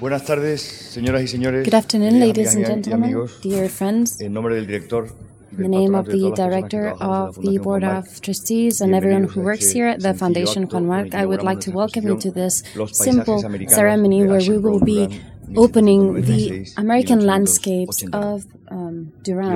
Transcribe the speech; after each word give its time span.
Buenas 0.00 0.24
tardes, 0.24 0.62
señoras 0.62 1.22
y 1.22 1.28
señores. 1.28 1.66
Good 1.66 1.74
afternoon, 1.74 2.20
ladies 2.20 2.54
and 2.54 2.64
gentlemen, 2.64 3.28
dear 3.42 3.68
friends. 3.68 4.18
En 4.18 4.32
nombre 4.32 4.54
del 4.54 4.66
director 4.66 5.12
in 5.52 5.62
the 5.62 5.68
name 5.68 5.94
of 5.94 6.06
the 6.06 6.32
director 6.34 6.94
of 7.00 7.38
the 7.42 7.58
Board 7.58 7.84
of 7.84 8.20
Trustees 8.22 8.80
and 8.80 8.94
everyone 8.94 9.24
who 9.24 9.42
works 9.42 9.70
here 9.70 9.88
at 9.88 10.00
the 10.00 10.14
Foundation 10.14 10.66
Juan 10.68 10.86
Marc, 10.86 11.14
I 11.14 11.26
would 11.26 11.42
like 11.42 11.60
to 11.60 11.70
welcome 11.70 12.06
you 12.06 12.16
to 12.18 12.30
this 12.30 12.62
simple 12.92 13.42
ceremony 13.68 14.24
where 14.24 14.40
we 14.40 14.56
will 14.56 14.80
be 14.80 15.20
opening 15.56 16.22
the 16.22 16.72
American 16.76 17.20
landscapes 17.20 18.04
of 18.12 18.46
um, 18.68 19.12
Durand. 19.22 19.54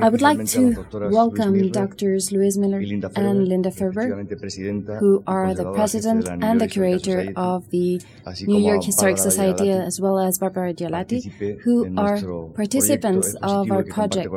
I 0.00 0.08
would 0.08 0.22
like 0.22 0.44
to 0.46 0.86
welcome 1.10 1.70
Doctors 1.70 2.32
Luis 2.32 2.56
Miller 2.56 2.78
and 3.16 3.48
Linda 3.48 3.70
Ferber, 3.70 4.24
who 4.98 5.22
are 5.26 5.54
the 5.54 5.72
president 5.72 6.28
and 6.28 6.60
the 6.60 6.68
curator 6.68 7.32
of 7.36 7.70
the 7.70 8.00
New 8.46 8.58
York 8.58 8.84
Historic 8.84 9.18
Society, 9.18 9.70
as 9.70 10.00
well 10.00 10.18
as 10.18 10.38
Barbara 10.38 10.74
Diolati, 10.74 11.30
who 11.60 11.94
are 11.96 12.18
participants 12.54 13.34
of 13.42 13.70
our 13.70 13.84
project 13.84 14.32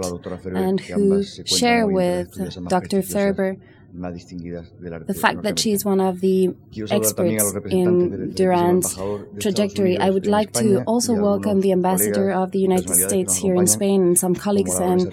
and 0.46 0.80
who 0.80 1.24
share 1.24 1.88
with 1.88 2.68
Dr. 2.68 3.02
Ferber 3.02 3.58
más 3.98 4.14
distinguidas 4.14 4.72
del 4.80 4.94
arte. 4.94 5.14
The 5.14 5.20
fact 5.20 5.44
that 5.44 5.60
she 5.60 5.72
is 5.72 5.86
one 5.86 6.00
of 6.00 6.22
the 6.22 6.54
experts 6.90 7.54
in 7.70 8.34
Duran's 8.34 8.98
trajectory, 9.40 9.98
I 9.98 10.10
would 10.10 10.28
like 10.28 10.54
to 10.54 10.84
also 10.86 11.14
welcome 11.14 11.62
the 11.62 11.72
ambassador 11.72 12.32
of 12.32 12.52
the 12.52 12.60
United 12.60 12.96
States 12.96 13.36
here 13.36 13.56
in 13.56 13.68
Spain 13.68 14.02
and 14.02 14.18
some 14.18 14.36
colleagues 14.36 14.80
and 14.80 15.12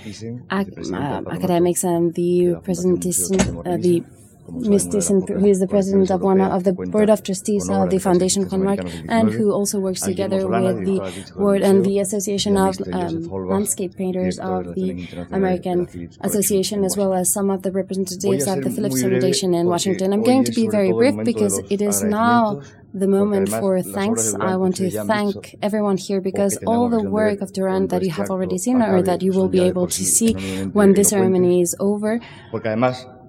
ac 0.50 0.92
uh, 0.92 1.22
academics 1.30 1.84
and 1.84 2.14
the 2.14 2.56
presentation, 2.62 3.40
uh, 3.66 3.76
the 3.76 4.04
Mistisen, 4.48 5.26
who 5.28 5.46
is 5.46 5.58
the 5.58 5.66
president 5.66 6.10
of 6.10 6.20
one 6.20 6.40
of 6.40 6.64
the 6.64 6.72
board 6.72 7.08
of 7.10 7.22
trustees 7.22 7.68
of 7.70 7.90
the 7.90 7.98
Foundation 7.98 8.44
Conmark, 8.48 8.80
and 9.08 9.30
who 9.30 9.52
also 9.52 9.80
works 9.80 10.02
together 10.02 10.46
with 10.46 10.84
the 10.84 11.32
board 11.36 11.62
and 11.62 11.84
the 11.84 11.98
Association 11.98 12.56
of 12.56 12.76
um, 12.92 13.22
Landscape 13.24 13.96
Painters 13.96 14.38
of 14.38 14.74
the 14.74 15.08
American 15.30 16.10
Association, 16.20 16.84
as 16.84 16.96
well 16.96 17.14
as 17.14 17.32
some 17.32 17.50
of 17.50 17.62
the 17.62 17.72
representatives 17.72 18.46
of 18.46 18.62
the 18.62 18.70
Phillips 18.70 19.00
Foundation 19.00 19.54
in 19.54 19.66
Washington. 19.66 20.12
I'm 20.12 20.22
going 20.22 20.44
to 20.44 20.52
be 20.52 20.68
very 20.68 20.92
brief 20.92 21.16
because 21.24 21.58
it 21.70 21.80
is 21.80 22.02
now 22.02 22.62
the 22.92 23.08
moment 23.08 23.48
for 23.48 23.80
thanks. 23.82 24.34
I 24.34 24.56
want 24.56 24.76
to 24.76 24.90
thank 25.04 25.56
everyone 25.62 25.96
here 25.96 26.20
because 26.20 26.58
all 26.66 26.88
the 26.88 27.02
work 27.02 27.40
of 27.40 27.52
Durand 27.52 27.90
that 27.90 28.02
you 28.02 28.10
have 28.10 28.30
already 28.30 28.58
seen 28.58 28.80
or 28.82 29.02
that 29.02 29.22
you 29.22 29.32
will 29.32 29.48
be 29.48 29.60
able 29.60 29.88
to 29.88 30.04
see 30.04 30.34
when 30.66 30.92
this 30.94 31.08
ceremony 31.08 31.60
is 31.60 31.74
over 31.80 32.20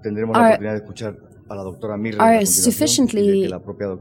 tendremos 0.05 0.37
la 0.37 0.49
oportunidad 0.49 0.73
de 0.73 0.77
escuchar 0.77 1.35
are 2.17 2.45
sufficiently 2.45 3.53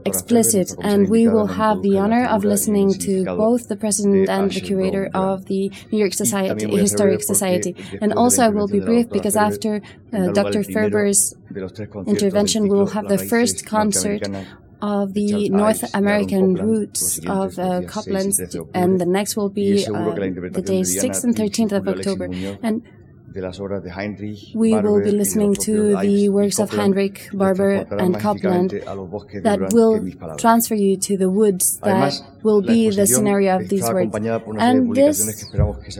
explicit, 0.05 0.73
and 0.81 1.09
we 1.09 1.27
will 1.27 1.45
have 1.45 1.83
the 1.83 1.95
honor 1.97 2.25
of 2.25 2.43
listening 2.43 2.91
to 2.93 3.23
both 3.23 3.67
the 3.67 3.75
president 3.75 4.27
and 4.29 4.51
the 4.51 4.61
curator 4.61 5.11
of 5.13 5.45
the 5.45 5.71
New 5.91 5.99
York 5.99 6.13
Society, 6.13 6.65
Historic 6.75 7.21
Society. 7.21 7.75
And 8.01 8.13
also, 8.13 8.43
I 8.45 8.49
will 8.49 8.67
be 8.67 8.79
brief 8.79 9.09
because 9.09 9.35
after 9.35 9.81
uh, 10.11 10.31
Dr. 10.31 10.63
Ferber's 10.63 11.35
intervention, 12.07 12.63
we 12.63 12.77
will 12.79 12.87
have 12.97 13.07
the 13.09 13.19
first 13.19 13.65
concert 13.65 14.27
of 14.81 15.13
the 15.13 15.49
North 15.49 15.83
American 15.93 16.55
roots 16.55 17.19
of 17.27 17.59
uh, 17.59 17.81
Copland, 17.87 18.33
and 18.73 18.99
the 18.99 19.05
next 19.05 19.35
will 19.35 19.49
be 19.49 19.85
uh, 19.85 20.15
the 20.57 20.63
day 20.65 20.81
6th 20.81 21.23
and 21.23 21.35
13th 21.35 21.73
of 21.73 21.87
October. 21.87 22.25
And 22.61 22.81
we 24.55 24.73
will 24.79 25.01
be 25.01 25.11
listening 25.11 25.53
to 25.67 25.95
the 25.97 26.29
works 26.29 26.59
of 26.59 26.69
Heinrich 26.71 27.29
Barber 27.33 27.85
and 27.91 28.19
Copland 28.19 28.71
that 29.43 29.59
will 29.73 29.99
transfer 30.37 30.75
you 30.75 30.97
to 30.97 31.17
the 31.17 31.29
woods 31.29 31.77
that 31.83 32.13
will 32.43 32.61
be 32.61 32.89
the 32.89 33.05
scenario 33.07 33.57
of 33.59 33.69
these 33.69 33.83
works. 33.83 34.15
And 34.57 34.95
this 34.95 35.19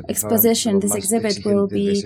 exposition, 0.08 0.80
this 0.80 0.96
exhibit 0.96 1.44
will 1.46 1.68
be 1.68 2.04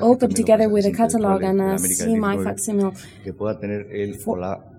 open 0.00 0.30
together 0.34 0.68
with 0.68 0.84
a 0.86 0.92
catalogue 0.92 1.42
and 1.42 1.60
a 1.60 1.78
semi 1.78 2.36
facsimile 2.44 2.92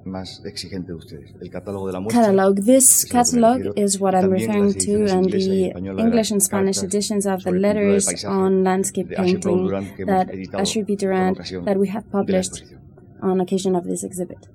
más 0.07 0.41
exigente 0.45 0.91
de 0.91 0.97
ustedes. 0.97 1.33
El 1.41 1.49
catálogo 1.49 1.87
de 1.87 1.93
la 1.93 1.99
muestra, 1.99 2.21
catalog. 2.21 2.55
This 2.63 3.05
catalog 3.05 3.73
is 3.75 3.99
what 3.99 4.13
I'm 4.15 4.29
referring 4.29 4.73
to, 4.73 5.05
and 5.13 5.31
the 5.31 5.73
English 5.97 6.31
and 6.31 6.41
Spanish 6.41 6.81
editions 6.83 7.25
of 7.25 7.43
the 7.43 7.51
letters 7.51 8.23
on 8.25 8.63
landscape 8.63 9.09
painting 9.15 9.69
that 10.05 10.29
Ashur 10.53 10.83
Durant 10.83 11.37
that 11.65 11.77
we 11.77 11.87
have 11.89 12.09
published 12.11 12.63
on 13.21 13.41
occasion 13.41 13.75
of 13.75 13.85
this 13.85 14.03
exhibit. 14.03 14.47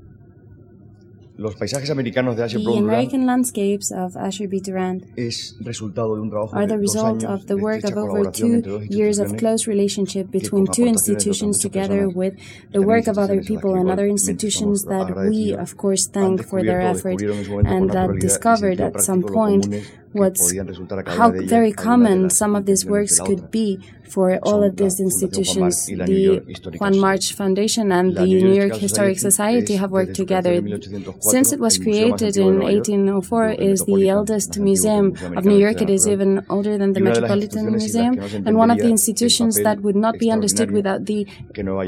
Los 1.37 1.57
paisajes 1.57 1.89
americanos 1.91 2.37
de 2.37 2.45
Asher 2.45 2.61
the 2.61 2.79
American 2.79 3.25
landscapes 3.25 3.91
of 3.91 4.17
Asher 4.17 4.49
B. 4.49 4.61
Durand 4.61 5.07
es 5.17 5.57
resultado 5.61 6.15
de 6.15 6.23
un 6.23 6.31
trabajo 6.31 6.55
are 6.55 6.67
the 6.67 6.77
result 6.77 7.25
of 7.25 7.47
the 7.47 7.57
work 7.57 7.83
of 7.85 7.97
over 7.97 8.31
two 8.31 8.63
years 8.91 9.19
of 9.19 9.37
close 9.39 9.67
relationship 9.67 10.31
between 10.31 10.67
two 10.67 10.85
institutions 10.87 11.59
together 11.59 12.09
with 12.09 12.35
the 12.73 12.83
work 12.83 13.07
of 13.07 13.17
other 13.19 13.41
people 13.43 13.75
and 13.75 13.91
other 13.91 14.07
institutions 14.07 14.85
that 14.85 15.15
we, 15.31 15.55
of 15.55 15.77
course, 15.77 16.07
thank 16.07 16.47
for 16.47 16.63
their 16.63 16.83
effort 16.83 17.21
and 17.23 17.91
that 17.91 18.11
discovered 18.21 18.81
at 18.81 19.01
some 19.01 19.23
point 19.23 19.67
what's 20.13 20.53
how 21.07 21.31
very 21.31 21.73
common 21.73 22.29
some 22.29 22.55
of 22.55 22.67
these 22.67 22.85
works 22.85 23.19
could 23.21 23.51
be 23.51 23.81
for 24.13 24.27
all 24.49 24.63
of 24.63 24.77
these 24.77 25.01
institutions. 25.01 25.87
The 25.87 26.43
Juan 26.79 26.99
March 27.07 27.33
Foundation 27.41 27.87
and 27.99 28.15
the 28.15 28.27
New 28.27 28.55
York 28.61 28.77
Historic 28.87 29.19
Society 29.19 29.75
have 29.77 29.91
worked 29.91 30.15
together. 30.15 30.55
Since 31.21 31.53
it 31.55 31.61
was 31.61 31.79
created 31.79 32.37
in 32.37 32.61
1804, 32.61 33.49
it 33.49 33.61
is 33.75 33.85
the 33.85 34.09
eldest 34.09 34.59
museum 34.59 35.07
of 35.37 35.45
New 35.45 35.59
York. 35.65 35.81
It 35.81 35.91
is 35.91 36.07
even 36.09 36.45
older 36.49 36.77
than 36.77 36.93
the 36.93 37.01
Metropolitan 37.01 37.71
Museum 37.71 38.19
and 38.47 38.57
one 38.57 38.71
of 38.71 38.79
the 38.79 38.91
institutions 38.97 39.55
that 39.67 39.81
would 39.85 39.97
not 39.97 40.19
be 40.19 40.31
understood 40.31 40.71
without 40.71 41.07
the 41.07 41.27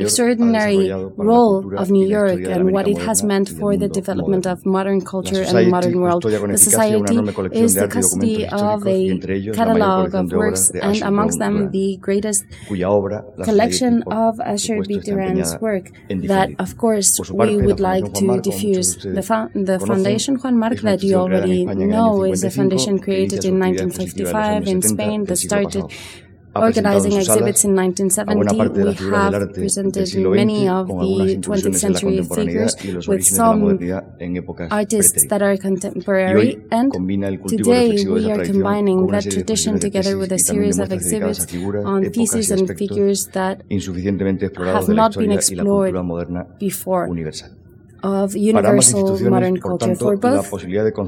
extraordinary 0.05 0.91
role 1.31 1.59
of 1.77 1.91
New 1.91 2.07
York 2.07 2.41
and 2.55 2.73
what 2.73 2.87
it 2.89 2.99
has 2.99 3.23
meant 3.23 3.49
for 3.49 3.77
the 3.77 3.89
development 3.89 4.47
of 4.47 4.65
modern 4.65 5.01
culture 5.01 5.43
and 5.43 5.57
the 5.59 5.69
modern 5.77 6.01
world. 6.01 6.23
The 6.23 6.65
Society 6.71 7.19
is 7.65 7.75
the 7.75 7.89
custody 7.89 8.47
of 8.47 8.87
a 8.87 8.99
catalogue 9.53 10.15
of 10.15 10.33
works 10.33 10.71
and 10.71 11.03
amongst 11.03 11.39
them 11.39 11.71
the 11.71 11.97
great 12.07 12.14
greatest 12.15 12.45
obra, 12.95 13.21
collection 13.45 14.03
of 14.07 14.41
Asher 14.41 14.79
B. 14.89 14.99
Duran's 14.99 15.53
work 15.61 15.87
that, 16.33 16.49
of 16.59 16.71
course, 16.79 17.11
we 17.31 17.57
would 17.67 17.81
like 17.81 18.07
to 18.21 18.41
diffuse. 18.41 18.97
The, 18.97 19.23
fa- 19.23 19.51
the 19.55 19.79
foundation 19.91 20.37
Juan 20.37 20.59
Marc 20.59 20.79
that 20.89 21.03
you 21.03 21.17
already 21.17 21.65
know 21.65 22.25
is 22.25 22.45
a 22.45 22.51
foundation 22.51 22.99
created 23.07 23.45
in 23.45 23.59
1955 23.59 24.67
in 24.67 24.83
Spain 24.83 25.25
that 25.25 25.39
started 25.39 25.85
organizing 26.57 27.13
exhibits 27.13 27.65
in 27.65 27.75
1970, 27.75 28.59
we 28.81 28.95
have 29.11 29.53
presented 29.55 30.09
many 30.17 30.69
of 30.69 30.87
the 30.89 31.37
20th 31.41 31.77
century 31.77 32.23
figures 32.23 33.07
with 33.09 33.25
some 33.25 33.79
artists 34.71 35.27
that 35.29 35.43
are 35.43 35.57
contemporary, 35.57 36.61
and 36.71 36.93
today 37.49 38.05
we 38.05 38.31
are 38.31 38.45
combining 38.45 39.07
that 39.09 39.25
tradition 39.31 39.79
together 39.79 40.17
with 40.19 40.33
a 40.33 40.39
series 40.39 40.79
of 40.79 40.93
exhibits 40.93 41.47
on 41.85 42.11
pieces 42.11 42.51
and 42.51 42.69
figures 42.79 43.27
that 43.29 43.63
have 43.71 44.89
not 44.89 45.17
been 45.17 45.33
explored 45.33 45.95
before 46.59 47.09
of 48.05 48.37
universal 48.37 49.19
modern 49.35 49.57
culture. 49.59 49.95
For 49.95 50.17
both 50.17 50.53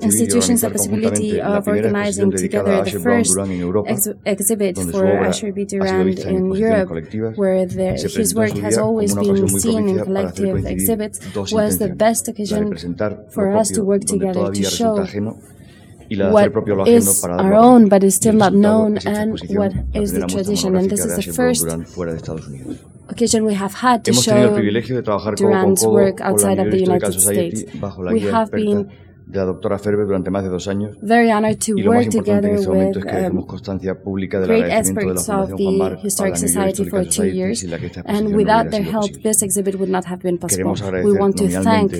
institutions, 0.02 0.62
the 0.62 0.70
possibility 0.70 1.40
of 1.40 1.68
organizing 1.68 2.30
together 2.32 2.82
the 2.84 2.98
first 2.98 3.36
ex 3.86 4.08
exhibit 4.24 4.74
for 4.78 5.04
Asher 5.28 5.52
B. 5.52 5.64
Durand 5.66 6.18
in 6.20 6.42
Europe, 6.52 6.88
where 7.36 7.66
his 7.66 8.34
work 8.34 8.56
has 8.66 8.78
always 8.78 9.14
been 9.14 9.48
seen 9.48 9.88
in 9.92 9.98
collective 10.04 10.64
exhibits, 10.64 11.16
was 11.52 11.78
the 11.78 11.90
best 12.04 12.28
occasion 12.28 12.64
for 13.30 13.54
us 13.60 13.68
to 13.76 13.84
work 13.84 14.04
together 14.14 14.50
to 14.52 14.62
show 14.64 14.94
what 16.08 16.88
is 16.88 17.24
our 17.24 17.54
own 17.54 17.88
but 17.88 18.04
is 18.04 18.14
still 18.14 18.32
not 18.44 18.54
known 18.54 18.96
and 19.06 19.40
what 19.50 19.72
is 19.92 20.12
the 20.12 20.24
tradition. 20.26 20.76
And 20.76 20.88
this 20.88 21.04
is 21.04 21.16
the 21.16 21.32
first 21.32 21.66
occasion 23.08 23.44
we 23.44 23.54
have 23.54 23.74
had 23.74 24.02
to 24.02 24.10
Hemos 24.10 24.24
show 24.24 24.54
privilegio 24.54 24.96
de 24.96 25.02
trabajar 25.02 25.34
con 25.36 25.46
Durant's 25.46 25.84
work 25.84 26.20
outside 26.20 26.60
of 26.60 26.70
the 26.70 26.78
United 26.78 27.12
States. 27.12 27.64
We 28.10 28.30
have 28.30 28.50
been 28.50 28.88
de 29.26 29.38
la 29.40 29.44
doctora 29.44 29.78
Ferber 29.78 30.06
durante 30.06 30.30
más 30.30 30.44
de 30.44 30.50
dos 30.50 30.68
años. 30.68 30.96
very 31.02 31.30
honored 31.30 31.58
to 31.58 31.72
Y 31.76 31.82
lo 31.82 31.92
más 31.92 32.06
work 32.06 32.14
importante 32.14 32.30
en 32.30 32.42
together 32.42 32.54
este 32.54 32.68
momento 32.68 32.98
with 32.98 33.06
es 33.06 33.12
que 33.12 33.16
dejemos 33.18 33.42
um, 33.42 33.48
constancia 33.48 33.94
pública 34.00 34.38
del 34.40 34.48
great 34.48 34.64
agradecimiento 34.64 35.08
de 35.08 35.14
la 35.14 35.20
of 35.20 35.26
Fundación 35.26 35.58
Juan 35.58 35.78
Mar 35.78 35.92
a 35.92 35.94
la 35.96 36.06
Historic 36.06 36.34
York 36.34 36.48
Society 36.48 36.84
for 36.84 37.08
two 37.08 37.24
years, 37.24 37.58
sin 37.60 37.70
la 37.70 37.78
que 37.78 37.86
esta 37.86 38.00
and 38.00 38.08
exposición 38.08 38.30
no 38.30 38.36
without 38.36 38.66
hubiera 38.66 38.70
their 38.70 38.84
help, 38.84 39.02
posible. 39.02 39.22
this 39.22 39.42
exhibit 39.42 39.74
would 39.76 39.90
not 39.90 40.04
have 40.06 40.22
been 40.22 40.38
possible. 40.38 40.74
Queremos 40.74 40.80
We 40.82 40.86
agradecer 40.86 41.20
want 41.20 41.36
to 41.36 41.48
thank 41.62 41.92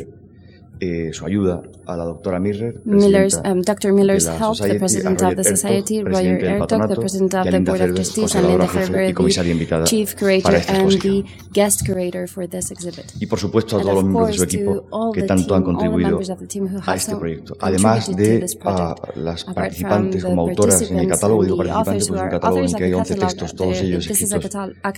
eh, 0.80 1.10
su 1.12 1.24
ayuda 1.24 1.62
a 1.86 1.96
la 1.96 2.04
doctora 2.04 2.38
Miller, 2.38 2.80
Miller's, 2.84 3.40
um, 3.44 3.62
Dr. 3.62 3.92
Miller's 3.92 4.24
de 4.24 4.32
la 4.32 4.38
help, 4.38 4.58
the 4.58 4.78
president 4.78 5.22
of 5.22 5.36
the 5.36 5.44
Society, 5.44 6.02
Roger 6.02 6.38
Ertog, 6.38 6.88
the 6.88 6.96
president 6.96 7.34
of 7.34 7.44
the 7.50 7.60
Board 7.60 7.80
of 7.80 7.94
Trustees, 7.94 8.34
and 8.34 8.48
Linda 8.48 8.68
Ferber, 8.68 9.12
the 9.12 9.84
chief 9.86 10.16
curator 10.16 10.56
and 10.68 10.90
the 11.00 11.24
guest 11.52 11.84
curator 11.84 12.26
for 12.26 12.48
this 12.48 12.70
exhibit. 12.70 13.12
Y 13.20 13.26
por 13.26 13.38
supuesto 13.38 13.76
a 13.76 13.80
todos 13.82 13.94
los 13.94 14.04
miembros 14.04 14.28
de 14.28 14.34
su 14.34 14.44
equipo 14.44 15.12
que 15.12 15.22
tanto 15.22 15.54
han 15.54 15.62
contribuido 15.62 16.20
a 16.86 16.94
este 16.94 17.16
proyecto. 17.16 17.56
Además 17.60 18.14
de 18.14 18.46
a 18.64 18.94
las 19.14 19.44
participantes 19.44 20.24
como 20.24 20.42
autoras 20.42 20.82
en 20.90 20.98
el 20.98 21.08
catálogo, 21.08 21.44
digo 21.44 21.56
participantes, 21.56 22.08
pues 22.08 22.10
who 22.10 22.24
un 22.24 22.28
catálogo 22.28 22.64
en 22.64 22.74
que 22.74 22.84
hay 22.84 22.90
the 22.90 22.96
11 22.96 23.14
catalog, 23.14 23.28
textos, 23.28 23.54
todos 23.54 23.80
ellos 23.80 24.06
escritos 24.06 24.50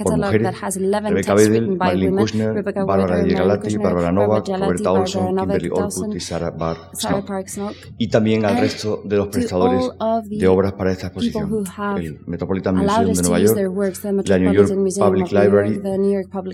por 0.02 0.16
mujeres, 0.16 0.42
that 0.42 0.54
has 0.62 0.76
11 0.76 1.10
Rebecca 1.10 1.34
texts 1.34 1.48
Bedel, 1.48 1.60
written 1.60 1.78
by 1.78 1.86
Marilyn 1.86 2.16
Kushner, 2.16 2.52
Bárbara 2.86 3.14
Wedder, 3.14 3.24
Diego 3.24 3.38
Marilyn 3.38 3.38
Galati, 3.38 3.62
Kushner, 3.62 3.82
Barbara 3.82 4.12
Barbara 4.12 4.12
Novak, 4.12 4.48
Roberta 4.48 4.92
Olson, 4.92 5.36
Kimberly 5.36 5.67
Y 6.14 6.20
Sarah. 6.20 6.56
Park 6.56 7.48
Snook, 7.48 7.74
Y 7.98 8.08
también 8.08 8.44
al 8.44 8.58
resto 8.58 9.02
de 9.04 9.16
los 9.16 9.28
prestadores 9.28 9.90
de 10.24 10.48
obras 10.48 10.72
para 10.72 10.92
esta 10.92 11.08
exposición. 11.08 11.64
El 11.96 12.20
Metropolitan 12.26 12.76
Museum 12.76 13.10
us 13.10 13.16
de 13.16 13.22
Nueva 13.22 13.38
York, 13.40 14.28
la 14.28 14.38
New 14.38 14.52
York 14.52 14.68
Public 14.98 15.32
Library, 15.32 15.80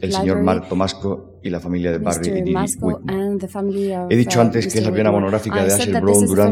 el 0.01 0.13
señor 0.13 0.43
Mark 0.43 0.69
Tomasco 0.69 1.34
y 1.45 1.51
la 1.51 1.61
familia 1.61 1.93
de 1.93 1.99
Barry 1.99 2.29
y 2.29 2.31
Mr. 2.31 2.45
Didi 2.45 3.47
family 3.49 3.93
of, 3.93 4.11
He 4.11 4.17
dicho 4.17 4.39
uh, 4.39 4.43
antes 4.43 4.67
que 4.67 4.79
es 4.79 4.85
la 4.85 4.91
primera 4.91 5.13
monográfica 5.13 5.63
I 5.63 5.67
de 5.67 5.75
Asher 5.75 6.01
Brown 6.01 6.51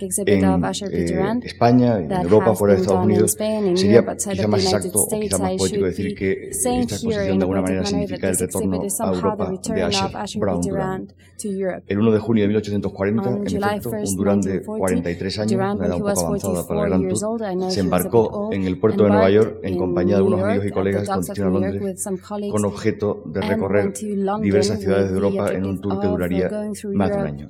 exhibit 0.00 0.28
en 0.28 0.44
eh, 0.44 1.06
Durant 1.12 1.44
España, 1.44 1.98
en 1.98 2.12
Europa, 2.12 2.54
fuera 2.54 2.74
de 2.74 2.80
Estados 2.80 3.04
Unidos. 3.04 3.30
Spain, 3.32 3.76
Sería 3.76 4.04
quizá 4.06 4.46
más 4.46 4.64
exacto 4.64 5.00
o 5.00 5.20
quizá 5.20 5.38
más 5.38 5.56
poético 5.56 5.84
decir 5.86 6.14
que 6.14 6.50
esta 6.50 6.80
exposición 6.80 7.38
de 7.38 7.44
alguna 7.44 7.62
manera 7.62 7.84
significa 7.84 8.28
el 8.28 8.38
retorno 8.38 8.80
a 8.80 9.12
Europa 9.12 9.52
de 9.74 9.82
Asher 9.82 10.40
Brown. 10.40 10.60
Durant. 10.62 11.12
El 11.40 11.98
1 11.98 12.12
de 12.12 12.18
junio 12.18 12.42
de 12.42 12.48
1840, 12.48 13.28
On 13.28 13.36
en 13.36 13.46
efecto, 13.46 13.90
1st, 13.90 14.10
un 14.10 14.16
Durán 14.16 14.40
de 14.40 14.50
1940, 14.54 14.78
43 14.78 15.38
años, 15.38 15.52
Durant, 15.52 15.78
una 15.78 15.86
edad 15.86 15.96
un 15.96 16.02
poco 16.02 16.26
avanzada 16.26 16.66
para 16.66 16.80
44 16.80 16.84
el 16.84 16.90
Gran 16.90 17.60
Tour, 17.60 17.72
se 17.72 17.80
embarcó 17.80 18.52
en 18.52 18.64
el 18.64 18.78
puerto 18.78 19.04
de 19.04 19.10
Nueva 19.10 19.30
York 19.30 19.58
en 19.62 19.76
compañía 19.76 20.16
de 20.16 20.22
New 20.22 20.32
unos 20.32 20.42
amigos 20.42 20.66
y 20.66 20.70
colegas 20.70 21.08
con 21.08 21.20
destino 21.20 21.46
a 21.46 21.50
Londres 21.50 22.08
con 22.50 22.64
objeto 22.64 23.22
de 23.26 23.40
recorrer 23.40 23.92
diversas 24.40 24.80
ciudades 24.80 25.10
de 25.10 25.14
Europa 25.14 25.52
en 25.52 25.64
un 25.66 25.80
tour 25.80 26.00
que 26.00 26.06
duraría 26.06 26.50
más 26.94 27.10
de 27.10 27.16
un 27.16 27.26
año. 27.26 27.48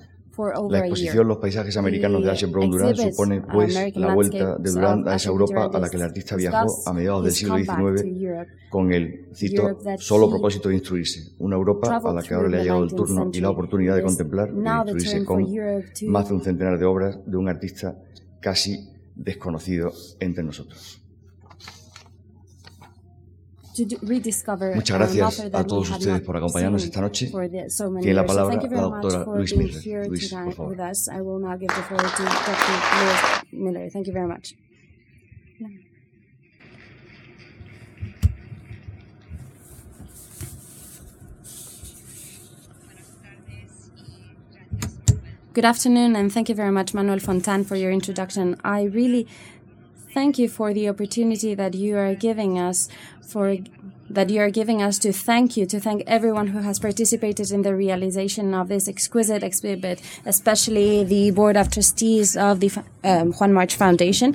La 0.70 0.78
exposición 0.78 1.26
Los 1.26 1.38
paisajes 1.38 1.76
americanos 1.76 2.22
de 2.22 2.30
Asher 2.30 2.48
Brown 2.48 2.70
Durán 2.70 2.90
exhibits, 2.90 3.16
supone, 3.16 3.38
uh, 3.40 3.46
pues, 3.52 3.96
la 3.96 4.14
vuelta 4.14 4.56
de 4.56 4.70
Durán 4.70 5.00
of 5.00 5.08
a 5.08 5.16
esa 5.16 5.30
Europa 5.30 5.54
Durant 5.54 5.74
a 5.74 5.78
la 5.80 5.88
que 5.88 5.96
el 5.96 6.02
artista 6.02 6.34
is 6.36 6.42
viajó 6.42 6.66
a 6.86 6.92
mediados 6.92 7.24
del 7.24 7.32
siglo 7.32 7.58
XIX 7.58 8.48
con 8.70 8.92
el, 8.92 9.26
cito, 9.34 9.78
solo 9.98 10.30
propósito 10.30 10.68
de 10.68 10.76
instruirse. 10.76 11.32
Una 11.40 11.56
Europa 11.56 12.00
a 12.04 12.12
la 12.12 12.22
que 12.22 12.34
ahora 12.34 12.48
le 12.48 12.58
ha 12.58 12.62
llegado 12.62 12.84
el 12.84 12.90
19th 12.90 12.96
turno 12.96 13.30
y 13.32 13.40
la 13.40 13.50
oportunidad 13.50 13.96
de 13.96 14.02
contemplar 14.02 14.50
y 14.50 14.62
the 14.62 14.92
instruirse 14.92 15.24
con 15.24 15.44
más 16.06 16.28
de 16.28 16.34
un 16.34 16.40
centenar 16.40 16.78
de 16.78 16.84
obras 16.84 17.18
de 17.26 17.36
un 17.36 17.48
artista 17.48 17.96
casi 18.40 18.90
desconocido 19.16 19.92
entre 20.20 20.44
nosotros. 20.44 21.02
Muchas 24.74 24.98
gracias 24.98 25.40
a 25.52 25.64
todos 25.64 25.90
ustedes 25.90 26.20
por 26.22 26.36
acompañarnos 26.36 26.84
esta 26.84 27.00
noche. 27.00 27.30
Tiene 27.30 28.14
la 28.14 28.26
palabra 28.26 28.56
la 28.56 28.80
doctora 28.80 29.24
Luis 29.36 29.56
Miller. 29.56 30.08
Luis, 30.08 30.32
por 30.32 30.54
favor. 30.54 30.76
Good 45.58 45.64
afternoon, 45.64 46.14
and 46.14 46.32
thank 46.32 46.48
you 46.48 46.54
very 46.54 46.70
much, 46.70 46.94
Manuel 46.94 47.18
Fontan, 47.18 47.64
for 47.64 47.74
your 47.74 47.90
introduction. 47.90 48.56
I 48.62 48.82
really 48.84 49.26
thank 50.18 50.36
you 50.36 50.48
for 50.48 50.74
the 50.74 50.88
opportunity 50.88 51.54
that 51.54 51.74
you 51.74 51.96
are 51.96 52.12
giving 52.28 52.58
us 52.58 52.88
for 53.32 53.56
that 54.16 54.28
you 54.30 54.40
are 54.44 54.50
giving 54.60 54.80
us 54.86 54.98
to 55.04 55.10
thank 55.12 55.56
you 55.56 55.64
to 55.74 55.78
thank 55.78 56.02
everyone 56.16 56.48
who 56.48 56.60
has 56.68 56.76
participated 56.86 57.52
in 57.56 57.62
the 57.66 57.74
realization 57.84 58.46
of 58.60 58.66
this 58.72 58.88
exquisite 58.88 59.44
exhibit 59.50 60.02
especially 60.26 61.04
the 61.04 61.30
board 61.30 61.56
of 61.56 61.70
trustees 61.70 62.36
of 62.36 62.58
the 62.58 62.70
um, 63.04 63.32
Juan 63.36 63.52
March 63.52 63.76
Foundation 63.76 64.34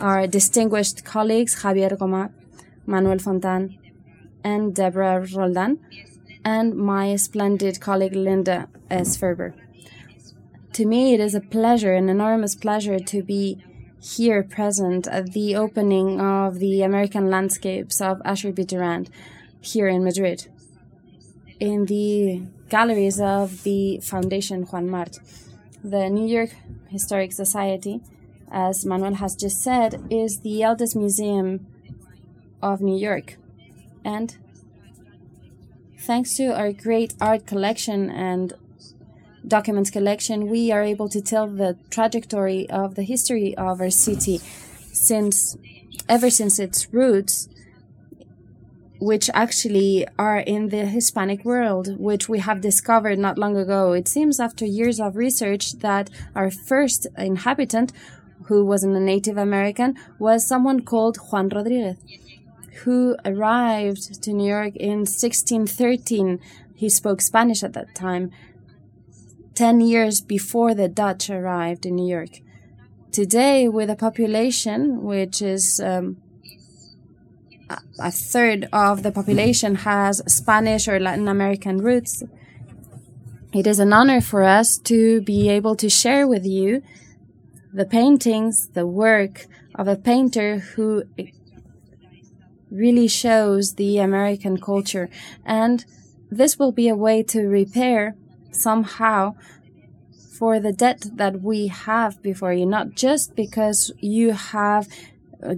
our 0.00 0.26
distinguished 0.26 1.02
colleagues 1.14 1.62
Javier 1.62 1.92
Goma 2.00 2.30
Manuel 2.84 3.20
Fontan 3.26 3.62
and 4.44 4.74
Deborah 4.74 5.26
Roldan 5.34 5.78
and 6.44 6.76
my 6.92 7.16
splendid 7.16 7.80
colleague 7.80 8.16
Linda 8.28 8.68
S. 8.90 9.16
Ferber 9.16 9.54
to 10.72 10.86
me, 10.86 11.12
it 11.12 11.20
is 11.20 11.34
a 11.34 11.40
pleasure, 11.40 11.92
an 11.92 12.08
enormous 12.08 12.54
pleasure 12.54 12.98
to 12.98 13.22
be 13.22 13.62
here 14.02 14.42
present 14.42 15.06
at 15.06 15.32
the 15.32 15.54
opening 15.54 16.20
of 16.20 16.58
the 16.58 16.82
American 16.82 17.30
landscapes 17.30 18.00
of 18.00 18.20
Asher 18.24 18.52
B. 18.52 18.64
Durand 18.64 19.08
here 19.60 19.86
in 19.86 20.02
Madrid, 20.02 20.48
in 21.60 21.86
the 21.86 22.42
galleries 22.68 23.20
of 23.20 23.62
the 23.62 24.00
Foundation 24.00 24.64
Juan 24.64 24.90
Mart. 24.90 25.18
The 25.84 26.08
New 26.08 26.26
York 26.26 26.50
Historic 26.88 27.32
Society, 27.32 28.00
as 28.50 28.84
Manuel 28.84 29.14
has 29.14 29.36
just 29.36 29.62
said, 29.62 30.02
is 30.10 30.40
the 30.40 30.62
eldest 30.62 30.96
museum 30.96 31.66
of 32.60 32.80
New 32.80 32.98
York. 32.98 33.36
And 34.04 34.36
thanks 35.98 36.34
to 36.36 36.46
our 36.46 36.72
great 36.72 37.14
art 37.20 37.46
collection 37.46 38.10
and 38.10 38.52
documents 39.46 39.90
collection, 39.90 40.48
we 40.48 40.70
are 40.70 40.82
able 40.82 41.08
to 41.08 41.20
tell 41.20 41.46
the 41.48 41.76
trajectory 41.90 42.68
of 42.70 42.94
the 42.94 43.02
history 43.02 43.56
of 43.56 43.80
our 43.80 43.90
city 43.90 44.38
since 44.92 45.56
ever 46.08 46.30
since 46.30 46.58
its 46.58 46.92
roots 46.92 47.48
which 49.02 49.28
actually 49.34 50.06
are 50.16 50.38
in 50.38 50.68
the 50.68 50.86
Hispanic 50.86 51.44
world, 51.44 51.98
which 51.98 52.28
we 52.28 52.38
have 52.38 52.60
discovered 52.60 53.18
not 53.18 53.36
long 53.36 53.56
ago. 53.56 53.92
It 53.94 54.06
seems 54.06 54.38
after 54.38 54.64
years 54.64 55.00
of 55.00 55.16
research 55.16 55.72
that 55.80 56.08
our 56.36 56.52
first 56.52 57.08
inhabitant, 57.18 57.92
who 58.44 58.64
was 58.64 58.84
a 58.84 58.88
Native 58.88 59.36
American, 59.36 59.96
was 60.20 60.46
someone 60.46 60.82
called 60.82 61.16
Juan 61.16 61.48
Rodriguez, 61.48 61.96
who 62.84 63.16
arrived 63.24 64.22
to 64.22 64.32
New 64.32 64.48
York 64.48 64.76
in 64.76 65.00
1613. 65.00 66.38
He 66.76 66.88
spoke 66.88 67.20
Spanish 67.20 67.64
at 67.64 67.72
that 67.72 67.96
time. 67.96 68.30
10 69.54 69.80
years 69.80 70.20
before 70.20 70.74
the 70.74 70.88
Dutch 70.88 71.28
arrived 71.28 71.84
in 71.84 71.96
New 71.96 72.08
York. 72.08 72.40
Today, 73.10 73.68
with 73.68 73.90
a 73.90 73.96
population 73.96 75.02
which 75.02 75.42
is 75.42 75.80
um, 75.80 76.16
a, 77.68 77.78
a 77.98 78.10
third 78.10 78.68
of 78.72 79.02
the 79.02 79.12
population 79.12 79.74
has 79.74 80.22
Spanish 80.26 80.88
or 80.88 80.98
Latin 80.98 81.28
American 81.28 81.82
roots, 81.82 82.22
it 83.52 83.66
is 83.66 83.78
an 83.78 83.92
honor 83.92 84.22
for 84.22 84.42
us 84.42 84.78
to 84.78 85.20
be 85.20 85.50
able 85.50 85.76
to 85.76 85.90
share 85.90 86.26
with 86.26 86.46
you 86.46 86.82
the 87.72 87.84
paintings, 87.84 88.68
the 88.68 88.86
work 88.86 89.46
of 89.74 89.88
a 89.88 89.96
painter 89.96 90.58
who 90.58 91.04
really 92.70 93.08
shows 93.08 93.74
the 93.74 93.98
American 93.98 94.58
culture. 94.58 95.10
And 95.44 95.84
this 96.30 96.58
will 96.58 96.72
be 96.72 96.88
a 96.88 96.96
way 96.96 97.22
to 97.24 97.42
repair 97.42 98.16
somehow 98.52 99.34
for 100.38 100.60
the 100.60 100.72
debt 100.72 101.06
that 101.14 101.40
we 101.40 101.68
have 101.68 102.22
before 102.22 102.52
you, 102.52 102.66
not 102.66 102.94
just 102.94 103.34
because 103.36 103.92
you 104.00 104.32
have 104.32 104.88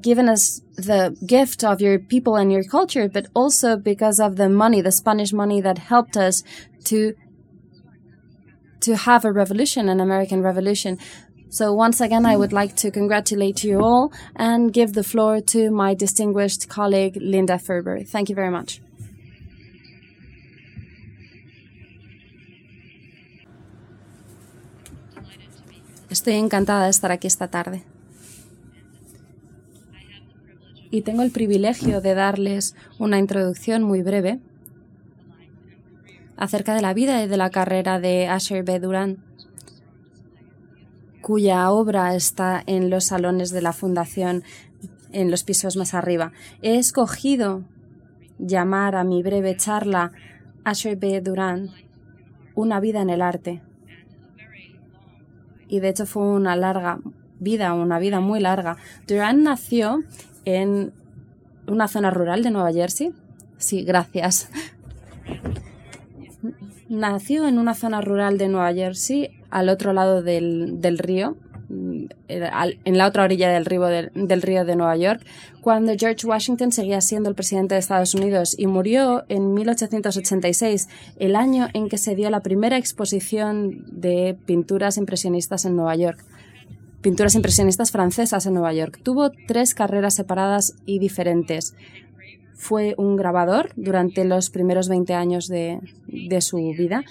given 0.00 0.28
us 0.28 0.62
the 0.76 1.16
gift 1.26 1.62
of 1.62 1.80
your 1.80 1.98
people 1.98 2.36
and 2.36 2.50
your 2.50 2.64
culture, 2.64 3.08
but 3.08 3.26
also 3.34 3.76
because 3.76 4.18
of 4.18 4.36
the 4.36 4.48
money, 4.48 4.80
the 4.80 4.92
Spanish 4.92 5.32
money 5.32 5.60
that 5.60 5.78
helped 5.78 6.16
us 6.16 6.42
to 6.84 7.14
to 8.80 8.96
have 8.96 9.24
a 9.24 9.32
revolution, 9.32 9.88
an 9.88 9.98
American 9.98 10.42
revolution. 10.42 10.98
So 11.48 11.72
once 11.72 12.00
again, 12.02 12.26
I 12.26 12.36
would 12.36 12.52
like 12.52 12.76
to 12.76 12.90
congratulate 12.90 13.64
you 13.64 13.80
all 13.80 14.12
and 14.36 14.72
give 14.72 14.92
the 14.92 15.04
floor 15.04 15.40
to 15.40 15.70
my 15.70 15.94
distinguished 15.94 16.68
colleague, 16.68 17.16
Linda 17.18 17.58
Ferber. 17.58 18.02
Thank 18.04 18.28
you 18.28 18.34
very 18.34 18.50
much. 18.50 18.82
Estoy 26.14 26.34
encantada 26.34 26.84
de 26.84 26.90
estar 26.90 27.10
aquí 27.10 27.26
esta 27.26 27.48
tarde. 27.48 27.82
Y 30.92 31.02
tengo 31.02 31.22
el 31.22 31.32
privilegio 31.32 32.00
de 32.00 32.14
darles 32.14 32.76
una 33.00 33.18
introducción 33.18 33.82
muy 33.82 34.02
breve 34.02 34.38
acerca 36.36 36.72
de 36.76 36.82
la 36.82 36.94
vida 36.94 37.20
y 37.20 37.26
de 37.26 37.36
la 37.36 37.50
carrera 37.50 37.98
de 37.98 38.28
Asher 38.28 38.62
B. 38.62 38.78
Durán, 38.78 39.24
cuya 41.20 41.68
obra 41.72 42.14
está 42.14 42.62
en 42.64 42.90
los 42.90 43.06
salones 43.06 43.50
de 43.50 43.62
la 43.62 43.72
Fundación 43.72 44.44
en 45.10 45.32
los 45.32 45.42
pisos 45.42 45.76
más 45.76 45.94
arriba. 45.94 46.30
He 46.62 46.78
escogido 46.78 47.64
llamar 48.38 48.94
a 48.94 49.02
mi 49.02 49.20
breve 49.24 49.56
charla 49.56 50.12
Asher 50.62 50.94
B. 50.96 51.20
Durán 51.22 51.70
Una 52.54 52.78
vida 52.78 53.02
en 53.02 53.10
el 53.10 53.20
arte, 53.20 53.62
y 55.74 55.80
de 55.80 55.88
hecho 55.88 56.06
fue 56.06 56.22
una 56.22 56.54
larga 56.54 57.00
vida, 57.40 57.74
una 57.74 57.98
vida 57.98 58.20
muy 58.20 58.38
larga. 58.38 58.76
Durán 59.08 59.42
nació 59.42 60.04
en 60.44 60.92
una 61.66 61.88
zona 61.88 62.10
rural 62.10 62.44
de 62.44 62.52
Nueva 62.52 62.72
Jersey. 62.72 63.12
Sí, 63.58 63.82
gracias. 63.82 64.48
Nació 66.88 67.48
en 67.48 67.58
una 67.58 67.74
zona 67.74 68.00
rural 68.02 68.38
de 68.38 68.48
Nueva 68.48 68.72
Jersey, 68.72 69.30
al 69.50 69.68
otro 69.68 69.92
lado 69.92 70.22
del, 70.22 70.80
del 70.80 70.98
río, 70.98 71.36
en 72.28 72.98
la 72.98 73.06
otra 73.06 73.24
orilla 73.24 73.50
del 73.50 73.64
río, 73.64 73.82
del, 73.82 74.10
del 74.14 74.42
río 74.42 74.64
de 74.64 74.76
Nueva 74.76 74.96
York, 74.96 75.22
cuando 75.60 75.92
George 75.96 76.26
Washington 76.26 76.72
seguía 76.72 77.00
siendo 77.00 77.28
el 77.28 77.34
presidente 77.34 77.74
de 77.74 77.80
Estados 77.80 78.14
Unidos 78.14 78.54
y 78.58 78.66
murió 78.66 79.24
en 79.28 79.54
1886, 79.54 80.88
el 81.18 81.36
año 81.36 81.68
en 81.72 81.88
que 81.88 81.98
se 81.98 82.14
dio 82.14 82.30
la 82.30 82.40
primera 82.40 82.76
exposición 82.76 83.84
de 83.88 84.36
pinturas 84.46 84.96
impresionistas 84.96 85.64
en 85.64 85.76
Nueva 85.76 85.96
York 85.96 86.24
pinturas 87.04 87.34
impresionistas 87.34 87.92
francesas 87.92 88.46
en 88.46 88.54
Nueva 88.54 88.72
York. 88.72 88.98
Tuvo 89.02 89.30
tres 89.46 89.74
carreras 89.74 90.14
separadas 90.14 90.74
y 90.86 90.98
diferentes. 90.98 91.74
Fue 92.54 92.94
un 92.96 93.16
grabador 93.16 93.72
durante 93.76 94.24
los 94.24 94.48
primeros 94.48 94.88
20 94.88 95.12
años 95.12 95.46
de, 95.46 95.80
de 96.06 96.40
su 96.40 96.56
vida. 96.56 97.04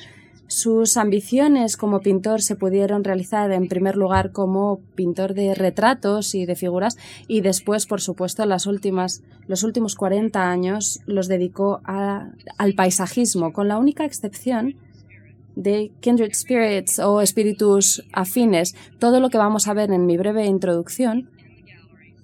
Sus 0.47 0.97
ambiciones 0.97 1.77
como 1.77 2.01
pintor 2.01 2.41
se 2.41 2.55
pudieron 2.55 3.03
realizar 3.03 3.51
en 3.51 3.67
primer 3.67 3.95
lugar 3.95 4.31
como 4.31 4.81
pintor 4.95 5.33
de 5.33 5.55
retratos 5.55 6.35
y 6.35 6.45
de 6.45 6.55
figuras 6.55 6.97
y 7.27 7.41
después, 7.41 7.85
por 7.85 8.01
supuesto, 8.01 8.45
las 8.45 8.67
últimas, 8.67 9.23
los 9.47 9.63
últimos 9.63 9.95
40 9.95 10.49
años 10.49 10.99
los 11.05 11.27
dedicó 11.27 11.81
a, 11.85 12.31
al 12.57 12.73
paisajismo, 12.73 13.53
con 13.53 13.67
la 13.67 13.77
única 13.77 14.05
excepción 14.05 14.75
de 15.55 15.91
Kindred 16.01 16.33
Spirits 16.33 16.99
o 16.99 17.21
espíritus 17.21 18.03
afines, 18.11 18.75
todo 18.99 19.19
lo 19.19 19.29
que 19.29 19.37
vamos 19.37 19.67
a 19.67 19.73
ver 19.73 19.91
en 19.91 20.05
mi 20.05 20.17
breve 20.17 20.45
introducción, 20.45 21.29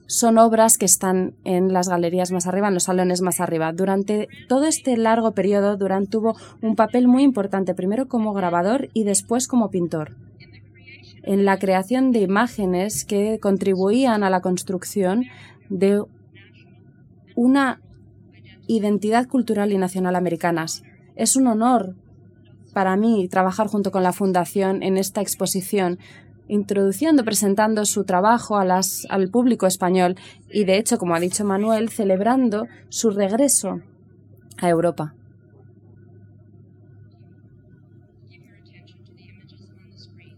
son 0.09 0.39
obras 0.39 0.79
que 0.79 0.85
están 0.85 1.35
en 1.43 1.71
las 1.71 1.87
galerías 1.87 2.31
más 2.31 2.47
arriba, 2.47 2.69
en 2.69 2.73
los 2.73 2.85
salones 2.85 3.21
más 3.21 3.39
arriba. 3.39 3.71
Durante 3.73 4.27
todo 4.47 4.65
este 4.65 4.97
largo 4.97 5.33
periodo, 5.33 5.77
Durán 5.77 6.07
tuvo 6.07 6.35
un 6.63 6.75
papel 6.75 7.07
muy 7.07 7.21
importante, 7.21 7.75
primero 7.75 8.07
como 8.07 8.33
grabador 8.33 8.89
y 8.95 9.03
después 9.03 9.47
como 9.47 9.69
pintor, 9.69 10.15
en 11.21 11.45
la 11.45 11.59
creación 11.59 12.11
de 12.11 12.21
imágenes 12.21 13.05
que 13.05 13.37
contribuían 13.39 14.23
a 14.23 14.31
la 14.31 14.41
construcción 14.41 15.25
de 15.69 16.01
una 17.35 17.79
identidad 18.65 19.27
cultural 19.27 19.71
y 19.71 19.77
nacional 19.77 20.15
americanas. 20.15 20.81
Es 21.17 21.35
un 21.35 21.45
honor 21.45 21.95
para 22.73 22.95
mí 22.95 23.27
trabajar 23.27 23.67
junto 23.67 23.91
con 23.91 24.01
la 24.01 24.13
Fundación 24.13 24.81
en 24.81 24.97
esta 24.97 25.21
exposición, 25.21 25.99
introduciendo, 26.49 27.23
presentando 27.23 27.85
su 27.85 28.03
trabajo 28.03 28.57
al 28.57 29.29
público 29.31 29.67
español 29.67 30.17
y, 30.51 30.65
de 30.65 30.77
hecho, 30.77 30.97
como 30.97 31.15
ha 31.15 31.19
dicho 31.19 31.45
Manuel, 31.45 31.89
celebrando 31.89 32.67
su 32.89 33.11
regreso 33.11 33.79
a 34.57 34.67
Europa. 34.67 35.13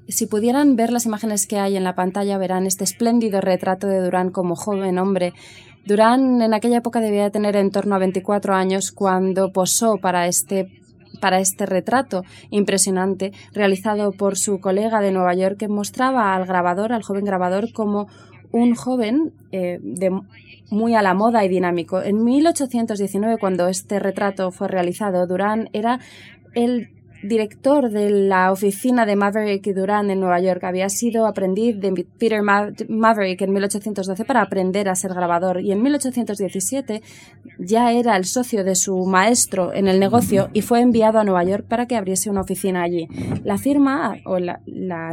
Si 0.08 0.28
pudieran 0.28 0.76
ver 0.76 0.92
las 0.92 1.06
imágenes 1.06 1.48
que 1.48 1.58
hay 1.58 1.78
en 1.78 1.86
la 1.86 1.96
pantalla, 1.96 2.38
verán 2.38 2.68
este 2.68 2.84
espléndido 2.84 3.40
retrato 3.40 3.88
de 3.88 4.02
Durán 4.02 4.30
como 4.30 4.58
joven 4.58 5.00
hombre. 5.00 5.34
Durán 5.86 6.42
en 6.42 6.54
aquella 6.54 6.78
época 6.78 7.00
debía 7.00 7.32
tener 7.32 7.56
en 7.56 7.72
torno 7.72 7.96
a 7.96 8.00
24 8.00 8.54
años 8.54 8.92
cuando 8.92 9.54
posó 9.54 9.98
para 9.98 10.28
este 10.28 10.81
para 11.22 11.40
este 11.40 11.66
retrato 11.66 12.26
impresionante 12.50 13.32
realizado 13.54 14.12
por 14.12 14.38
su 14.38 14.60
colega 14.60 15.00
de 15.00 15.12
Nueva 15.14 15.34
York 15.36 15.56
que 15.58 15.70
mostraba 15.70 16.36
al 16.36 16.46
grabador, 16.46 16.92
al 16.92 17.04
joven 17.04 17.24
grabador, 17.24 17.72
como 17.72 18.08
un 18.52 18.76
joven 18.76 19.32
eh, 19.54 19.80
de 19.82 20.12
muy 20.70 20.96
a 20.96 21.02
la 21.02 21.14
moda 21.14 21.46
y 21.46 21.50
dinámico. 21.50 22.02
En 22.02 22.24
1819, 22.24 23.38
cuando 23.38 23.68
este 23.68 24.00
retrato 24.00 24.52
fue 24.52 24.68
realizado, 24.68 25.28
Durán 25.28 25.70
era 25.74 26.00
el 26.54 26.90
director 27.24 27.90
de 27.90 28.10
la 28.10 28.52
oficina 28.52 29.06
de 29.06 29.16
Maverick 29.16 29.66
y 29.68 29.74
Durán 29.74 30.10
en 30.10 30.20
Nueva 30.20 30.40
York. 30.40 30.64
Había 30.64 30.90
sido 30.90 31.28
aprendiz 31.28 31.80
de 31.80 32.06
Peter 32.18 32.42
Maverick 32.42 33.42
en 33.42 33.54
1812 33.54 34.26
para 34.26 34.42
aprender 34.42 34.90
a 34.90 34.96
ser 34.96 35.14
grabador 35.14 35.62
y 35.62 35.72
en 35.72 35.82
1817 35.82 37.02
ya 37.60 37.92
era 37.92 38.16
el 38.18 38.26
socio 38.26 38.64
de 38.64 38.76
su 38.76 39.06
maestro 39.06 39.74
en 39.74 39.88
el 39.88 40.00
negocio 40.00 40.50
y 40.54 40.62
fue 40.62 40.82
enviado 40.82 41.20
a 41.20 41.24
Nueva 41.24 41.44
York 41.44 41.66
para 41.68 41.86
que 41.86 41.96
abriese 41.96 42.30
una 42.30 42.42
oficina 42.42 42.84
allí. 42.84 43.08
La 43.44 43.58
firma 43.58 44.18
o 44.26 44.40
la, 44.40 44.60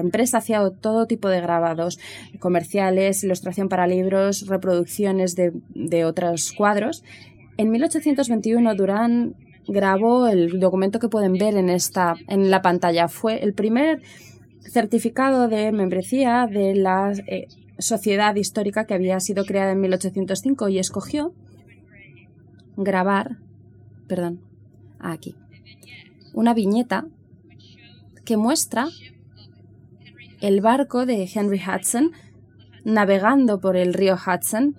empresa 0.00 0.38
hacía 0.38 0.62
todo 0.80 1.06
tipo 1.06 1.28
de 1.28 1.40
grabados 1.40 1.98
comerciales, 2.38 3.24
ilustración 3.24 3.68
para 3.68 3.86
libros, 3.86 4.46
reproducciones 4.46 5.34
de, 5.34 5.52
de 5.74 6.04
otros 6.04 6.52
cuadros. 6.52 7.04
En 7.56 7.70
1821 7.70 8.74
Durán 8.74 9.34
grabó 9.68 10.26
el 10.26 10.58
documento 10.58 10.98
que 10.98 11.08
pueden 11.08 11.34
ver 11.34 11.56
en 11.56 11.68
esta 11.68 12.16
en 12.26 12.50
la 12.50 12.62
pantalla. 12.62 13.08
Fue 13.08 13.42
el 13.44 13.54
primer 13.54 14.02
certificado 14.60 15.48
de 15.48 15.70
membresía 15.72 16.46
de 16.50 16.74
la 16.74 17.12
eh, 17.26 17.48
sociedad 17.78 18.34
histórica 18.34 18.86
que 18.86 18.94
había 18.94 19.20
sido 19.20 19.44
creada 19.44 19.72
en 19.72 19.80
1805 19.80 20.68
y 20.68 20.78
escogió 20.78 21.32
grabar, 22.76 23.38
perdón, 24.08 24.40
aquí, 24.98 25.36
una 26.32 26.54
viñeta 26.54 27.06
que 28.24 28.36
muestra 28.36 28.88
el 30.40 30.60
barco 30.60 31.06
de 31.06 31.28
Henry 31.32 31.60
Hudson 31.60 32.12
navegando 32.84 33.60
por 33.60 33.76
el 33.76 33.94
río 33.94 34.14
Hudson 34.16 34.76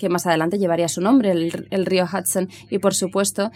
que 0.00 0.08
más 0.08 0.26
adelante 0.26 0.58
llevaría 0.58 0.88
su 0.88 1.02
nombre, 1.02 1.30
el, 1.30 1.86
río 1.86 2.04
Hudson, 2.04 2.48
y 2.70 2.78
por 2.78 2.94
supuesto 2.94 3.52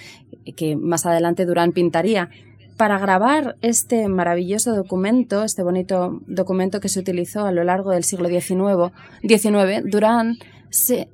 que 0.57 0.77
más 0.77 1.07
adelante 1.07 1.47
Durán 1.47 1.73
pintaría. 1.73 2.29
Para 2.77 2.99
grabar 2.99 3.57
este 3.63 4.09
maravilloso 4.09 4.75
documento, 4.75 5.43
este 5.43 5.63
bonito 5.63 6.21
documento 6.27 6.81
que 6.81 6.91
se 6.91 7.01
utilizó 7.01 7.47
a 7.47 7.53
lo 7.53 7.65
largo 7.65 7.93
del 7.93 8.05
siglo 8.05 8.29
XIX, 8.29 8.93
XIX 9.23 9.91
Durán 9.91 10.37
se 10.69 11.09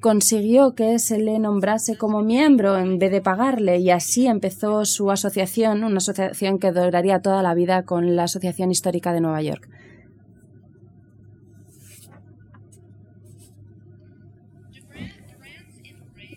consiguió 0.00 0.74
que 0.74 0.98
se 0.98 1.18
le 1.18 1.38
nombrase 1.38 1.98
como 1.98 2.22
miembro 2.22 2.78
en 2.78 2.98
vez 2.98 3.10
de 3.10 3.20
pagarle 3.20 3.78
y 3.78 3.90
así 3.90 4.28
empezó 4.28 4.84
su 4.86 5.10
asociación, 5.10 5.84
una 5.84 5.98
asociación 5.98 6.58
que 6.58 6.72
duraría 6.72 7.20
toda 7.20 7.42
la 7.42 7.52
vida 7.54 7.82
con 7.82 8.16
la 8.16 8.22
Asociación 8.24 8.70
Histórica 8.70 9.12
de 9.12 9.20
Nueva 9.20 9.42
York. 9.42 9.68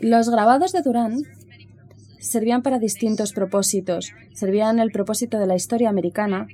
Los 0.01 0.31
grabados 0.31 0.71
de 0.71 0.81
Durán 0.81 1.19
servían 2.19 2.63
para 2.63 2.79
distintos 2.79 3.33
propósitos. 3.33 4.11
Servían 4.33 4.79
el 4.79 4.91
propósito 4.91 5.37
de 5.37 5.45
la 5.45 5.55
historia 5.55 5.89
americana. 5.89 6.47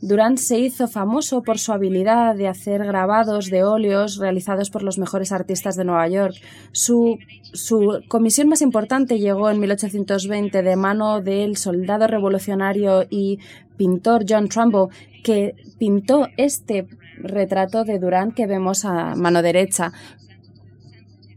Durán 0.00 0.38
se 0.38 0.60
hizo 0.60 0.86
famoso 0.86 1.42
por 1.42 1.58
su 1.58 1.72
habilidad 1.72 2.36
de 2.36 2.46
hacer 2.46 2.84
grabados 2.84 3.50
de 3.50 3.64
óleos 3.64 4.18
realizados 4.18 4.70
por 4.70 4.84
los 4.84 4.98
mejores 4.98 5.32
artistas 5.32 5.74
de 5.74 5.84
Nueva 5.84 6.06
York. 6.06 6.36
Su, 6.70 7.18
su 7.42 8.02
comisión 8.06 8.48
más 8.48 8.62
importante 8.62 9.18
llegó 9.18 9.50
en 9.50 9.58
1820 9.58 10.62
de 10.62 10.76
mano 10.76 11.20
del 11.20 11.56
soldado 11.56 12.06
revolucionario 12.06 13.04
y 13.10 13.40
pintor 13.76 14.24
John 14.28 14.48
Trumbull, 14.48 14.90
que 15.24 15.56
pintó 15.76 16.28
este 16.36 16.86
retrato 17.18 17.82
de 17.82 17.98
Durán 17.98 18.30
que 18.30 18.46
vemos 18.46 18.84
a 18.84 19.16
mano 19.16 19.42
derecha 19.42 19.92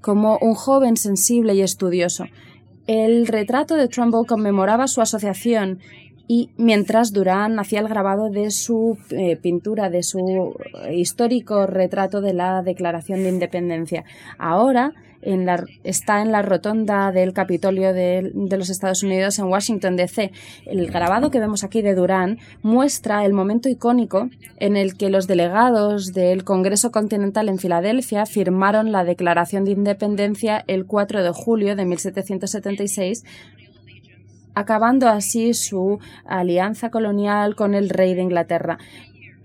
como 0.03 0.37
un 0.41 0.53
joven 0.53 0.97
sensible 0.97 1.55
y 1.55 1.61
estudioso. 1.61 2.25
El 2.85 3.25
retrato 3.25 3.75
de 3.75 3.87
Trumbull 3.87 4.27
conmemoraba 4.27 4.87
su 4.87 4.99
asociación 4.99 5.79
y 6.27 6.49
mientras 6.57 7.13
Durán 7.13 7.57
hacía 7.57 7.79
el 7.79 7.87
grabado 7.87 8.29
de 8.29 8.51
su 8.51 8.97
eh, 9.09 9.37
pintura, 9.37 9.89
de 9.89 10.03
su 10.03 10.55
histórico 10.91 11.67
retrato 11.67 12.19
de 12.19 12.33
la 12.33 12.61
Declaración 12.63 13.23
de 13.23 13.29
Independencia. 13.29 14.03
Ahora 14.37 14.93
está 15.83 16.21
en 16.21 16.31
la 16.31 16.41
rotonda 16.41 17.11
del 17.11 17.33
Capitolio 17.33 17.93
de, 17.93 18.31
los 18.33 18.69
Estados 18.69 19.03
Unidos 19.03 19.39
en 19.39 19.45
Washington, 19.45 19.95
D.C. 19.95 20.31
El 20.65 20.91
grabado 20.91 21.31
que 21.31 21.39
vemos 21.39 21.63
aquí 21.63 21.81
de 21.81 21.95
Durán 21.95 22.39
muestra 22.61 23.25
el 23.25 23.33
momento 23.33 23.69
icónico 23.69 24.29
en 24.57 24.77
el 24.77 24.95
que 24.97 25.09
los 25.09 25.27
delegados 25.27 26.13
del 26.13 26.43
Congreso 26.43 26.91
Continental 26.91 27.49
en 27.49 27.59
Filadelfia 27.59 28.25
firmaron 28.25 28.91
la 28.91 29.03
Declaración 29.03 29.65
de 29.65 29.71
Independencia 29.71 30.63
el 30.67 30.85
4 30.85 31.23
de 31.23 31.31
julio 31.31 31.75
de 31.75 31.85
1776 31.85 33.23
acabando 34.55 35.09
así 35.09 35.53
su 35.55 35.99
alianza 36.25 36.91
colonial 36.91 37.55
con 37.55 37.73
el 37.73 37.89
rey 37.89 38.13
de 38.13 38.21
Inglaterra. 38.21 38.77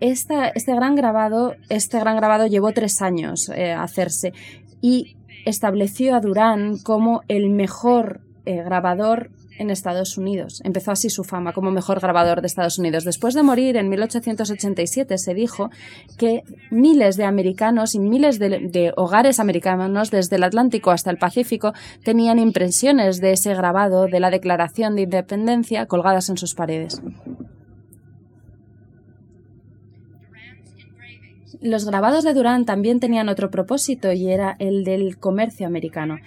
Este 0.01 0.53
gran 0.67 0.95
grabado, 0.95 1.55
este 1.69 1.99
gran 1.99 2.17
grabado 2.17 2.47
llevó 2.47 2.73
tres 2.73 3.03
años 3.03 3.49
eh, 3.49 3.73
hacerse 3.73 4.33
y 4.81 5.17
estableció 5.49 6.15
a 6.15 6.21
Durán 6.21 6.79
como 6.79 7.23
el 7.29 7.51
mejor 7.51 8.21
eh, 8.45 8.63
grabador 8.63 9.31
en 9.59 9.71
Estados 9.71 10.17
Unidos. 10.17 10.61
Empezó 10.65 10.93
así 10.93 11.11
su 11.11 11.25
fama 11.25 11.53
como 11.53 11.71
mejor 11.71 12.01
grabador 12.01 12.41
de 12.41 12.47
Estados 12.47 12.79
Unidos. 12.79 13.05
Después 13.05 13.35
de 13.35 13.43
morir 13.43 13.77
en 13.77 13.89
1887 13.89 15.19
se 15.19 15.35
dijo 15.35 15.71
que 16.17 16.45
miles 16.71 17.17
de 17.17 17.25
americanos 17.25 17.95
y 17.95 17.99
miles 17.99 18.39
de, 18.39 18.93
hogares 18.97 19.41
americanos 19.41 20.11
desde 20.11 20.37
el 20.37 20.45
Atlántico 20.45 20.91
hasta 20.91 21.11
el 21.11 21.19
Pacífico 21.19 21.73
tenían 22.05 22.39
impresiones 22.39 23.21
de 23.21 23.33
ese 23.33 23.55
grabado 23.55 24.07
de 24.07 24.21
la 24.21 24.31
Declaración 24.31 24.95
de 24.95 25.03
Independencia 25.03 25.87
colgadas 25.87 26.29
en 26.29 26.37
sus 26.37 26.55
paredes. 26.55 27.03
Los 31.61 31.85
grabados 31.85 32.23
de 32.25 32.35
Durán 32.35 32.65
también 32.65 33.01
tenían 33.01 33.29
otro 33.29 33.51
propósito 33.51 34.13
y 34.13 34.31
era 34.31 34.55
el 34.61 34.85
del 34.85 35.19
comercio 35.19 35.67
americano 35.67 36.19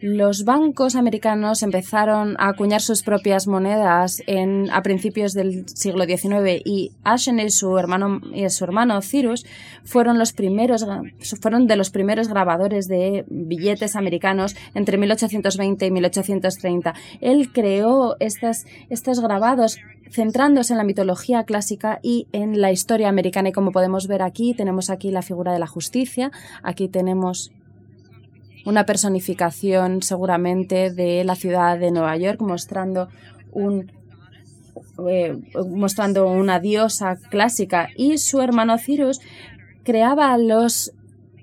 los 0.00 0.44
bancos 0.44 0.94
americanos 0.94 1.62
empezaron 1.62 2.36
a 2.38 2.48
acuñar 2.48 2.80
sus 2.80 3.02
propias 3.02 3.46
monedas 3.46 4.22
en, 4.26 4.70
a 4.70 4.82
principios 4.82 5.32
del 5.32 5.68
siglo 5.68 6.04
XIX 6.04 6.62
y 6.64 6.92
Ashen 7.02 7.40
y 7.40 7.50
su 7.50 7.76
hermano, 7.78 8.20
y 8.32 8.48
su 8.50 8.64
hermano 8.64 9.00
Cyrus 9.02 9.46
fueron, 9.84 10.18
los 10.18 10.32
primeros, 10.32 10.86
fueron 11.40 11.66
de 11.66 11.76
los 11.76 11.90
primeros 11.90 12.28
grabadores 12.28 12.88
de 12.88 13.24
billetes 13.28 13.96
americanos 13.96 14.54
entre 14.74 14.98
1820 14.98 15.86
y 15.86 15.90
1830. 15.90 16.94
Él 17.20 17.52
creó 17.52 18.16
estas, 18.20 18.66
estos 18.90 19.20
grabados 19.20 19.78
centrándose 20.10 20.72
en 20.72 20.78
la 20.78 20.84
mitología 20.84 21.44
clásica 21.44 21.98
y 22.02 22.28
en 22.32 22.60
la 22.60 22.72
historia 22.72 23.08
americana. 23.08 23.48
Y 23.48 23.52
como 23.52 23.72
podemos 23.72 24.06
ver 24.06 24.22
aquí, 24.22 24.54
tenemos 24.54 24.90
aquí 24.90 25.10
la 25.10 25.22
figura 25.22 25.52
de 25.52 25.58
la 25.58 25.66
justicia, 25.66 26.30
aquí 26.62 26.88
tenemos 26.88 27.52
una 28.66 28.84
personificación 28.84 30.02
seguramente 30.02 30.90
de 30.90 31.24
la 31.24 31.36
ciudad 31.36 31.78
de 31.78 31.90
Nueva 31.92 32.16
York, 32.16 32.40
mostrando 32.40 33.08
un 33.52 33.90
eh, 35.08 35.38
mostrando 35.74 36.26
una 36.26 36.58
diosa 36.60 37.16
clásica. 37.16 37.88
Y 37.96 38.18
su 38.18 38.40
hermano 38.40 38.76
Cyrus 38.76 39.20
creaba 39.84 40.36
los 40.36 40.92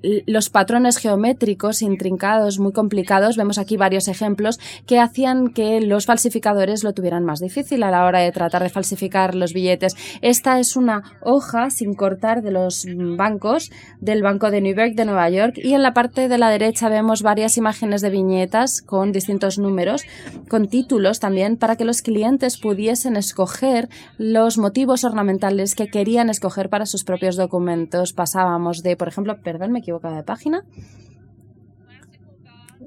los 0.03 0.49
patrones 0.49 0.97
geométricos 0.97 1.81
intrincados, 1.81 2.59
muy 2.59 2.73
complicados, 2.73 3.37
vemos 3.37 3.57
aquí 3.57 3.77
varios 3.77 4.07
ejemplos, 4.07 4.59
que 4.85 4.99
hacían 4.99 5.53
que 5.53 5.81
los 5.81 6.05
falsificadores 6.05 6.83
lo 6.83 6.93
tuvieran 6.93 7.23
más 7.23 7.39
difícil 7.39 7.83
a 7.83 7.91
la 7.91 8.05
hora 8.05 8.19
de 8.19 8.31
tratar 8.31 8.63
de 8.63 8.69
falsificar 8.69 9.35
los 9.35 9.53
billetes. 9.53 9.95
Esta 10.21 10.59
es 10.59 10.75
una 10.75 11.03
hoja 11.21 11.69
sin 11.69 11.93
cortar 11.93 12.41
de 12.41 12.51
los 12.51 12.85
bancos 13.17 13.71
del 13.99 14.21
Banco 14.21 14.51
de 14.51 14.61
New 14.61 14.75
York 14.75 14.93
de 14.95 15.05
Nueva 15.05 15.29
York 15.29 15.53
y 15.55 15.73
en 15.73 15.81
la 15.81 15.93
parte 15.93 16.27
de 16.27 16.37
la 16.37 16.49
derecha 16.49 16.89
vemos 16.89 17.21
varias 17.21 17.57
imágenes 17.57 18.01
de 18.01 18.09
viñetas 18.09 18.81
con 18.81 19.11
distintos 19.11 19.57
números, 19.57 20.03
con 20.49 20.67
títulos 20.67 21.19
también, 21.19 21.57
para 21.57 21.75
que 21.75 21.85
los 21.85 22.01
clientes 22.01 22.57
pudiesen 22.57 23.15
escoger 23.15 23.89
los 24.17 24.57
motivos 24.57 25.03
ornamentales 25.03 25.75
que 25.75 25.87
querían 25.87 26.29
escoger 26.29 26.69
para 26.69 26.85
sus 26.85 27.03
propios 27.03 27.35
documentos. 27.35 28.13
Pasábamos 28.13 28.83
de, 28.83 28.97
por 28.97 29.07
ejemplo, 29.07 29.39
perdón, 29.41 29.71
me 29.71 29.81
de 29.99 30.23
página. 30.23 30.63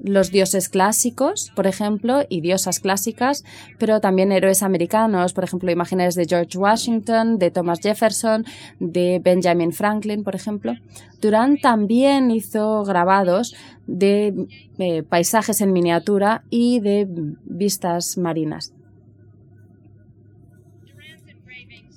Los 0.03 0.31
dioses 0.31 0.69
clásicos, 0.69 1.51
por 1.55 1.65
ejemplo, 1.65 2.21
y 2.29 2.41
diosas 2.41 2.79
clásicas, 2.79 3.43
pero 3.79 3.99
también 3.99 4.31
héroes 4.31 4.61
americanos, 4.61 5.33
por 5.33 5.43
ejemplo, 5.43 5.71
imágenes 5.71 6.13
de 6.13 6.25
George 6.25 6.57
Washington, 6.57 7.39
de 7.39 7.49
Thomas 7.49 7.79
Jefferson, 7.81 8.45
de 8.79 9.19
Benjamin 9.23 9.73
Franklin, 9.73 10.23
por 10.23 10.35
ejemplo. 10.35 10.73
Durán 11.19 11.57
también 11.57 12.29
hizo 12.29 12.83
grabados 12.83 13.55
de 13.87 14.47
eh, 14.77 15.01
paisajes 15.01 15.61
en 15.61 15.73
miniatura 15.73 16.43
y 16.51 16.79
de 16.79 17.07
vistas 17.45 18.17
marinas. 18.17 18.73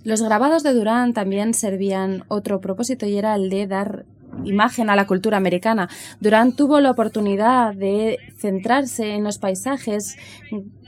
Los 0.02 0.22
grabados 0.22 0.62
de 0.62 0.72
Durán 0.72 1.12
también 1.12 1.52
servían 1.52 2.24
otro 2.28 2.62
propósito 2.62 3.04
y 3.04 3.18
era 3.18 3.34
el 3.34 3.50
de 3.50 3.66
dar 3.66 4.06
imagen 4.44 4.90
a 4.90 4.96
la 4.96 5.06
cultura 5.06 5.36
americana. 5.36 5.88
Durant 6.20 6.56
tuvo 6.56 6.80
la 6.80 6.90
oportunidad 6.90 7.74
de 7.74 8.18
centrarse 8.36 9.14
en 9.14 9.24
los 9.24 9.38
paisajes 9.38 10.16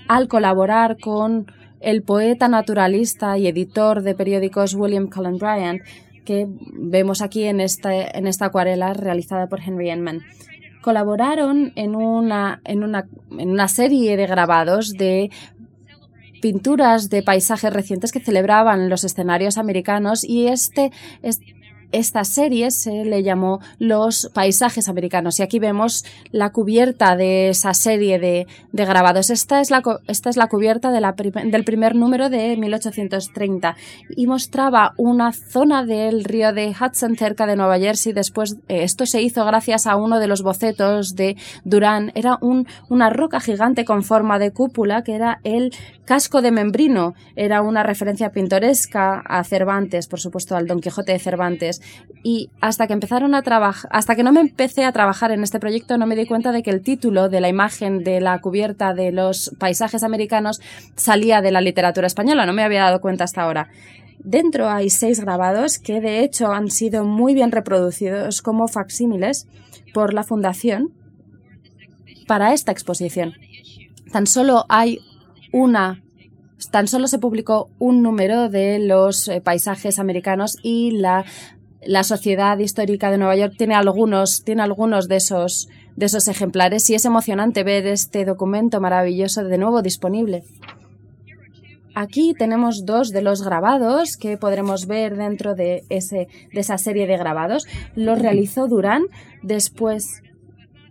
al 0.08 0.28
colaborar 0.28 0.98
con 0.98 1.46
el 1.80 2.02
poeta 2.02 2.48
naturalista 2.48 3.38
y 3.38 3.46
editor 3.48 4.02
de 4.02 4.14
periódicos 4.14 4.74
William 4.74 5.08
Cullen 5.08 5.38
Bryant, 5.38 5.82
que 6.24 6.46
vemos 6.48 7.22
aquí 7.22 7.44
en 7.44 7.60
esta, 7.60 7.92
en 7.92 8.26
esta 8.26 8.46
acuarela 8.46 8.94
realizada 8.94 9.48
por 9.48 9.60
Henry 9.60 9.90
Enman. 9.90 10.20
Colaboraron 10.80 11.72
en 11.76 11.94
una, 11.94 12.60
en, 12.64 12.84
una, 12.84 13.06
en 13.38 13.50
una 13.50 13.68
serie 13.68 14.16
de 14.16 14.26
grabados 14.26 14.92
de 14.92 15.30
pinturas 16.40 17.08
de 17.08 17.22
paisajes 17.22 17.72
recientes 17.72 18.10
que 18.10 18.20
celebraban 18.20 18.88
los 18.88 19.04
escenarios 19.04 19.58
americanos 19.58 20.24
y 20.24 20.48
este, 20.48 20.90
este 21.22 21.61
esta 21.92 22.24
serie 22.24 22.70
se 22.70 23.04
le 23.04 23.22
llamó 23.22 23.60
Los 23.78 24.30
paisajes 24.34 24.88
americanos 24.88 25.38
y 25.38 25.42
aquí 25.42 25.58
vemos 25.58 26.04
la 26.30 26.50
cubierta 26.50 27.16
de 27.16 27.50
esa 27.50 27.74
serie 27.74 28.18
de, 28.18 28.46
grabados. 28.72 29.30
Esta 29.30 29.60
es 29.60 29.70
la, 29.70 29.82
esta 30.08 30.30
es 30.30 30.36
la 30.36 30.48
cubierta 30.48 30.90
de 30.90 31.02
del 31.50 31.64
primer 31.64 31.94
número 31.94 32.30
de 32.30 32.56
1830 32.56 33.76
y 34.16 34.26
mostraba 34.26 34.92
una 34.96 35.32
zona 35.32 35.84
del 35.84 36.24
río 36.24 36.52
de 36.52 36.68
Hudson 36.68 37.16
cerca 37.16 37.46
de 37.46 37.56
Nueva 37.56 37.78
Jersey. 37.78 38.12
Después, 38.12 38.56
eh, 38.68 38.82
esto 38.82 39.06
se 39.06 39.20
hizo 39.20 39.44
gracias 39.44 39.86
a 39.86 39.96
uno 39.96 40.18
de 40.18 40.28
los 40.28 40.42
bocetos 40.42 41.14
de 41.14 41.36
Durán. 41.64 42.12
Era 42.14 42.38
un, 42.40 42.66
una 42.88 43.10
roca 43.10 43.40
gigante 43.40 43.84
con 43.84 44.02
forma 44.02 44.38
de 44.38 44.52
cúpula 44.52 45.02
que 45.02 45.14
era 45.14 45.40
el 45.44 45.72
casco 46.04 46.42
de 46.42 46.50
Membrino. 46.50 47.14
Era 47.36 47.62
una 47.62 47.82
referencia 47.82 48.30
pintoresca 48.30 49.20
a 49.20 49.44
Cervantes, 49.44 50.06
por 50.06 50.20
supuesto, 50.20 50.56
al 50.56 50.66
Don 50.66 50.80
Quijote 50.80 51.12
de 51.12 51.18
Cervantes 51.18 51.80
y 52.22 52.50
hasta 52.60 52.86
que 52.86 52.92
empezaron 52.92 53.34
a 53.34 53.42
trabajar, 53.42 53.90
hasta 53.92 54.16
que 54.16 54.22
no 54.22 54.32
me 54.32 54.40
empecé 54.40 54.84
a 54.84 54.92
trabajar 54.92 55.32
en 55.32 55.42
este 55.42 55.60
proyecto 55.60 55.98
no 55.98 56.06
me 56.06 56.16
di 56.16 56.26
cuenta 56.26 56.52
de 56.52 56.62
que 56.62 56.70
el 56.70 56.82
título 56.82 57.28
de 57.28 57.40
la 57.40 57.48
imagen 57.48 58.04
de 58.04 58.20
la 58.20 58.40
cubierta 58.40 58.94
de 58.94 59.12
los 59.12 59.54
paisajes 59.58 60.02
americanos 60.02 60.60
salía 60.96 61.40
de 61.40 61.52
la 61.52 61.60
literatura 61.60 62.06
española, 62.06 62.46
no 62.46 62.52
me 62.52 62.62
había 62.62 62.82
dado 62.82 63.00
cuenta 63.00 63.24
hasta 63.24 63.42
ahora. 63.42 63.68
Dentro 64.24 64.70
hay 64.70 64.88
seis 64.88 65.20
grabados 65.20 65.78
que 65.78 66.00
de 66.00 66.20
hecho 66.20 66.52
han 66.52 66.70
sido 66.70 67.04
muy 67.04 67.34
bien 67.34 67.50
reproducidos 67.50 68.40
como 68.40 68.68
facsímiles 68.68 69.48
por 69.92 70.14
la 70.14 70.22
Fundación 70.22 70.92
para 72.26 72.52
esta 72.52 72.70
exposición. 72.70 73.34
Tan 74.12 74.26
solo 74.26 74.64
hay 74.68 75.00
una 75.52 76.02
tan 76.70 76.86
solo 76.86 77.08
se 77.08 77.18
publicó 77.18 77.70
un 77.78 78.02
número 78.02 78.48
de 78.48 78.78
los 78.78 79.26
eh, 79.28 79.40
paisajes 79.40 79.98
americanos 79.98 80.56
y 80.62 80.92
la 80.92 81.24
la 81.84 82.04
Sociedad 82.04 82.58
Histórica 82.58 83.10
de 83.10 83.18
Nueva 83.18 83.36
York 83.36 83.54
tiene 83.58 83.74
algunos, 83.74 84.44
tiene 84.44 84.62
algunos 84.62 85.08
de 85.08 85.16
esos, 85.16 85.68
de 85.96 86.06
esos 86.06 86.28
ejemplares 86.28 86.88
y 86.90 86.94
es 86.94 87.04
emocionante 87.04 87.64
ver 87.64 87.86
este 87.86 88.24
documento 88.24 88.80
maravilloso 88.80 89.44
de 89.44 89.58
nuevo 89.58 89.82
disponible. 89.82 90.44
Aquí 91.94 92.34
tenemos 92.38 92.86
dos 92.86 93.10
de 93.10 93.20
los 93.20 93.42
grabados 93.42 94.16
que 94.16 94.38
podremos 94.38 94.86
ver 94.86 95.16
dentro 95.16 95.54
de, 95.54 95.84
ese, 95.90 96.28
de 96.52 96.60
esa 96.60 96.78
serie 96.78 97.06
de 97.06 97.18
grabados. 97.18 97.66
Los 97.94 98.18
realizó 98.18 98.66
Durán 98.66 99.02
después 99.42 100.22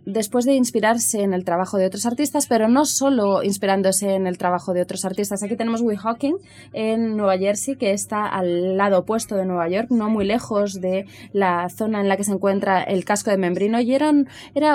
después 0.04 0.44
de 0.44 0.54
inspirarse 0.54 1.22
en 1.22 1.32
el 1.34 1.44
trabajo 1.44 1.78
de 1.78 1.86
otros 1.86 2.06
artistas, 2.06 2.46
pero 2.46 2.68
no 2.68 2.84
solo 2.84 3.42
inspirándose 3.42 4.14
en 4.14 4.26
el 4.26 4.38
trabajo 4.38 4.72
de 4.72 4.82
otros 4.82 5.04
artistas. 5.04 5.42
Aquí 5.42 5.56
tenemos 5.56 5.80
Weehawken 5.80 6.36
en 6.72 7.16
Nueva 7.16 7.38
Jersey, 7.38 7.76
que 7.76 7.92
está 7.92 8.26
al 8.26 8.76
lado 8.76 9.00
opuesto 9.00 9.36
de 9.36 9.44
Nueva 9.44 9.68
York, 9.68 9.88
no 9.90 10.08
muy 10.08 10.24
lejos 10.24 10.80
de 10.80 11.06
la 11.32 11.68
zona 11.68 12.00
en 12.00 12.08
la 12.08 12.16
que 12.16 12.24
se 12.24 12.32
encuentra 12.32 12.82
el 12.82 13.04
casco 13.04 13.30
de 13.30 13.36
Membrino, 13.36 13.80
y 13.80 13.94
era 13.94 14.12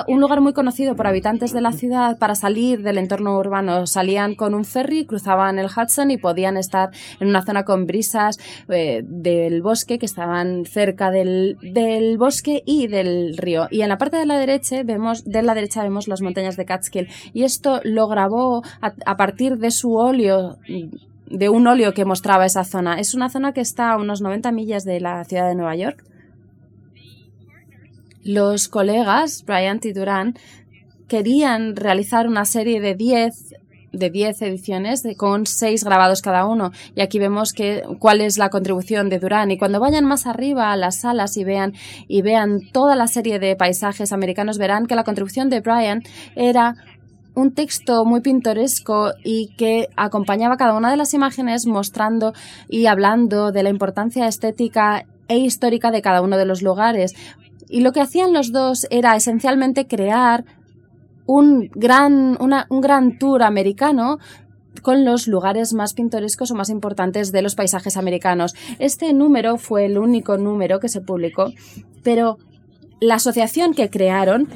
un 0.07 0.19
lugar 0.19 0.41
muy 0.41 0.53
conocido 0.53 0.95
por 0.95 1.07
habitantes 1.07 1.53
de 1.53 1.61
la 1.61 1.71
ciudad 1.71 2.17
para 2.17 2.35
salir 2.35 2.81
del 2.81 2.97
entorno 2.97 3.37
urbano. 3.37 3.87
Salían 3.87 4.35
con 4.35 4.53
un 4.53 4.65
ferry, 4.65 5.05
cruzaban 5.05 5.59
el 5.59 5.67
Hudson 5.67 6.11
y 6.11 6.17
podían 6.17 6.57
estar 6.57 6.91
en 7.19 7.27
una 7.29 7.43
zona 7.43 7.63
con 7.63 7.85
brisas 7.85 8.39
eh, 8.69 9.03
del 9.05 9.61
bosque, 9.61 9.99
que 9.99 10.05
estaban 10.05 10.65
cerca 10.65 11.11
del, 11.11 11.57
del 11.61 12.17
bosque 12.17 12.63
y 12.65 12.87
del 12.87 13.37
río. 13.37 13.67
Y 13.71 13.81
en 13.81 13.89
la 13.89 13.97
parte 13.97 14.17
de 14.17 14.25
la 14.25 14.37
derecha 14.37 14.83
vemos 14.83 15.16
de 15.25 15.41
la 15.41 15.53
derecha 15.53 15.83
vemos 15.83 16.07
las 16.07 16.21
montañas 16.21 16.57
de 16.57 16.65
Catskill 16.65 17.07
y 17.33 17.43
esto 17.43 17.81
lo 17.83 18.07
grabó 18.07 18.63
a, 18.81 19.17
partir 19.17 19.57
de 19.57 19.71
su 19.71 19.95
óleo 19.95 20.57
de 21.29 21.49
un 21.49 21.67
óleo 21.67 21.93
que 21.93 22.05
mostraba 22.05 22.45
esa 22.45 22.63
zona. 22.63 22.99
Es 22.99 23.13
una 23.13 23.29
zona 23.29 23.53
que 23.53 23.61
está 23.61 23.91
a 23.91 23.97
unos 23.97 24.21
90 24.21 24.51
millas 24.51 24.85
de 24.85 24.99
la 24.99 25.23
ciudad 25.25 25.47
de 25.47 25.55
Nueva 25.55 25.75
York. 25.75 26.03
Los 28.23 28.67
colegas, 28.67 29.43
Bryant 29.45 29.85
y 29.85 29.93
Duran, 29.93 30.35
querían 31.07 31.75
realizar 31.75 32.27
una 32.27 32.45
serie 32.45 32.81
de 32.81 32.95
10 32.95 33.55
de 33.91 34.09
10 34.09 34.41
ediciones 34.41 35.03
con 35.17 35.45
6 35.45 35.83
grabados 35.83 36.21
cada 36.21 36.45
uno. 36.45 36.71
Y 36.95 37.01
aquí 37.01 37.19
vemos 37.19 37.53
que, 37.53 37.83
cuál 37.99 38.21
es 38.21 38.37
la 38.37 38.49
contribución 38.49 39.09
de 39.09 39.19
Durán. 39.19 39.51
Y 39.51 39.57
cuando 39.57 39.79
vayan 39.79 40.05
más 40.05 40.27
arriba 40.27 40.71
a 40.71 40.77
las 40.77 41.01
salas 41.01 41.37
y 41.37 41.43
vean, 41.43 41.73
y 42.07 42.21
vean 42.21 42.59
toda 42.71 42.95
la 42.95 43.07
serie 43.07 43.39
de 43.39 43.55
paisajes 43.55 44.11
americanos, 44.11 44.57
verán 44.57 44.85
que 44.85 44.95
la 44.95 45.03
contribución 45.03 45.49
de 45.49 45.61
Brian 45.61 46.03
era 46.35 46.75
un 47.37 47.53
texto 47.53 48.03
muy 48.03 48.21
pintoresco 48.21 49.11
y 49.23 49.53
que 49.57 49.89
acompañaba 49.95 50.57
cada 50.57 50.73
una 50.73 50.89
de 50.89 50.97
las 50.97 51.13
imágenes 51.13 51.67
mostrando 51.67 52.33
y 52.67 52.87
hablando 52.87 53.51
de 53.51 53.61
la 53.61 53.69
importancia 53.69 54.27
estética 54.27 55.05
e 55.27 55.37
histórica 55.37 55.91
de 55.91 56.01
cada 56.01 56.21
uno 56.21 56.37
de 56.37 56.45
los 56.45 56.63
lugares. 56.63 57.13
Y 57.69 57.81
lo 57.81 57.91
que 57.91 58.01
hacían 58.01 58.33
los 58.33 58.51
dos 58.51 58.87
era 58.89 59.15
esencialmente 59.15 59.85
crear 59.85 60.45
un 61.27 61.69
gran, 61.75 62.37
un 62.39 62.81
gran 62.81 63.19
tour 63.19 63.43
americano 63.43 64.17
con 64.81 65.05
los 65.05 65.27
lugares 65.27 65.73
más 65.73 65.93
pintorescos 65.93 66.51
o 66.51 66.55
más 66.55 66.69
importantes 66.69 67.31
de 67.31 67.41
los 67.41 67.55
paisajes 67.55 67.97
americanos. 67.97 68.55
Este 68.79 69.13
número 69.13 69.57
fue 69.57 69.85
el 69.85 69.97
único 69.97 70.37
número 70.37 70.79
que 70.79 70.89
se 70.89 71.01
publicó, 71.01 71.51
pero 72.03 72.37
la 72.99 73.15
asociación 73.15 73.73
que 73.73 73.89
crearon 73.89 74.47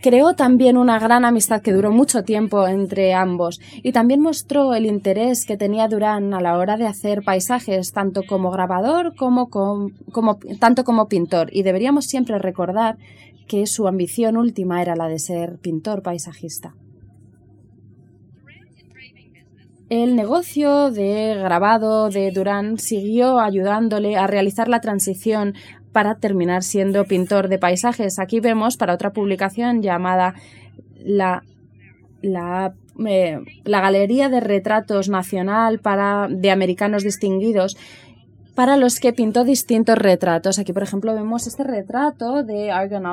creó 0.00 0.34
también 0.34 0.76
una 0.76 0.98
gran 0.98 1.24
amistad 1.24 1.60
que 1.60 1.72
duró 1.72 1.92
mucho 1.92 2.22
tiempo 2.22 2.66
entre 2.66 3.12
ambos 3.12 3.60
y 3.82 3.92
también 3.92 4.20
mostró 4.20 4.74
el 4.74 4.86
interés 4.86 5.44
que 5.44 5.58
tenía 5.58 5.88
Durán 5.88 6.32
a 6.32 6.40
la 6.40 6.56
hora 6.56 6.76
de 6.76 6.86
hacer 6.86 7.22
paisajes 7.22 7.92
tanto 7.92 8.22
como 8.26 8.50
grabador 8.50 9.14
como, 9.14 9.50
como 9.50 10.38
tanto 10.58 10.84
como 10.84 11.08
pintor 11.08 11.50
y 11.52 11.62
deberíamos 11.62 12.06
siempre 12.06 12.38
recordar 12.38 12.96
que 13.50 13.66
su 13.66 13.88
ambición 13.88 14.36
última 14.36 14.80
era 14.80 14.94
la 14.94 15.08
de 15.08 15.18
ser 15.18 15.58
pintor 15.58 16.04
paisajista. 16.04 16.76
El 19.88 20.14
negocio 20.14 20.92
de 20.92 21.34
grabado 21.34 22.10
de 22.10 22.30
Durán 22.30 22.78
siguió 22.78 23.40
ayudándole 23.40 24.16
a 24.16 24.28
realizar 24.28 24.68
la 24.68 24.80
transición 24.80 25.54
para 25.90 26.14
terminar 26.14 26.62
siendo 26.62 27.06
pintor 27.06 27.48
de 27.48 27.58
paisajes. 27.58 28.20
Aquí 28.20 28.38
vemos 28.38 28.76
para 28.76 28.94
otra 28.94 29.12
publicación 29.12 29.82
llamada 29.82 30.34
la, 31.04 31.42
la, 32.22 32.74
eh, 33.04 33.40
la 33.64 33.80
Galería 33.80 34.28
de 34.28 34.38
Retratos 34.38 35.08
Nacional 35.08 35.80
para, 35.80 36.28
de 36.30 36.52
Americanos 36.52 37.02
Distinguidos 37.02 37.76
para 38.60 38.76
los 38.76 39.00
que 39.00 39.14
pintó 39.14 39.42
distintos 39.42 39.96
retratos. 39.96 40.58
Aquí, 40.58 40.74
por 40.74 40.82
ejemplo, 40.82 41.14
vemos 41.14 41.46
este 41.46 41.64
retrato 41.64 42.42
de 42.42 42.70
Argon 42.70 43.06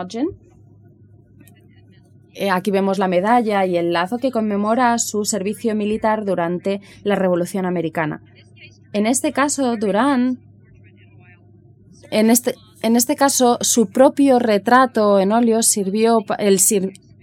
eh, 2.33 2.49
aquí 2.49 2.69
vemos 2.69 2.97
la 2.99 3.07
medalla 3.07 3.65
y 3.65 3.77
el 3.77 3.93
lazo 3.93 4.17
que 4.17 4.29
conmemora 4.29 4.97
su 4.97 5.23
servicio 5.23 5.73
militar 5.73 6.25
durante 6.25 6.81
la 7.03 7.15
Revolución 7.15 7.65
Americana. 7.65 8.21
En 8.91 9.05
este 9.05 9.31
caso, 9.31 9.77
Durán, 9.77 10.39
en 12.11 12.29
este, 12.29 12.53
en 12.81 12.97
este 12.97 13.15
caso, 13.15 13.57
su 13.61 13.85
propio 13.87 14.39
retrato 14.39 15.17
en 15.17 15.31
óleo 15.31 15.63
sirvió, 15.63 16.25
el, 16.39 16.59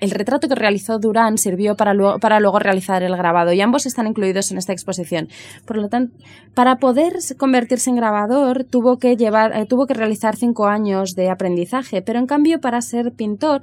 el 0.01 0.11
retrato 0.11 0.49
que 0.49 0.55
realizó 0.55 0.99
Durán 0.99 1.39
sirvió 1.39 1.77
para 1.77 1.95
luego, 1.95 2.19
para 2.19 2.41
luego 2.41 2.59
realizar 2.59 3.03
el 3.03 3.17
grabado 3.17 3.53
y 3.53 3.61
ambos 3.61 3.87
están 3.87 4.07
incluidos 4.07 4.51
en 4.51 4.59
esta 4.59 4.73
exposición. 4.73 5.29
Por 5.65 5.77
lo 5.77 5.89
tanto, 5.89 6.17
para 6.55 6.77
poder 6.77 7.15
convertirse 7.39 7.91
en 7.91 7.97
grabador 7.97 8.65
tuvo 8.65 8.99
que 8.99 9.17
llevar, 9.17 9.57
eh, 9.57 9.67
tuvo 9.67 9.87
que 9.87 9.95
realizar 9.95 10.37
cinco 10.37 10.67
años 10.67 11.15
de 11.15 11.31
aprendizaje, 11.31 12.03
pero 12.03 12.19
en 12.19 12.27
cambio 12.27 12.61
para 12.61 12.81
ser 12.81 13.13
pintor 13.13 13.61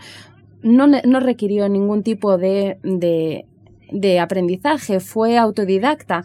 no, 0.63 0.87
no 0.87 1.19
requirió 1.19 1.67
ningún 1.69 2.03
tipo 2.03 2.37
de, 2.37 2.77
de, 2.83 3.45
de, 3.91 4.19
aprendizaje, 4.19 4.99
fue 4.99 5.37
autodidacta. 5.37 6.23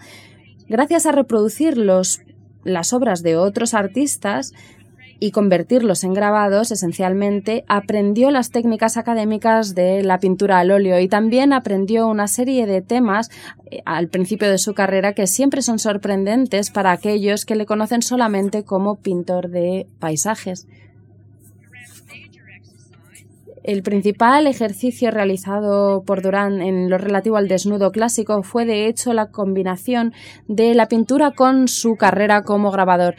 Gracias 0.68 1.06
a 1.06 1.12
reproducir 1.12 1.78
los, 1.78 2.20
las 2.64 2.92
obras 2.92 3.22
de 3.22 3.36
otros 3.36 3.74
artistas 3.74 4.52
y 5.18 5.30
convertirlos 5.30 6.04
en 6.04 6.14
grabados, 6.14 6.70
esencialmente 6.70 7.64
aprendió 7.68 8.30
las 8.30 8.50
técnicas 8.50 8.96
académicas 8.96 9.74
de 9.74 10.02
la 10.02 10.18
pintura 10.18 10.58
al 10.58 10.70
óleo 10.70 11.00
y 11.00 11.08
también 11.08 11.52
aprendió 11.52 12.06
una 12.06 12.28
serie 12.28 12.66
de 12.66 12.82
temas 12.82 13.30
eh, 13.70 13.82
al 13.84 14.08
principio 14.08 14.50
de 14.50 14.58
su 14.58 14.74
carrera 14.74 15.14
que 15.14 15.26
siempre 15.26 15.62
son 15.62 15.78
sorprendentes 15.78 16.70
para 16.70 16.92
aquellos 16.92 17.44
que 17.44 17.56
le 17.56 17.66
conocen 17.66 18.02
solamente 18.02 18.64
como 18.64 18.96
pintor 18.96 19.48
de 19.48 19.86
paisajes. 19.98 20.66
El 23.66 23.82
principal 23.82 24.46
ejercicio 24.46 25.10
realizado 25.10 26.04
por 26.04 26.22
Durán 26.22 26.62
en 26.62 26.88
lo 26.88 26.98
relativo 26.98 27.36
al 27.36 27.48
desnudo 27.48 27.90
clásico 27.90 28.44
fue 28.44 28.64
de 28.64 28.86
hecho 28.86 29.12
la 29.12 29.32
combinación 29.32 30.12
de 30.46 30.72
la 30.76 30.86
pintura 30.86 31.32
con 31.32 31.66
su 31.66 31.96
carrera 31.96 32.42
como 32.42 32.70
grabador. 32.70 33.16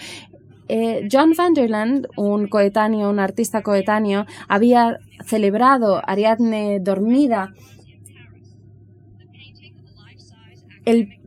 Eh, 0.69 1.07
John 1.11 1.33
Vanderland, 1.37 2.07
un 2.17 2.47
coetáneo, 2.47 3.09
un 3.09 3.19
artista 3.19 3.61
coetáneo, 3.63 4.25
había 4.47 4.99
celebrado 5.25 6.01
Ariadne 6.05 6.79
dormida 6.79 7.53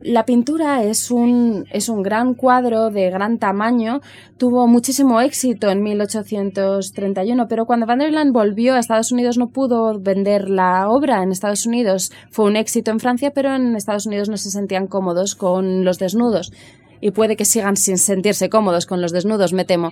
la 0.01 0.25
pintura 0.25 0.83
es 0.83 1.11
un, 1.11 1.67
es 1.71 1.87
un 1.87 2.01
gran 2.01 2.33
cuadro 2.33 2.89
de 2.89 3.11
gran 3.11 3.37
tamaño, 3.37 4.01
tuvo 4.37 4.65
muchísimo 4.67 5.21
éxito 5.21 5.69
en 5.69 5.83
1831, 5.83 7.47
pero 7.47 7.67
cuando 7.67 7.85
Van 7.85 7.99
der 7.99 8.11
Land 8.11 8.33
volvió 8.33 8.73
a 8.73 8.79
Estados 8.79 9.11
Unidos 9.11 9.37
no 9.37 9.49
pudo 9.49 9.99
vender 9.99 10.49
la 10.49 10.89
obra 10.89 11.21
en 11.21 11.31
Estados 11.31 11.67
Unidos. 11.67 12.11
Fue 12.31 12.45
un 12.45 12.55
éxito 12.55 12.89
en 12.89 12.99
Francia, 12.99 13.31
pero 13.35 13.53
en 13.53 13.75
Estados 13.75 14.07
Unidos 14.07 14.29
no 14.29 14.37
se 14.37 14.49
sentían 14.49 14.87
cómodos 14.87 15.35
con 15.35 15.85
los 15.85 15.99
desnudos. 15.99 16.51
Y 17.01 17.11
puede 17.11 17.35
que 17.35 17.45
sigan 17.45 17.75
sin 17.75 17.97
sentirse 17.97 18.49
cómodos 18.49 18.85
con 18.85 19.01
los 19.01 19.11
desnudos, 19.11 19.53
me 19.53 19.65
temo. 19.65 19.91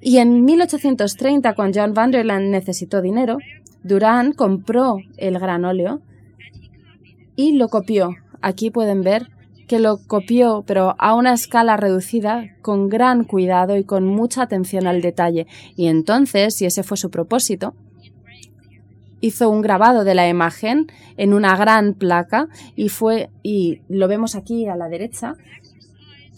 Y 0.00 0.18
en 0.18 0.44
1830, 0.44 1.54
cuando 1.54 1.80
John 1.80 1.92
Van 1.92 2.10
der 2.10 2.24
Land 2.24 2.50
necesitó 2.50 3.02
dinero, 3.02 3.38
Durán 3.82 4.32
compró 4.32 4.98
el 5.16 5.38
gran 5.38 5.64
óleo 5.64 6.00
y 7.36 7.56
lo 7.56 7.68
copió 7.68 8.16
Aquí 8.42 8.70
pueden 8.70 9.02
ver 9.02 9.28
que 9.68 9.78
lo 9.78 9.98
copió, 9.98 10.64
pero 10.66 10.96
a 10.98 11.14
una 11.14 11.32
escala 11.32 11.76
reducida, 11.76 12.44
con 12.60 12.88
gran 12.88 13.22
cuidado 13.22 13.76
y 13.76 13.84
con 13.84 14.04
mucha 14.04 14.42
atención 14.42 14.88
al 14.88 15.00
detalle. 15.00 15.46
Y 15.76 15.86
entonces, 15.86 16.56
si 16.56 16.66
ese 16.66 16.82
fue 16.82 16.96
su 16.96 17.10
propósito, 17.10 17.74
hizo 19.20 19.48
un 19.48 19.60
grabado 19.60 20.02
de 20.02 20.14
la 20.14 20.28
imagen 20.28 20.88
en 21.16 21.34
una 21.34 21.56
gran 21.56 21.94
placa 21.94 22.48
y 22.74 22.88
fue, 22.88 23.30
y 23.44 23.82
lo 23.88 24.08
vemos 24.08 24.34
aquí 24.34 24.66
a 24.66 24.74
la 24.74 24.88
derecha, 24.88 25.34
y 25.62 25.69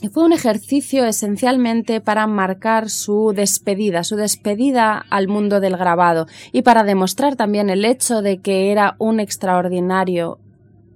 fue 0.09 0.25
un 0.25 0.33
ejercicio 0.33 1.05
esencialmente 1.05 2.01
para 2.01 2.27
marcar 2.27 2.91
su 2.91 3.33
despedida, 3.35 4.05
su 4.05 4.17
despedida 4.17 5.05
al 5.11 5.29
mundo 5.29 5.61
del 5.61 5.77
grabado 5.77 6.27
y 6.51 6.63
para 6.63 6.85
demostrar 6.85 7.37
también 7.37 7.71
el 7.71 7.85
hecho 7.85 8.23
de 8.23 8.39
que 8.39 8.73
era 8.73 8.97
un 8.99 9.21
extraordinario 9.21 10.39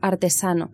artesano 0.01 0.71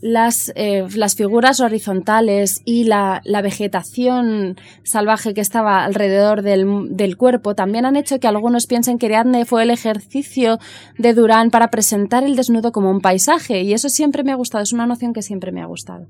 las, 0.00 0.52
eh, 0.54 0.86
las 0.94 1.14
figuras 1.14 1.60
horizontales 1.60 2.62
y 2.64 2.84
la, 2.84 3.20
la, 3.24 3.42
vegetación 3.42 4.56
salvaje 4.82 5.34
que 5.34 5.40
estaba 5.40 5.84
alrededor 5.84 6.42
del, 6.42 6.96
del, 6.96 7.16
cuerpo 7.16 7.54
también 7.54 7.84
han 7.84 7.96
hecho 7.96 8.18
que 8.18 8.26
algunos 8.26 8.66
piensen 8.66 8.98
que 8.98 9.06
Ariadne 9.06 9.44
fue 9.44 9.62
el 9.62 9.70
ejercicio 9.70 10.58
de 10.96 11.12
Durán 11.12 11.50
para 11.50 11.70
presentar 11.70 12.24
el 12.24 12.36
desnudo 12.36 12.72
como 12.72 12.90
un 12.90 13.00
paisaje 13.00 13.62
y 13.62 13.72
eso 13.74 13.88
siempre 13.88 14.24
me 14.24 14.32
ha 14.32 14.36
gustado, 14.36 14.62
es 14.62 14.72
una 14.72 14.86
noción 14.86 15.12
que 15.12 15.22
siempre 15.22 15.52
me 15.52 15.60
ha 15.60 15.66
gustado. 15.66 16.06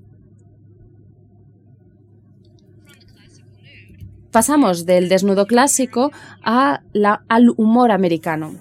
Pasamos 4.30 4.86
del 4.86 5.08
desnudo 5.08 5.46
clásico 5.46 6.12
a 6.44 6.82
la, 6.92 7.24
al 7.28 7.50
humor 7.56 7.90
americano. 7.90 8.54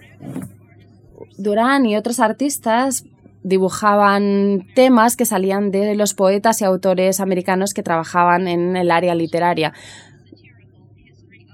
Durán 1.37 1.85
y 1.85 1.95
otros 1.95 2.19
artistas 2.19 3.05
dibujaban 3.43 4.67
temas 4.75 5.15
que 5.15 5.25
salían 5.25 5.71
de 5.71 5.95
los 5.95 6.13
poetas 6.13 6.62
y 6.62 6.65
autores 6.65 7.19
americanos 7.19 7.73
que 7.73 7.84
trabajaban 7.84 8.47
en 8.47 8.75
el 8.75 8.91
área 8.91 9.15
literaria. 9.15 9.73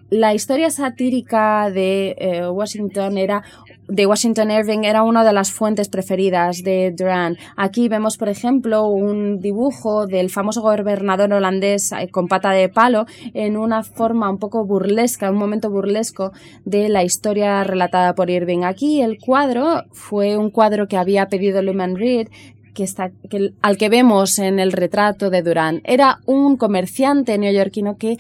La 0.09 0.33
historia 0.33 0.69
satírica 0.69 1.69
de 1.71 2.15
eh, 2.19 2.47
Washington 2.47 3.17
era 3.17 3.43
de 3.87 4.05
Washington 4.05 4.51
Irving 4.51 4.83
era 4.83 5.03
una 5.03 5.23
de 5.23 5.33
las 5.33 5.51
fuentes 5.51 5.89
preferidas 5.89 6.63
de 6.63 6.91
Durant. 6.91 7.37
Aquí 7.55 7.87
vemos, 7.87 8.17
por 8.17 8.29
ejemplo, 8.29 8.87
un 8.87 9.39
dibujo 9.39 10.07
del 10.07 10.29
famoso 10.29 10.61
gobernador 10.61 11.31
holandés 11.33 11.91
eh, 11.91 12.09
con 12.09 12.27
pata 12.27 12.51
de 12.51 12.69
palo 12.69 13.05
en 13.33 13.57
una 13.57 13.83
forma 13.83 14.29
un 14.29 14.39
poco 14.39 14.65
burlesca, 14.65 15.31
un 15.31 15.37
momento 15.37 15.69
burlesco 15.69 16.31
de 16.63 16.89
la 16.89 17.03
historia 17.03 17.63
relatada 17.63 18.15
por 18.15 18.29
Irving. 18.29 18.63
Aquí 18.63 19.01
el 19.01 19.19
cuadro 19.19 19.83
fue 19.91 20.37
un 20.37 20.49
cuadro 20.49 20.87
que 20.87 20.97
había 20.97 21.27
pedido 21.27 21.61
Luman 21.61 21.95
Reed 21.95 22.27
que 22.73 22.83
está, 22.83 23.11
que, 23.29 23.53
al 23.61 23.77
que 23.77 23.89
vemos 23.89 24.37
en 24.37 24.59
el 24.59 24.71
retrato 24.71 25.29
de 25.29 25.41
Durant. 25.41 25.81
Era 25.85 26.19
un 26.25 26.57
comerciante 26.57 27.37
neoyorquino 27.37 27.97
que 27.97 28.17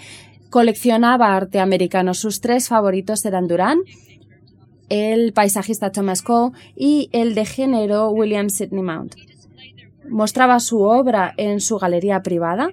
coleccionaba 0.49 1.35
arte 1.35 1.59
americano. 1.59 2.13
Sus 2.13 2.39
tres 2.39 2.69
favoritos 2.69 3.25
eran 3.25 3.47
Durant, 3.47 3.81
el 4.89 5.33
paisajista 5.33 5.91
Thomas 5.91 6.21
Cole 6.21 6.53
y 6.75 7.09
el 7.11 7.35
de 7.35 7.45
género 7.45 8.09
William 8.09 8.49
Sidney 8.49 8.83
Mount. 8.83 9.15
Mostraba 10.09 10.59
su 10.59 10.81
obra 10.81 11.33
en 11.37 11.59
su 11.61 11.77
galería 11.77 12.21
privada, 12.21 12.69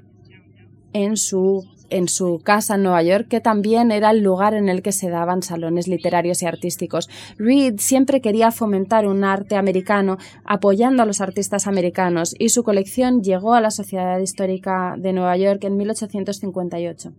en 0.93 1.17
su 1.17 1.65
en 1.93 2.09
su 2.09 2.41
casa 2.43 2.75
en 2.75 2.85
Nueva 2.85 3.03
York, 3.03 3.29
que 3.29 3.41
también 3.41 3.93
era 3.93 4.11
el 4.11 4.23
lugar 4.23 4.55
en 4.55 4.69
el 4.69 4.83
que 4.83 4.93
se 4.93 5.11
daban 5.11 5.43
salones 5.43 5.89
literarios 5.89 6.43
y 6.43 6.47
artísticos. 6.47 7.11
Reed 7.37 7.75
siempre 7.79 8.21
quería 8.21 8.51
fomentar 8.51 9.07
un 9.07 9.25
arte 9.25 9.57
americano, 9.57 10.17
apoyando 10.45 11.03
a 11.03 11.07
los 11.07 11.21
artistas 11.21 11.67
americanos, 11.67 12.35
y 12.39 12.49
su 12.49 12.65
colección 12.65 13.23
llegó 13.23 13.55
a 13.55 13.61
la 13.61 13.71
Sociedad 13.71 14.19
Histórica 14.19 14.95
de 14.97 15.13
Nueva 15.13 15.37
York 15.37 15.63
en 15.65 15.77
1858. 15.77 17.13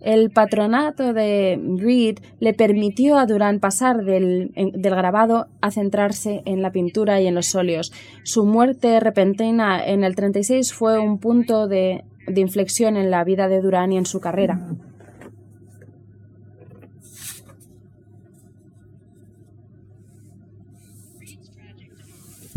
El 0.00 0.30
patronato 0.30 1.12
de 1.12 1.58
Reed 1.78 2.18
le 2.38 2.52
permitió 2.52 3.18
a 3.18 3.26
Durán 3.26 3.60
pasar 3.60 4.04
del, 4.04 4.52
del, 4.54 4.94
grabado 4.94 5.46
a 5.60 5.70
centrarse 5.70 6.42
en 6.44 6.62
la 6.62 6.70
pintura 6.70 7.20
y 7.20 7.26
en 7.26 7.34
los 7.34 7.54
óleos. 7.54 7.92
Su 8.22 8.44
muerte 8.44 9.00
repentina 9.00 9.84
en 9.84 10.04
el 10.04 10.14
36 10.14 10.72
fue 10.72 10.98
un 10.98 11.18
punto 11.18 11.66
de, 11.66 12.04
de 12.26 12.40
inflexión 12.40 12.96
en 12.96 13.10
la 13.10 13.24
vida 13.24 13.48
de 13.48 13.60
Durán 13.60 13.92
y 13.92 13.98
en 13.98 14.06
su 14.06 14.20
carrera. 14.20 14.60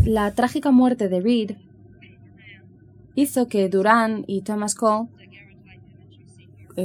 La 0.05 0.33
trágica 0.33 0.71
muerte 0.71 1.07
de 1.07 1.21
Reed 1.21 1.51
hizo 3.15 3.47
que 3.47 3.69
Durán 3.69 4.23
y 4.27 4.41
Thomas 4.41 4.75
Cole 4.75 5.09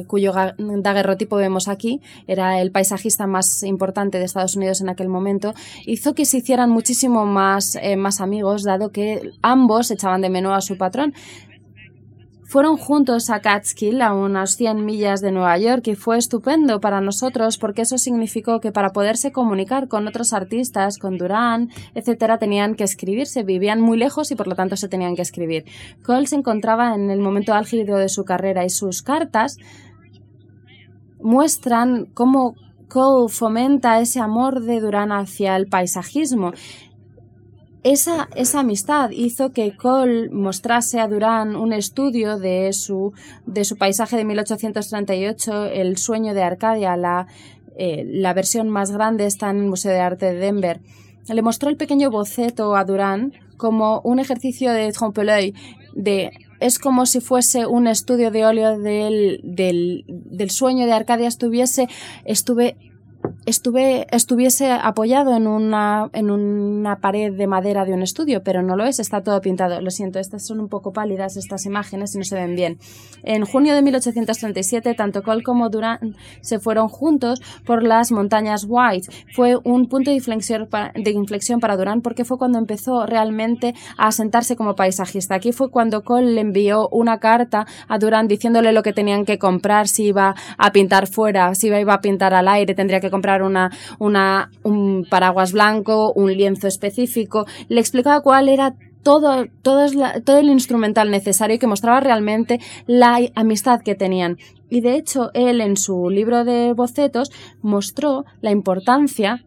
cuyo 0.07 0.33
daguerrotipo 0.59 1.37
vemos 1.37 1.69
aquí, 1.69 2.01
era 2.27 2.61
el 2.61 2.71
paisajista 2.71 3.27
más 3.27 3.63
importante 3.63 4.19
de 4.19 4.25
Estados 4.25 4.57
Unidos 4.57 4.81
en 4.81 4.89
aquel 4.89 5.09
momento, 5.09 5.55
hizo 5.87 6.15
que 6.15 6.25
se 6.25 6.39
hicieran 6.39 6.71
muchísimo 6.71 7.27
más, 7.27 7.77
eh, 7.77 7.97
más 7.97 8.21
amigos, 8.21 8.65
dado 8.65 8.91
que 8.91 9.31
ambos 9.43 9.91
echaban 9.91 10.21
de 10.21 10.31
menos 10.31 10.53
a 10.57 10.61
su 10.61 10.77
patrón. 10.77 11.15
Fueron 12.55 12.77
juntos 12.77 13.31
a 13.31 13.41
Catskill, 13.41 14.01
a 14.01 14.15
unas 14.15 14.55
100 14.55 14.85
millas 14.85 15.21
de 15.21 15.33
Nueva 15.33 15.59
York, 15.59 15.89
y 15.89 15.97
fue 15.97 16.19
estupendo 16.19 16.79
para 16.79 17.01
nosotros 17.01 17.59
porque 17.59 17.83
eso 17.83 17.99
significó 17.99 18.61
que 18.61 18.71
para 18.71 18.91
poderse 18.91 19.33
comunicar 19.33 19.89
con 19.89 20.07
otros 20.07 20.33
artistas, 20.33 20.99
con 20.99 21.19
Durán, 21.19 21.71
etcétera, 21.97 22.39
tenían 22.39 22.77
que 22.77 22.85
escribirse. 22.85 23.43
Vivían 23.43 23.81
muy 23.81 23.99
lejos 23.99 24.31
y 24.31 24.37
por 24.37 24.47
lo 24.47 24.55
tanto 24.55 24.77
se 24.77 24.89
tenían 24.89 25.17
que 25.17 25.23
escribir. 25.23 25.65
Cole 26.05 26.29
se 26.29 26.37
encontraba 26.37 26.95
en 26.95 27.11
el 27.11 27.19
momento 27.19 27.55
álgido 27.55 27.97
de 27.97 28.09
su 28.09 28.23
carrera 28.23 28.65
y 28.65 28.71
sus 28.71 29.03
cartas 29.03 29.57
muestran 31.21 32.07
cómo 32.15 32.55
Cole 32.89 33.33
fomenta 33.33 33.99
ese 33.99 34.21
amor 34.21 34.63
de 34.63 34.79
Durán 34.79 35.11
hacia 35.11 35.57
el 35.57 35.67
paisajismo 35.67 36.53
esa, 37.85 38.29
esa 38.35 38.61
amistad 38.61 39.11
hizo 39.11 39.53
que 39.53 39.77
Cole 39.77 40.31
mostrase 40.31 41.01
a 41.01 41.07
Durán 41.07 41.55
un 41.55 41.73
estudio 41.75 42.39
de 42.39 42.73
su, 42.73 43.13
de 43.47 43.65
su 43.65 43.77
paisaje 43.77 44.17
de 44.17 44.25
1838, 44.25 45.67
El 45.67 45.99
sueño 45.99 46.33
de 46.33 46.43
Arcadia, 46.43 46.97
la, 46.97 47.27
eh, 47.77 48.05
la 48.07 48.33
versión 48.33 48.71
más 48.71 48.91
grande 48.91 49.27
está 49.27 49.51
en 49.51 49.59
el 49.59 49.67
Museo 49.67 49.93
de 49.93 50.01
Arte 50.01 50.33
de 50.33 50.39
Denver. 50.39 50.81
Le 51.29 51.43
mostró 51.43 51.69
el 51.69 51.77
pequeño 51.77 52.11
boceto 52.11 52.75
a 52.75 52.85
Durán 52.85 53.35
como 53.59 54.01
un 54.01 54.19
ejercicio 54.19 54.73
de 54.73 54.91
trompe 54.93 55.23
de 55.95 56.33
es 56.61 56.79
como 56.79 57.05
si 57.05 57.21
fuese 57.21 57.67
un 57.67 57.87
estudio 57.87 58.31
de 58.31 58.47
óleo 58.47 58.79
del, 58.79 59.41
del, 59.43 60.05
del 60.09 60.51
sueño 60.51 60.87
de 60.87 60.93
Arcadia 60.93 61.29
estuviese, 61.29 61.89
estuve 62.25 62.77
estuve, 63.47 64.07
estuviese 64.11 64.73
apoyado 64.73 65.37
en 65.37 65.47
una, 65.47 66.11
en 66.13 66.31
una 66.31 66.97
pared 66.97 67.33
de 67.33 67.47
madera 67.47 67.85
de 67.85 67.93
un 67.93 68.03
estudio, 68.03 68.43
pero 68.43 68.63
no 68.63 68.77
lo 68.77 68.85
es, 68.85 68.99
está 68.99 69.23
todo 69.23 69.41
pintado. 69.41 69.81
Lo 69.81 69.91
siento, 69.91 70.19
estas 70.19 70.47
son 70.47 70.61
un 70.61 70.69
poco 70.69 70.93
pálidas 70.93 71.37
estas 71.37 71.67
imágenes 71.67 72.15
y 72.15 72.19
no 72.19 72.25
se 72.25 72.35
ven 72.35 72.57
bien. 72.57 72.79
En 73.23 73.45
junio 73.45 73.75
de 73.75 73.83
1837, 73.83 74.95
tanto 74.95 75.23
Cole 75.23 75.43
como 75.43 75.69
Durant 75.69 76.17
se 76.41 76.59
fueron 76.59 76.89
juntos 76.89 77.41
por 77.65 77.83
las 77.83 78.11
montañas 78.13 78.67
White. 78.69 79.09
Fue 79.35 79.57
un 79.63 79.89
punto 79.89 80.11
de 80.11 80.17
inflexión 80.17 80.67
para, 80.69 80.93
de 80.95 81.11
inflexión 81.11 81.61
para 81.61 81.75
porque 82.03 82.25
fue 82.25 82.39
cuando 82.39 82.59
empezó 82.59 83.05
realmente 83.05 83.75
a 83.99 84.09
asentarse 84.09 84.57
como 84.57 84.75
paisajista. 84.75 85.35
Aquí 85.35 85.53
fue 85.53 85.71
cuando 85.71 86.03
Cole 86.03 86.33
le 86.33 86.41
envió 86.41 86.89
una 86.89 87.19
carta 87.19 87.67
a 87.89 87.99
Durant 87.99 88.29
diciéndole 88.29 88.73
lo 88.73 88.83
que 88.83 88.93
tenían 88.93 89.25
que 89.25 89.39
comprar, 89.39 89.89
si 89.89 90.05
iba 90.05 90.35
a 90.57 90.73
pintar 90.73 91.07
fuera, 91.07 91.55
si 91.55 91.67
iba 91.67 91.93
a 91.93 92.01
pintar 92.01 92.33
al 92.33 92.49
aire, 92.49 92.75
tendría 92.75 93.01
que 93.01 93.11
comprar 93.11 93.34
una, 93.43 93.71
una, 93.99 94.51
un 94.63 95.07
paraguas 95.09 95.53
blanco, 95.53 96.13
un 96.13 96.33
lienzo 96.33 96.69
específico, 96.69 97.47
le 97.69 97.81
explicaba 97.81 98.21
cuál 98.21 98.49
era 98.49 98.75
todo, 99.03 99.47
todo, 99.63 99.87
todo, 100.25 100.39
el 100.39 100.49
instrumental 100.49 101.11
necesario 101.11 101.59
que 101.59 101.67
mostraba 101.67 102.01
realmente 102.01 102.59
la 102.87 103.21
amistad 103.35 103.81
que 103.83 103.95
tenían. 103.95 104.39
Y 104.71 104.81
de 104.81 104.97
hecho, 104.97 105.31
él 105.35 105.61
en 105.61 105.77
su 105.77 106.09
libro 106.11 106.45
de 106.45 106.73
bocetos 106.73 107.31
mostró 107.63 108.25
la 108.41 108.51
importancia 108.51 109.45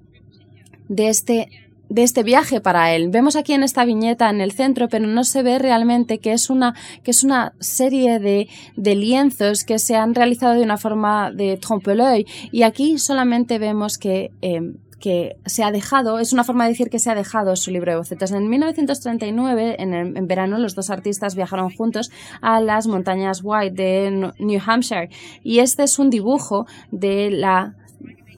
de 0.87 1.09
este 1.09 1.66
de 1.89 2.03
este 2.03 2.23
viaje 2.23 2.61
para 2.61 2.93
él. 2.93 3.09
Vemos 3.09 3.35
aquí 3.35 3.53
en 3.53 3.63
esta 3.63 3.85
viñeta 3.85 4.29
en 4.29 4.41
el 4.41 4.51
centro, 4.51 4.89
pero 4.89 5.07
no 5.07 5.23
se 5.23 5.43
ve 5.43 5.59
realmente 5.59 6.19
que 6.19 6.33
es 6.33 6.49
una, 6.49 6.75
que 7.03 7.11
es 7.11 7.23
una 7.23 7.53
serie 7.59 8.19
de, 8.19 8.47
de 8.75 8.95
lienzos 8.95 9.63
que 9.63 9.79
se 9.79 9.95
han 9.95 10.15
realizado 10.15 10.53
de 10.53 10.63
una 10.63 10.77
forma 10.77 11.31
de 11.31 11.57
trompe-l'œil. 11.57 12.25
Y 12.51 12.63
aquí 12.63 12.97
solamente 12.97 13.59
vemos 13.59 13.97
que, 13.97 14.31
eh, 14.41 14.73
que 14.99 15.37
se 15.45 15.63
ha 15.63 15.71
dejado, 15.71 16.19
es 16.19 16.33
una 16.33 16.43
forma 16.43 16.65
de 16.65 16.71
decir 16.71 16.89
que 16.89 16.99
se 16.99 17.09
ha 17.09 17.15
dejado 17.15 17.55
su 17.55 17.71
libro 17.71 17.91
de 17.91 17.97
bocetos. 17.97 18.31
En 18.31 18.49
1939, 18.49 19.75
en, 19.79 19.93
en, 19.93 20.27
verano, 20.27 20.57
los 20.57 20.75
dos 20.75 20.89
artistas 20.89 21.35
viajaron 21.35 21.69
juntos 21.69 22.11
a 22.41 22.59
las 22.61 22.87
montañas 22.87 23.41
White 23.43 23.75
de 23.75 24.31
New 24.39 24.61
Hampshire. 24.65 25.09
Y 25.43 25.59
este 25.59 25.83
es 25.83 25.99
un 25.99 26.09
dibujo 26.09 26.65
de 26.91 27.29
la 27.31 27.75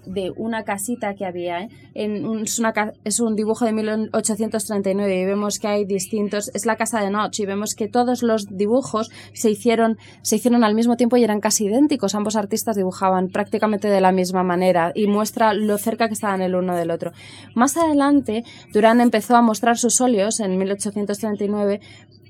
de 0.09 0.31
una 0.35 0.63
casita 0.63 1.13
que 1.15 1.25
había. 1.25 1.61
¿eh? 1.61 1.69
En 1.93 2.25
un, 2.25 2.43
es, 2.43 2.59
una, 2.59 2.73
es, 3.03 3.19
un 3.19 3.35
dibujo 3.35 3.65
de 3.65 3.73
1839 3.73 5.21
y 5.21 5.25
vemos 5.25 5.59
que 5.59 5.67
hay 5.67 5.85
distintos. 5.85 6.49
Es 6.53 6.65
la 6.65 6.75
casa 6.75 7.01
de 7.01 7.09
noche 7.09 7.43
y 7.43 7.45
vemos 7.45 7.75
que 7.75 7.87
todos 7.87 8.23
los 8.23 8.47
dibujos 8.49 9.09
se 9.33 9.51
hicieron, 9.51 9.97
se 10.21 10.37
hicieron 10.37 10.63
al 10.63 10.75
mismo 10.75 10.97
tiempo 10.97 11.17
y 11.17 11.23
eran 11.23 11.39
casi 11.39 11.65
idénticos. 11.65 12.15
Ambos 12.15 12.35
artistas 12.35 12.75
dibujaban 12.75 13.29
prácticamente 13.29 13.87
de 13.87 14.01
la 14.01 14.11
misma 14.11 14.43
manera 14.43 14.91
y 14.95 15.07
muestra 15.07 15.53
lo 15.53 15.77
cerca 15.77 16.07
que 16.07 16.13
estaban 16.13 16.41
el 16.41 16.55
uno 16.55 16.75
del 16.75 16.91
otro. 16.91 17.11
Más 17.55 17.77
adelante, 17.77 18.43
Durán 18.73 19.01
empezó 19.01 19.35
a 19.35 19.41
mostrar 19.41 19.77
sus 19.77 20.01
óleos 20.01 20.39
en 20.39 20.57
1839 20.57 21.81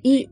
y 0.03 0.29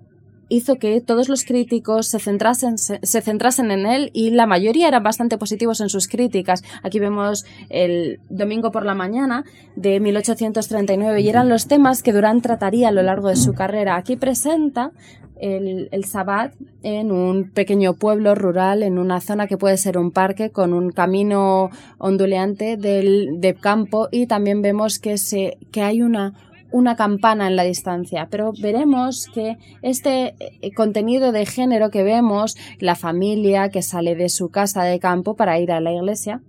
hizo 0.50 0.76
que 0.76 1.02
todos 1.02 1.30
los 1.30 1.44
críticos 1.44 2.08
se 2.08 2.20
centrasen, 2.20 2.78
se, 2.78 3.22
centrasen 3.22 3.72
en 3.72 3.86
él 3.86 4.10
y 4.14 4.32
la 4.32 4.46
mayoría 4.46 4.88
eran 4.88 5.04
bastante 5.04 5.38
positivos 5.38 5.82
en 5.82 5.90
sus 5.90 6.08
críticas. 6.08 6.64
Aquí 6.84 7.00
vemos 7.00 7.46
el 7.70 8.20
domingo 8.30 8.72
por 8.72 8.86
la 8.86 8.96
mañana 8.96 9.44
de 9.76 10.00
1839 10.00 11.22
y 11.22 11.30
eran 11.30 11.50
los 11.50 11.68
temas 11.68 12.04
que 12.04 12.14
Durán 12.14 12.42
trataría 12.42 12.90
a 12.90 12.92
lo 12.92 13.04
largo 13.04 13.30
de 13.30 13.36
su 13.36 13.54
carrera. 13.54 13.96
Aquí 13.96 14.16
presenta 14.16 14.92
el, 15.40 15.90
el 15.92 16.06
Sabbat 16.06 16.54
en 16.84 17.12
un 17.12 17.52
pequeño 17.52 17.94
pueblo 17.94 18.36
rural, 18.36 18.84
en 18.84 18.98
una 18.98 19.22
zona 19.22 19.48
que 19.48 19.58
puede 19.58 19.78
ser 19.78 19.98
un 19.98 20.12
parque 20.12 20.50
con 20.50 20.74
un 20.74 20.92
camino 20.92 21.70
onduleante 21.98 22.78
del, 22.78 23.40
de 23.40 23.54
campo 23.56 24.08
y 24.12 24.28
también 24.28 24.62
vemos 24.62 25.00
que, 25.00 25.18
se, 25.18 25.58
que 25.72 25.82
hay 25.82 26.02
una 26.02 26.34
una 26.78 26.96
campana 26.96 27.48
en 27.48 27.56
la 27.56 27.64
distancia, 27.64 28.28
pero 28.30 28.54
veremos 28.62 29.28
que 29.34 29.58
este 29.82 30.36
eh, 30.40 30.74
contenido 30.76 31.32
de 31.32 31.48
género 31.48 31.90
que 31.90 32.04
vemos, 32.04 32.56
la 32.80 32.94
familia 32.94 33.70
que 33.70 33.82
sale 33.82 34.16
de 34.16 34.30
su 34.30 34.50
casa 34.50 34.84
de 34.84 35.00
campo 35.00 35.36
para 35.36 35.60
ir 35.60 35.72
a 35.72 35.82
la 35.82 35.92
iglesia, 35.92 36.44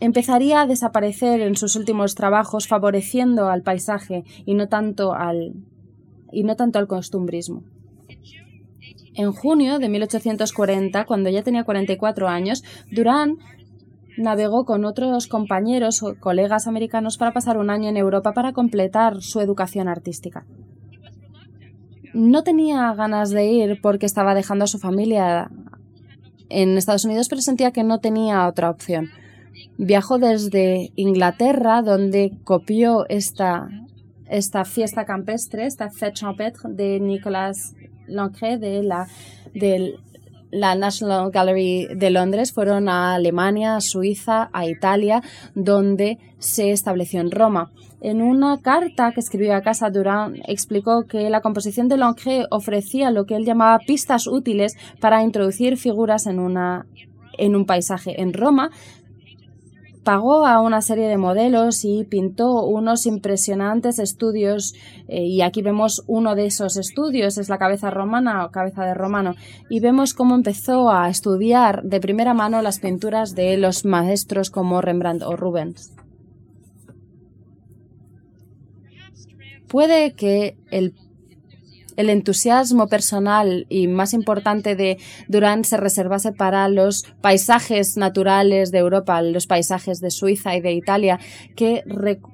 empezaría 0.00 0.60
a 0.60 0.66
desaparecer 0.66 1.40
en 1.40 1.56
sus 1.56 1.74
últimos 1.74 2.14
trabajos 2.14 2.68
favoreciendo 2.68 3.48
al 3.48 3.62
paisaje 3.62 4.24
y 4.44 4.54
no 4.54 4.68
tanto 4.68 5.14
al 5.14 5.54
y 6.30 6.44
no 6.44 6.54
tanto 6.54 6.78
al 6.78 6.86
costumbrismo. 6.86 7.62
En 9.14 9.32
junio 9.32 9.78
de 9.78 9.88
1840, 9.88 11.06
cuando 11.06 11.30
ya 11.30 11.42
tenía 11.42 11.64
44 11.64 12.28
años, 12.28 12.62
Durán 12.90 13.38
navegó 14.16 14.64
con 14.64 14.84
otros 14.84 15.26
compañeros 15.26 16.02
o 16.02 16.14
colegas 16.18 16.66
americanos 16.66 17.18
para 17.18 17.32
pasar 17.32 17.56
un 17.56 17.70
año 17.70 17.88
en 17.88 17.96
Europa 17.96 18.32
para 18.32 18.52
completar 18.52 19.22
su 19.22 19.40
educación 19.40 19.88
artística. 19.88 20.44
No 22.14 22.42
tenía 22.42 22.92
ganas 22.94 23.30
de 23.30 23.46
ir 23.46 23.80
porque 23.80 24.06
estaba 24.06 24.34
dejando 24.34 24.64
a 24.64 24.68
su 24.68 24.78
familia 24.78 25.50
en 26.50 26.76
Estados 26.76 27.04
Unidos, 27.04 27.28
pero 27.28 27.40
sentía 27.40 27.70
que 27.70 27.84
no 27.84 28.00
tenía 28.00 28.46
otra 28.46 28.70
opción. 28.70 29.08
Viajó 29.78 30.18
desde 30.18 30.90
Inglaterra, 30.96 31.80
donde 31.80 32.32
copió 32.44 33.06
esta, 33.08 33.68
esta 34.26 34.64
fiesta 34.64 35.06
campestre, 35.06 35.64
esta 35.66 35.88
fête 35.90 36.14
champêtre 36.14 36.68
de 36.68 37.00
Nicolas 37.00 37.74
Lancret, 38.06 38.60
de 38.60 38.82
la, 38.82 39.08
del 39.54 39.98
la 40.52 40.74
National 40.74 41.30
Gallery 41.30 41.88
de 41.96 42.10
Londres, 42.10 42.52
fueron 42.52 42.88
a 42.88 43.14
Alemania, 43.14 43.74
a 43.74 43.80
Suiza, 43.80 44.50
a 44.52 44.66
Italia, 44.66 45.22
donde 45.54 46.18
se 46.38 46.70
estableció 46.70 47.20
en 47.20 47.30
Roma. 47.30 47.72
En 48.00 48.20
una 48.20 48.60
carta 48.60 49.12
que 49.12 49.20
escribió 49.20 49.54
a 49.56 49.62
casa, 49.62 49.90
Durán 49.90 50.36
explicó 50.46 51.04
que 51.04 51.30
la 51.30 51.40
composición 51.40 51.88
de 51.88 51.96
Longé 51.96 52.46
ofrecía 52.50 53.10
lo 53.10 53.24
que 53.24 53.36
él 53.36 53.46
llamaba 53.46 53.78
pistas 53.78 54.26
útiles 54.26 54.76
para 55.00 55.22
introducir 55.22 55.76
figuras 55.78 56.26
en, 56.26 56.38
una, 56.38 56.84
en 57.38 57.56
un 57.56 57.64
paisaje. 57.64 58.20
En 58.20 58.32
Roma 58.34 58.70
pagó 60.04 60.46
a 60.46 60.60
una 60.60 60.82
serie 60.82 61.08
de 61.08 61.16
modelos 61.16 61.84
y 61.84 62.04
pintó 62.04 62.64
unos 62.64 63.06
impresionantes 63.06 63.98
estudios 63.98 64.74
eh, 65.08 65.22
y 65.22 65.42
aquí 65.42 65.62
vemos 65.62 66.02
uno 66.06 66.34
de 66.34 66.46
esos 66.46 66.76
estudios, 66.76 67.38
es 67.38 67.48
la 67.48 67.58
cabeza 67.58 67.90
romana 67.90 68.44
o 68.44 68.50
cabeza 68.50 68.84
de 68.84 68.94
romano 68.94 69.34
y 69.68 69.80
vemos 69.80 70.14
cómo 70.14 70.34
empezó 70.34 70.90
a 70.90 71.08
estudiar 71.08 71.82
de 71.82 72.00
primera 72.00 72.34
mano 72.34 72.62
las 72.62 72.80
pinturas 72.80 73.34
de 73.34 73.56
los 73.56 73.84
maestros 73.84 74.50
como 74.50 74.80
Rembrandt 74.80 75.22
o 75.22 75.36
Rubens. 75.36 75.92
Puede 79.68 80.12
que 80.12 80.58
el 80.70 80.94
el 81.96 82.10
entusiasmo 82.10 82.86
personal 82.86 83.66
y 83.68 83.86
más 83.86 84.14
importante 84.14 84.76
de 84.76 84.98
Durán 85.28 85.64
se 85.64 85.76
reservase 85.76 86.32
para 86.32 86.68
los 86.68 87.04
paisajes 87.20 87.96
naturales 87.96 88.70
de 88.70 88.78
Europa, 88.78 89.22
los 89.22 89.46
paisajes 89.46 90.00
de 90.00 90.10
Suiza 90.10 90.56
y 90.56 90.60
de 90.60 90.72
Italia, 90.72 91.18
que 91.56 91.82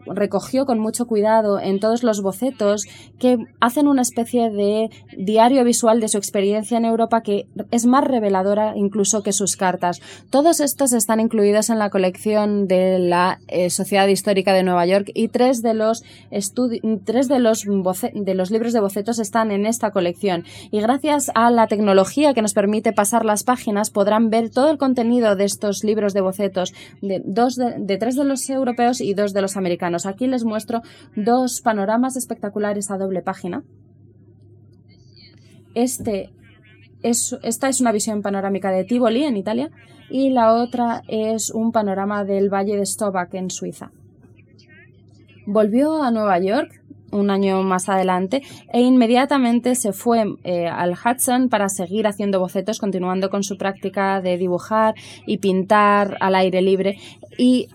recogió 0.06 0.66
con 0.66 0.78
mucho 0.78 1.06
cuidado 1.06 1.60
en 1.60 1.80
todos 1.80 2.02
los 2.02 2.22
bocetos 2.22 2.86
que 3.18 3.38
hacen 3.60 3.88
una 3.88 4.02
especie 4.02 4.50
de 4.50 4.90
diario 5.16 5.64
visual 5.64 6.00
de 6.00 6.08
su 6.08 6.18
experiencia 6.18 6.78
en 6.78 6.84
Europa 6.84 7.22
que 7.22 7.46
es 7.70 7.86
más 7.86 8.04
reveladora 8.04 8.74
incluso 8.76 9.22
que 9.22 9.32
sus 9.32 9.56
cartas. 9.56 10.00
Todos 10.30 10.60
estos 10.60 10.92
están 10.92 11.20
incluidos 11.20 11.70
en 11.70 11.78
la 11.78 11.90
colección 11.90 12.68
de 12.68 12.98
la 12.98 13.40
eh, 13.48 13.70
Sociedad 13.70 14.06
Histórica 14.08 14.52
de 14.52 14.62
Nueva 14.62 14.86
York 14.86 15.10
y 15.14 15.28
tres 15.28 15.62
de 15.62 15.74
los, 15.74 16.02
tres 17.04 17.28
de 17.28 17.38
los, 17.38 17.64
de 17.64 18.34
los 18.34 18.50
libros 18.50 18.72
de 18.72 18.80
bocetos 18.80 19.18
están 19.18 19.47
en 19.50 19.66
esta 19.66 19.90
colección 19.90 20.44
y 20.70 20.80
gracias 20.80 21.30
a 21.34 21.50
la 21.50 21.66
tecnología 21.66 22.34
que 22.34 22.42
nos 22.42 22.54
permite 22.54 22.92
pasar 22.92 23.24
las 23.24 23.44
páginas 23.44 23.90
podrán 23.90 24.30
ver 24.30 24.50
todo 24.50 24.70
el 24.70 24.78
contenido 24.78 25.36
de 25.36 25.44
estos 25.44 25.84
libros 25.84 26.14
de 26.14 26.20
bocetos 26.20 26.74
de, 27.02 27.22
dos 27.24 27.56
de, 27.56 27.98
tres 27.98 28.16
de 28.16 28.24
los 28.24 28.48
europeos 28.50 29.00
y 29.00 29.14
dos 29.14 29.32
de 29.32 29.42
los 29.42 29.56
americanos. 29.56 30.06
Aquí 30.06 30.26
les 30.26 30.44
muestro 30.44 30.82
dos 31.16 31.60
panoramas 31.60 32.16
espectaculares 32.16 32.90
a 32.90 32.98
doble 32.98 33.22
página. 33.22 33.62
Este 35.74 36.30
es, 37.02 37.36
esta 37.42 37.68
es 37.68 37.80
una 37.80 37.92
visión 37.92 38.22
panorámica 38.22 38.70
de 38.70 38.84
Tivoli 38.84 39.24
en 39.24 39.36
Italia 39.36 39.70
y 40.10 40.30
la 40.30 40.54
otra 40.54 41.02
es 41.08 41.50
un 41.50 41.72
panorama 41.72 42.24
del 42.24 42.52
Valle 42.52 42.76
de 42.76 42.86
Stobach 42.86 43.34
en 43.34 43.50
Suiza. 43.50 43.90
Volvió 45.46 46.02
a 46.02 46.10
Nueva 46.10 46.38
York 46.38 46.82
un 47.10 47.30
año 47.30 47.62
más 47.62 47.88
adelante 47.88 48.42
e 48.72 48.80
inmediatamente 48.80 49.74
se 49.74 49.92
fue 49.92 50.24
eh, 50.44 50.66
al 50.66 50.92
Hudson 50.92 51.48
para 51.48 51.68
seguir 51.68 52.06
haciendo 52.06 52.40
bocetos, 52.40 52.78
continuando 52.78 53.30
con 53.30 53.42
su 53.42 53.56
práctica 53.56 54.20
de 54.20 54.36
dibujar 54.36 54.94
y 55.26 55.38
pintar 55.38 56.16
al 56.20 56.34
aire 56.34 56.62
libre 56.62 56.98
y 57.36 57.68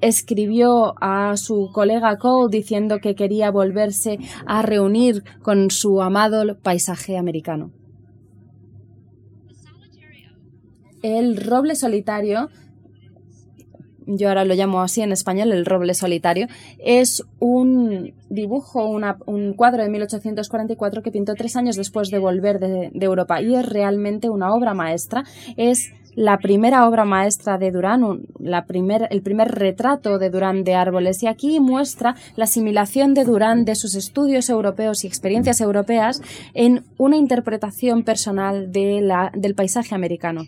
escribió 0.00 0.94
a 1.00 1.36
su 1.36 1.70
colega 1.72 2.18
Cole 2.18 2.56
diciendo 2.56 2.98
que 3.00 3.14
quería 3.14 3.50
volverse 3.50 4.18
a 4.46 4.62
reunir 4.62 5.24
con 5.42 5.70
su 5.70 6.02
amado 6.02 6.56
paisaje 6.58 7.16
americano. 7.16 7.72
El 11.02 11.36
roble 11.36 11.76
solitario 11.76 12.48
yo 14.08 14.28
ahora 14.28 14.44
lo 14.44 14.54
llamo 14.54 14.80
así 14.80 15.02
en 15.02 15.12
español, 15.12 15.52
el 15.52 15.66
roble 15.66 15.92
solitario, 15.92 16.48
es 16.78 17.22
un 17.38 18.14
dibujo, 18.30 18.98
un 19.26 19.52
cuadro 19.52 19.82
de 19.82 19.90
1844 19.90 21.02
que 21.02 21.12
pintó 21.12 21.34
tres 21.34 21.56
años 21.56 21.76
después 21.76 22.10
de 22.10 22.18
volver 22.18 22.58
de, 22.58 22.90
Europa 23.08 23.40
y 23.42 23.54
es 23.54 23.66
realmente 23.66 24.28
una 24.30 24.52
obra 24.54 24.74
maestra. 24.74 25.24
Es 25.56 25.92
la 26.14 26.38
primera 26.38 26.88
obra 26.88 27.04
maestra 27.04 27.58
de 27.58 27.70
Durán, 27.70 28.22
la 28.40 28.66
el 29.10 29.22
primer 29.22 29.48
retrato 29.52 30.18
de 30.18 30.30
Durán 30.30 30.64
de 30.64 30.74
árboles 30.74 31.22
y 31.22 31.26
aquí 31.26 31.60
muestra 31.60 32.16
la 32.34 32.44
asimilación 32.44 33.14
de 33.14 33.24
Durán 33.24 33.64
de 33.64 33.76
sus 33.76 33.94
estudios 33.94 34.48
europeos 34.48 35.04
y 35.04 35.06
experiencias 35.06 35.60
europeas 35.60 36.20
en 36.54 36.84
una 36.96 37.16
interpretación 37.16 38.02
personal 38.02 38.72
de 38.72 39.00
la, 39.00 39.30
del 39.34 39.54
paisaje 39.54 39.94
americano. 39.94 40.42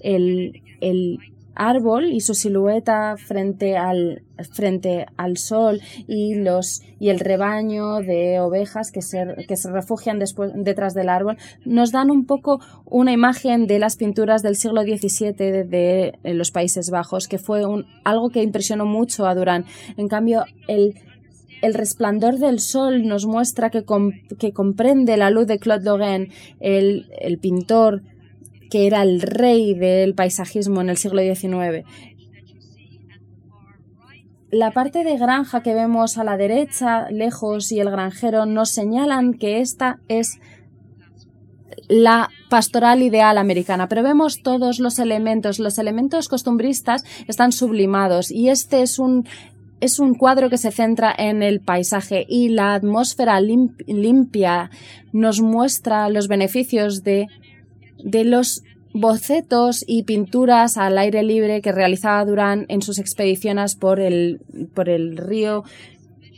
El, 0.00 0.62
el 0.80 1.18
árbol 1.58 2.12
y 2.12 2.20
su 2.20 2.34
silueta 2.34 3.16
frente 3.18 3.76
al, 3.76 4.22
frente 4.52 5.06
al 5.16 5.36
sol 5.36 5.80
y, 6.06 6.36
los, 6.36 6.82
y 7.00 7.10
el 7.10 7.18
rebaño 7.18 7.96
de 7.96 8.40
ovejas 8.40 8.92
que 8.92 9.02
se, 9.02 9.44
que 9.46 9.56
se 9.56 9.70
refugian 9.70 10.18
después, 10.20 10.52
detrás 10.54 10.94
del 10.94 11.08
árbol 11.08 11.36
nos 11.64 11.90
dan 11.90 12.10
un 12.10 12.24
poco 12.26 12.60
una 12.86 13.12
imagen 13.12 13.66
de 13.66 13.80
las 13.80 13.96
pinturas 13.96 14.42
del 14.42 14.56
siglo 14.56 14.82
XVII 14.82 15.32
de, 15.32 16.18
los 16.22 16.52
Países 16.52 16.90
Bajos, 16.90 17.26
que 17.26 17.38
fue 17.38 17.66
un, 17.66 17.86
algo 18.04 18.30
que 18.30 18.42
impresionó 18.42 18.86
mucho 18.86 19.26
a 19.26 19.34
Durán. 19.34 19.64
En 19.96 20.06
cambio, 20.06 20.44
el, 20.68 20.94
el 21.60 21.74
resplandor 21.74 22.38
del 22.38 22.60
sol 22.60 23.06
nos 23.06 23.26
muestra 23.26 23.70
que, 23.70 23.84
que 24.38 24.52
comprende 24.52 25.16
la 25.16 25.30
luz 25.30 25.48
de 25.48 25.58
Claude 25.58 25.84
Lorraine, 25.84 26.28
el, 26.60 27.06
el 27.20 27.38
pintor 27.38 28.02
que 28.70 28.86
era 28.86 29.02
el 29.02 29.20
rey 29.20 29.74
del 29.74 30.14
paisajismo 30.14 30.80
en 30.80 30.90
el 30.90 30.96
siglo 30.96 31.22
XIX. 31.22 31.86
La 34.50 34.70
parte 34.70 35.04
de 35.04 35.18
granja 35.18 35.62
que 35.62 35.74
vemos 35.74 36.16
a 36.16 36.24
la 36.24 36.38
derecha, 36.38 37.10
lejos, 37.10 37.70
y 37.70 37.80
el 37.80 37.90
granjero 37.90 38.46
nos 38.46 38.70
señalan 38.70 39.34
que 39.34 39.60
esta 39.60 40.00
es 40.08 40.38
la 41.88 42.30
pastoral 42.48 43.02
ideal 43.02 43.38
americana, 43.38 43.88
pero 43.88 44.02
vemos 44.02 44.42
todos 44.42 44.78
los 44.78 44.98
elementos, 44.98 45.58
los 45.58 45.78
elementos 45.78 46.28
costumbristas 46.28 47.04
están 47.26 47.52
sublimados 47.52 48.30
y 48.30 48.48
este 48.48 48.82
es 48.82 48.98
un 48.98 49.26
es 49.80 50.00
un 50.00 50.14
cuadro 50.14 50.50
que 50.50 50.58
se 50.58 50.72
centra 50.72 51.14
en 51.16 51.40
el 51.42 51.60
paisaje 51.60 52.26
y 52.28 52.48
la 52.48 52.74
atmósfera 52.74 53.40
limpia 53.40 54.70
nos 55.12 55.40
muestra 55.40 56.08
los 56.08 56.26
beneficios 56.26 57.04
de 57.04 57.28
de 58.02 58.24
los 58.24 58.62
bocetos 58.92 59.84
y 59.86 60.04
pinturas 60.04 60.76
al 60.76 60.98
aire 60.98 61.22
libre 61.22 61.60
que 61.60 61.72
realizaba 61.72 62.24
Durán 62.24 62.66
en 62.68 62.82
sus 62.82 62.98
expediciones 62.98 63.76
por 63.76 64.00
el, 64.00 64.40
por 64.74 64.88
el 64.88 65.16
río 65.16 65.64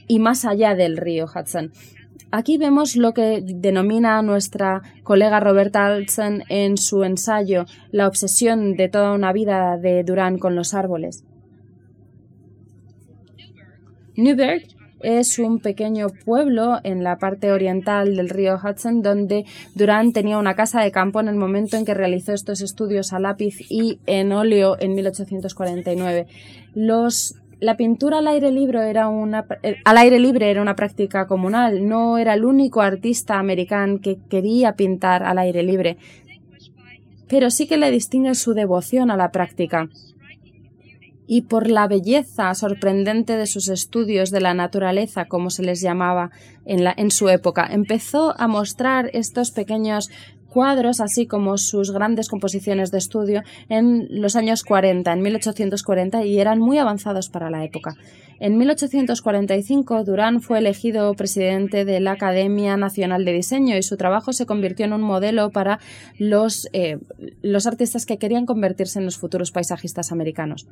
y 0.09 0.19
más 0.19 0.45
allá 0.45 0.75
del 0.75 0.97
río 0.97 1.27
Hudson. 1.27 1.73
Aquí 2.33 2.59
vemos 2.59 2.95
lo 2.95 3.13
que 3.13 3.43
denomina 3.45 4.23
nuestra 4.23 4.83
colega 5.03 5.41
Roberta 5.41 5.87
Alson 5.87 6.45
en 6.49 6.77
su 6.77 7.03
ensayo 7.03 7.65
La 7.91 8.07
obsesión 8.07 8.77
de 8.77 8.89
toda 8.89 9.13
una 9.13 9.33
vida 9.33 9.77
de 9.77 10.05
Durán 10.05 10.39
con 10.39 10.55
los 10.55 10.75
árboles. 10.75 11.25
Newberg 14.17 14.63
es 15.03 15.39
un 15.39 15.61
pequeño 15.61 16.09
pueblo 16.25 16.79
en 16.85 17.03
la 17.03 17.19
parte 17.19 17.53
oriental 17.53 18.17
del 18.17 18.29
río 18.29 18.59
Hudson 18.63 19.03
donde 19.03 19.45
Durán 19.75 20.13
tenía 20.13 20.39
una 20.39 20.55
casa 20.55 20.83
de 20.83 20.93
campo 20.93 21.21
en 21.21 21.29
el 21.29 21.37
momento 21.37 21.77
en 21.77 21.85
que 21.85 21.95
realizó 21.95 22.33
estos 22.33 22.61
estudios 22.61 23.13
a 23.13 23.19
lápiz 23.19 23.57
y 23.69 23.99
en 24.07 24.33
óleo 24.33 24.77
en 24.81 24.95
1849. 24.95 26.27
Los 26.75 27.35
la 27.61 27.77
pintura 27.77 28.19
al 28.19 28.29
aire 28.29 28.51
libre 28.51 28.89
era 28.89 29.09
una 29.09 29.45
eh, 29.63 29.77
al 29.85 29.99
aire 29.99 30.19
libre 30.19 30.51
era 30.51 30.63
una 30.63 30.77
práctica 30.77 31.27
comunal, 31.27 31.87
no 31.87 32.17
era 32.17 32.35
el 32.35 32.45
único 32.45 32.81
artista 32.81 33.39
americano 33.39 34.01
que 34.01 34.19
quería 34.29 34.73
pintar 34.77 35.23
al 35.23 35.39
aire 35.39 35.63
libre, 35.63 35.99
pero 37.29 37.51
sí 37.51 37.67
que 37.67 37.77
le 37.77 37.91
distingue 37.91 38.35
su 38.35 38.55
devoción 38.55 39.11
a 39.11 39.17
la 39.17 39.31
práctica 39.31 39.89
y 41.33 41.43
por 41.43 41.71
la 41.71 41.87
belleza 41.87 42.53
sorprendente 42.57 43.37
de 43.37 43.47
sus 43.47 43.69
estudios 43.69 44.33
de 44.33 44.41
la 44.41 44.53
naturaleza, 44.53 45.27
como 45.27 45.51
se 45.51 45.63
les 45.63 45.81
llamaba 45.81 46.33
en, 46.65 47.11
su 47.13 47.29
época. 47.29 47.69
Empezó 47.71 48.35
a 48.37 48.49
mostrar 48.49 49.11
estos 49.13 49.53
pequeños 49.53 50.11
cuadros, 50.49 51.01
así 51.01 51.29
como 51.29 51.57
sus 51.57 51.93
grandes 51.93 52.29
composiciones 52.29 52.91
de 52.91 52.99
estudio 52.99 53.45
en 53.69 54.09
los 54.11 54.35
años 54.35 54.65
40, 54.65 55.13
en 55.13 55.23
1840, 55.23 56.25
y 56.25 56.41
eran 56.41 56.59
muy 56.59 56.79
avanzados 56.79 57.29
para 57.29 57.49
la 57.49 57.65
época. 57.65 57.95
En 58.41 58.59
1845, 58.59 60.03
Durán 60.03 60.41
fue 60.41 60.59
elegido 60.59 61.15
presidente 61.15 61.85
de 61.85 62.01
la 62.01 62.13
Academia 62.13 62.77
Nacional 62.77 63.25
de 63.25 63.35
Diseño 63.35 63.77
y 63.77 63.85
su 63.85 63.97
trabajo 63.97 64.33
se 64.33 64.47
convirtió 64.47 64.87
en 64.87 64.95
un 64.95 65.03
modelo 65.03 65.51
para 65.51 65.79
los, 66.19 66.67
eh, 66.73 66.99
los 67.43 67.69
artistas 67.69 68.05
que 68.05 68.19
querían 68.19 68.47
convertirse 68.47 68.99
en 68.99 69.05
los 69.05 69.19
futuros 69.19 69.53
paisajistas 69.53 70.11
americanos. 70.11 70.67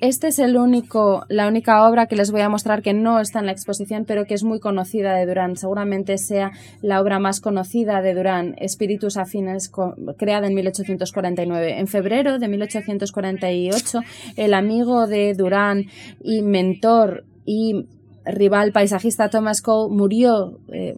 Este 0.00 0.28
es 0.28 0.38
el 0.38 0.56
único, 0.56 1.24
la 1.28 1.48
única 1.48 1.88
obra 1.88 2.06
que 2.06 2.14
les 2.14 2.30
voy 2.30 2.42
a 2.42 2.48
mostrar 2.48 2.82
que 2.82 2.94
no 2.94 3.18
está 3.18 3.40
en 3.40 3.46
la 3.46 3.52
exposición, 3.52 4.04
pero 4.06 4.26
que 4.26 4.34
es 4.34 4.44
muy 4.44 4.60
conocida 4.60 5.14
de 5.14 5.26
Durán. 5.26 5.56
Seguramente 5.56 6.18
sea 6.18 6.52
la 6.82 7.00
obra 7.00 7.18
más 7.18 7.40
conocida 7.40 8.00
de 8.00 8.14
Durán, 8.14 8.54
Espíritus 8.58 9.16
Afines, 9.16 9.72
creada 10.16 10.46
en 10.46 10.54
1849. 10.54 11.80
En 11.80 11.88
febrero 11.88 12.38
de 12.38 12.46
1848, 12.46 14.00
el 14.36 14.54
amigo 14.54 15.08
de 15.08 15.34
Durán 15.34 15.86
y 16.22 16.42
mentor 16.42 17.24
y 17.44 17.86
rival 18.24 18.70
paisajista 18.70 19.30
Thomas 19.30 19.62
Cole 19.62 19.92
murió, 19.92 20.60
eh, 20.72 20.94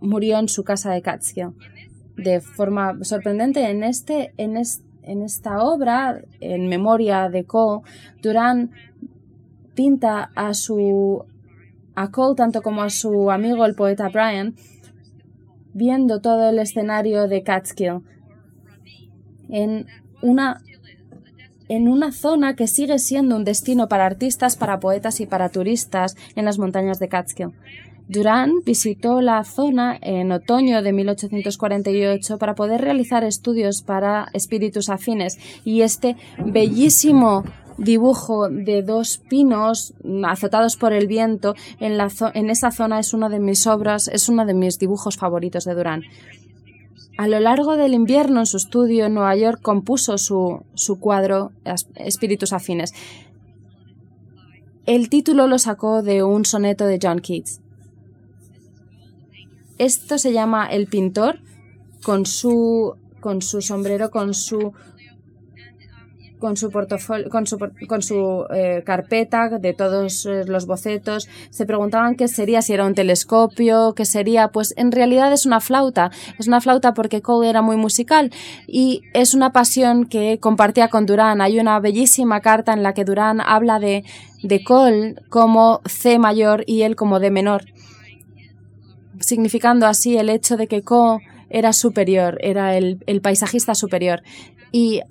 murió 0.00 0.38
en 0.38 0.48
su 0.48 0.64
casa 0.64 0.92
de 0.92 1.02
Catskill. 1.02 1.50
De 2.16 2.40
forma 2.40 2.96
sorprendente, 3.02 3.68
en 3.68 3.84
este, 3.84 4.32
en 4.38 4.56
este 4.56 4.89
en 5.02 5.22
esta 5.22 5.62
obra, 5.62 6.20
en 6.40 6.68
memoria 6.68 7.28
de 7.28 7.44
Cole, 7.44 7.82
Durán 8.22 8.70
pinta 9.74 10.30
a 10.34 10.54
su 10.54 11.24
a 11.94 12.10
Cole 12.10 12.36
tanto 12.36 12.62
como 12.62 12.82
a 12.82 12.90
su 12.90 13.30
amigo 13.30 13.64
el 13.64 13.74
poeta 13.74 14.08
Brian 14.08 14.54
viendo 15.72 16.20
todo 16.20 16.48
el 16.50 16.58
escenario 16.58 17.28
de 17.28 17.42
Catskill 17.42 18.00
en 19.48 19.86
una 20.22 20.60
en 21.68 21.86
una 21.86 22.10
zona 22.10 22.56
que 22.56 22.66
sigue 22.66 22.98
siendo 22.98 23.36
un 23.36 23.44
destino 23.44 23.88
para 23.88 24.04
artistas, 24.04 24.56
para 24.56 24.80
poetas 24.80 25.20
y 25.20 25.26
para 25.26 25.50
turistas 25.50 26.16
en 26.34 26.44
las 26.44 26.58
montañas 26.58 26.98
de 26.98 27.08
Catskill. 27.08 27.52
Durán 28.10 28.64
visitó 28.66 29.20
la 29.20 29.44
zona 29.44 29.96
en 30.02 30.32
otoño 30.32 30.82
de 30.82 30.92
1848 30.92 32.38
para 32.38 32.56
poder 32.56 32.80
realizar 32.80 33.22
estudios 33.22 33.82
para 33.82 34.26
espíritus 34.32 34.88
afines 34.88 35.38
y 35.64 35.82
este 35.82 36.16
bellísimo 36.44 37.44
dibujo 37.78 38.48
de 38.48 38.82
dos 38.82 39.18
pinos 39.28 39.94
azotados 40.24 40.76
por 40.76 40.92
el 40.92 41.06
viento 41.06 41.54
en, 41.78 42.50
esa 42.50 42.72
zona 42.72 42.98
es 42.98 43.14
una 43.14 43.28
de 43.28 43.38
mis 43.38 43.68
obras, 43.68 44.08
es 44.08 44.28
uno 44.28 44.44
de 44.44 44.54
mis 44.54 44.80
dibujos 44.80 45.16
favoritos 45.16 45.64
de 45.64 45.76
Durán. 45.76 46.02
A 47.16 47.28
lo 47.28 47.38
largo 47.38 47.76
del 47.76 47.94
invierno 47.94 48.40
en 48.40 48.46
su 48.46 48.56
estudio 48.56 49.06
en 49.06 49.14
Nueva 49.14 49.36
York 49.36 49.60
compuso 49.62 50.18
su 50.18 50.98
cuadro 50.98 51.52
Espíritus 51.94 52.52
afines. 52.52 52.92
El 54.84 55.08
título 55.10 55.46
lo 55.46 55.60
sacó 55.60 56.02
de 56.02 56.24
un 56.24 56.44
soneto 56.44 56.86
de 56.86 56.98
John 57.00 57.20
Keats. 57.20 57.60
Esto 59.80 60.18
se 60.18 60.34
llama 60.34 60.66
El 60.66 60.88
Pintor, 60.88 61.40
con 62.02 62.26
su, 62.26 62.96
con 63.18 63.40
su 63.40 63.62
sombrero, 63.62 64.10
con 64.10 64.34
su 64.34 64.74
con 66.38 66.58
su 66.58 66.70
portafolio, 66.70 67.30
con 67.30 67.46
su, 67.46 67.56
con 67.88 68.02
su 68.02 68.44
eh, 68.54 68.82
carpeta 68.84 69.48
de 69.58 69.72
todos 69.72 70.26
eh, 70.26 70.44
los 70.44 70.66
bocetos. 70.66 71.30
Se 71.48 71.64
preguntaban 71.64 72.14
qué 72.14 72.28
sería, 72.28 72.60
si 72.60 72.74
era 72.74 72.84
un 72.84 72.94
telescopio, 72.94 73.94
qué 73.94 74.04
sería. 74.04 74.48
Pues 74.48 74.74
en 74.76 74.92
realidad 74.92 75.32
es 75.32 75.46
una 75.46 75.60
flauta. 75.60 76.10
Es 76.38 76.46
una 76.46 76.60
flauta 76.60 76.92
porque 76.92 77.22
Cole 77.22 77.48
era 77.48 77.62
muy 77.62 77.78
musical 77.78 78.30
y 78.66 79.00
es 79.14 79.32
una 79.32 79.50
pasión 79.52 80.04
que 80.04 80.38
compartía 80.40 80.88
con 80.88 81.06
Durán. 81.06 81.40
Hay 81.40 81.58
una 81.58 81.80
bellísima 81.80 82.42
carta 82.42 82.74
en 82.74 82.82
la 82.82 82.92
que 82.92 83.06
Durán 83.06 83.40
habla 83.40 83.78
de, 83.78 84.04
de 84.42 84.62
Cole 84.62 85.14
como 85.30 85.80
C 85.86 86.18
mayor 86.18 86.64
y 86.66 86.82
él 86.82 86.96
como 86.96 87.18
D 87.18 87.30
menor 87.30 87.64
significando 89.20 89.86
así 89.86 90.16
el 90.16 90.28
hecho 90.28 90.56
de 90.56 90.66
que 90.66 90.82
Co 90.82 91.20
era 91.48 91.72
superior, 91.72 92.38
era 92.40 92.76
el, 92.76 93.20
paisajista 93.22 93.74
superior. 93.74 94.22
Y 94.72 95.02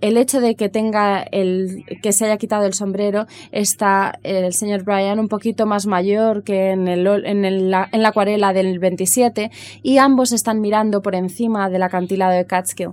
el 0.00 0.16
hecho 0.16 0.40
de 0.40 0.54
que 0.54 0.68
tenga 0.68 1.22
el 1.22 1.84
que 2.02 2.12
se 2.12 2.26
haya 2.26 2.36
quitado 2.36 2.66
el 2.66 2.74
sombrero 2.74 3.26
está 3.52 4.18
el 4.22 4.52
señor 4.52 4.82
Brian 4.82 5.18
un 5.18 5.28
poquito 5.28 5.66
más 5.66 5.86
mayor 5.86 6.42
que 6.42 6.70
en, 6.70 6.88
el, 6.88 7.06
en, 7.24 7.44
en 7.44 7.70
la 7.70 8.08
acuarela 8.08 8.52
del 8.52 8.78
27 8.78 9.50
y 9.82 9.98
ambos 9.98 10.32
están 10.32 10.60
mirando 10.60 11.00
por 11.00 11.14
encima 11.14 11.70
del 11.70 11.84
acantilado 11.84 12.32
de 12.32 12.44
Catskill. 12.44 12.90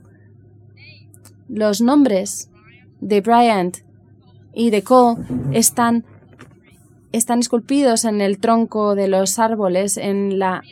Los 1.49 1.81
nombres 1.81 2.49
de 3.01 3.19
Bryant 3.19 3.79
y 4.53 4.69
de 4.69 4.83
Co 4.83 5.17
están 5.51 6.05
están 7.11 7.39
esculpidos 7.39 8.05
en 8.05 8.21
el 8.21 8.39
tronco 8.39 8.95
de 8.95 9.07
los 9.07 9.39
árboles, 9.39 9.97
en, 9.97 10.39
la, 10.39 10.63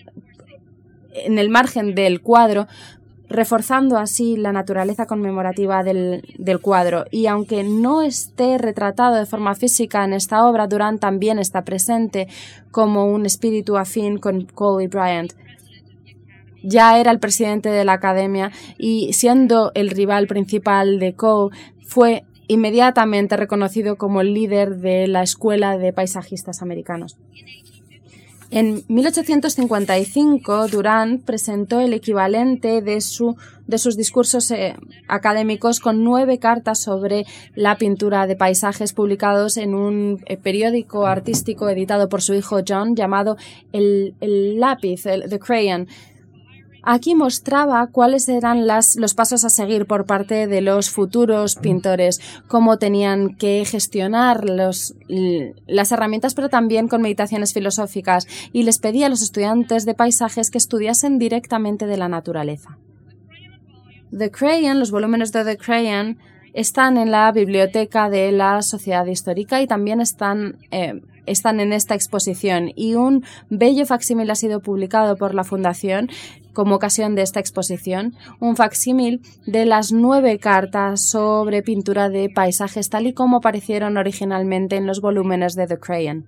en 1.14 1.38
el 1.38 1.50
margen 1.50 1.96
del 1.96 2.22
cuadro, 2.22 2.68
reforzando 3.30 3.98
así 3.98 4.38
la 4.38 4.52
naturaleza 4.52 5.06
conmemorativa 5.06 5.84
del, 5.84 6.24
del, 6.38 6.60
cuadro. 6.60 7.06
Y 7.12 7.28
aunque 7.28 7.64
no 7.64 8.02
esté 8.02 8.58
retratado 8.58 9.16
de 9.16 9.26
forma 9.26 9.54
física 9.54 10.04
en 10.04 10.14
esta 10.14 10.48
obra, 10.48 10.68
Durant 10.68 11.00
también 11.00 11.38
está 11.38 11.64
presente 11.64 12.28
como 12.72 13.06
un 13.06 13.26
espíritu 13.26 13.78
afín 13.78 14.18
con 14.18 14.46
Cole 14.46 14.86
y 14.86 14.88
Bryant. 14.88 15.34
Ya 16.64 17.00
era 17.00 17.12
el 17.12 17.20
presidente 17.20 17.70
de 17.70 17.86
la 17.86 17.94
academia 17.94 18.52
y 18.78 19.14
siendo 19.14 19.72
el 19.76 19.92
rival 19.92 20.28
principal 20.28 21.00
de 21.00 21.14
Cole, 21.14 21.56
fue 21.86 22.26
inmediatamente 22.50 23.38
reconocido 23.38 23.96
como 23.96 24.20
el 24.20 24.34
líder 24.34 24.78
de 24.78 25.08
la 25.08 25.24
Escuela 25.24 25.78
de 25.78 25.94
Paisajistas 25.94 26.62
Americanos. 26.62 27.16
En 28.52 28.84
1855, 28.88 30.70
Durán 30.70 31.20
presentó 31.20 31.82
el 31.82 31.94
equivalente 31.94 32.82
de, 32.82 33.00
su, 33.00 33.38
de 33.68 33.78
sus 33.78 33.96
discursos 33.96 34.50
eh, 34.50 34.76
académicos 35.08 35.80
con 35.80 36.04
nueve 36.04 36.40
cartas 36.40 36.80
sobre 36.80 37.26
la 37.54 37.78
pintura 37.78 38.26
de 38.26 38.36
paisajes 38.36 38.94
publicados 38.94 39.58
en 39.58 39.76
un 39.76 40.24
eh, 40.26 40.36
periódico 40.38 41.06
artístico 41.06 41.70
editado 41.70 42.10
por 42.10 42.24
su 42.24 42.34
hijo 42.34 42.62
John 42.68 42.96
llamado 42.96 43.38
El, 43.72 44.16
Lápiz, 44.60 45.06
el, 45.06 45.30
The 45.30 45.38
Crayon, 45.38 45.88
Aquí 46.84 47.16
mostraba 47.16 47.88
cuáles 47.88 48.30
eran 48.30 48.66
los 48.68 49.14
pasos 49.14 49.44
a 49.44 49.50
seguir 49.50 49.86
por 49.86 50.06
parte 50.06 50.48
de 50.48 50.62
los 50.62 50.90
futuros 50.90 51.56
pintores, 51.56 52.22
cómo 52.48 52.78
tenían 52.78 53.36
que 53.36 53.66
gestionar 53.66 54.46
las 54.46 54.94
herramientas, 55.92 56.34
pero 56.34 56.50
también 56.50 56.88
con 56.88 57.02
meditaciones 57.02 57.54
filosóficas, 57.54 58.28
y 58.54 58.64
les 58.64 58.80
pedía 58.80 59.08
a 59.08 59.10
los 59.10 59.22
estudiantes 59.22 59.86
de 59.86 59.94
paisajes 59.94 60.50
que 60.50 60.58
estudiasen 60.58 61.20
directamente 61.20 61.86
de 61.86 61.98
la 61.98 62.08
naturaleza. 62.08 62.78
The 64.18 64.32
Crayon, 64.32 64.80
los 64.80 64.92
volúmenes 64.92 65.32
de 65.32 65.44
The 65.46 65.58
Crayon, 65.58 66.18
están 66.54 66.98
en 66.98 67.12
la 67.12 67.32
biblioteca 67.32 68.10
de 68.10 68.32
la 68.32 68.62
Sociedad 68.64 69.06
Histórica 69.06 69.62
y 69.62 69.68
también 69.68 70.02
están 70.02 70.58
eh, 70.72 71.00
están 71.32 71.60
en 71.60 71.74
esta 71.74 71.96
exposición 71.96 72.72
y 72.76 72.96
un 72.96 73.24
bello 73.50 73.86
facsímil 73.86 74.30
ha 74.32 74.36
sido 74.36 74.62
publicado 74.62 75.16
por 75.16 75.36
la 75.36 75.44
Fundación 75.44 76.10
como 76.54 76.76
ocasión 76.76 77.16
de 77.16 77.22
esta 77.22 77.40
exposición, 77.40 78.16
un 78.40 78.56
facsímil 78.56 79.22
de 79.46 79.66
las 79.66 79.92
nueve 79.92 80.40
cartas 80.40 81.02
sobre 81.02 81.62
pintura 81.62 82.10
de 82.10 82.30
paisajes 82.30 82.90
tal 82.90 83.08
y 83.08 83.14
como 83.14 83.38
aparecieron 83.38 83.98
originalmente 83.98 84.76
en 84.76 84.88
los 84.88 85.02
volúmenes 85.02 85.56
de 85.56 85.68
The 85.68 85.80
Crayon. 85.80 86.26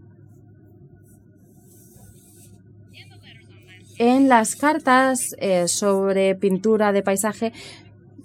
En 3.98 4.30
las 4.30 4.56
cartas 4.56 5.36
eh, 5.38 5.68
sobre 5.68 6.34
pintura 6.34 6.92
de 6.92 7.04
paisaje 7.04 7.54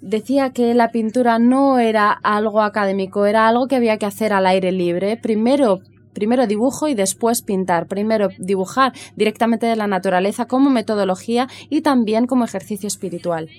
decía 0.01 0.51
que 0.51 0.73
la 0.73 0.91
pintura 0.91 1.37
no 1.37 1.77
era 1.77 2.11
algo 2.23 2.61
académico, 2.61 3.25
era 3.25 3.47
algo 3.47 3.67
que 3.67 3.75
había 3.75 3.97
que 3.97 4.05
hacer 4.05 4.33
al 4.33 4.47
aire 4.47 4.71
libre, 4.71 5.17
primero 5.17 5.81
primero 6.17 6.47
dibujo 6.47 6.87
y 6.87 6.95
después 6.95 7.43
pintar. 7.43 7.85
Primero 7.85 8.29
dibujar 8.39 8.91
directamente 9.15 9.67
de 9.67 9.75
la 9.75 9.85
naturaleza 9.85 10.47
como 10.47 10.71
metodología 10.71 11.47
y 11.69 11.81
también 11.81 12.25
como 12.25 12.43
ejercicio 12.43 12.87
espiritual. 12.87 13.49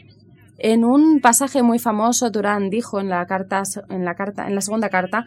En 0.59 0.85
un 0.85 1.21
pasaje 1.21 1.63
muy 1.63 1.79
famoso, 1.79 2.31
Durán 2.31 2.69
dijo 2.69 2.99
en 2.99 3.11
la 3.11 3.25
carta, 3.27 3.63
en 3.91 4.05
la 4.05 4.17
carta, 4.17 4.49
en 4.49 4.57
la 4.57 4.61
segunda 4.61 4.89
carta, 4.89 5.27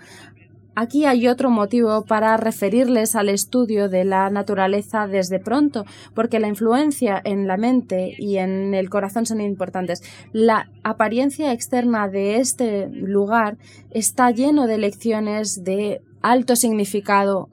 Aquí 0.74 1.04
hay 1.04 1.28
otro 1.28 1.50
motivo 1.50 2.06
para 2.06 2.38
referirles 2.38 3.18
al 3.18 3.28
estudio 3.28 3.90
de 3.90 4.06
la 4.06 4.30
naturaleza 4.30 5.06
desde 5.06 5.38
pronto, 5.38 5.84
porque 6.16 6.40
la 6.40 6.48
influencia 6.48 7.22
en 7.26 7.46
la 7.46 7.58
mente 7.58 8.16
y 8.18 8.38
en 8.38 8.74
el 8.74 8.90
corazón 8.90 9.26
son 9.26 9.42
importantes. 9.42 10.02
La 10.32 10.70
apariencia 10.84 11.52
externa 11.52 12.08
de 12.08 12.38
este 12.38 12.88
lugar 12.88 13.58
está 13.90 14.32
lleno 14.32 14.66
de 14.66 14.78
lecciones 14.78 15.62
de 15.66 16.02
alto 16.22 16.56
significado 16.56 17.50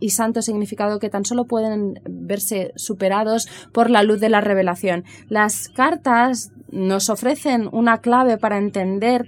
y 0.00 0.10
santo 0.10 0.42
significado 0.42 0.98
que 0.98 1.08
tan 1.08 1.24
solo 1.24 1.44
pueden 1.44 2.00
verse 2.04 2.72
superados 2.76 3.48
por 3.72 3.90
la 3.90 4.02
luz 4.02 4.20
de 4.20 4.28
la 4.28 4.40
revelación. 4.40 5.04
Las 5.28 5.68
cartas 5.68 6.52
nos 6.70 7.08
ofrecen 7.08 7.68
una 7.72 7.98
clave 7.98 8.36
para 8.38 8.58
entender 8.58 9.26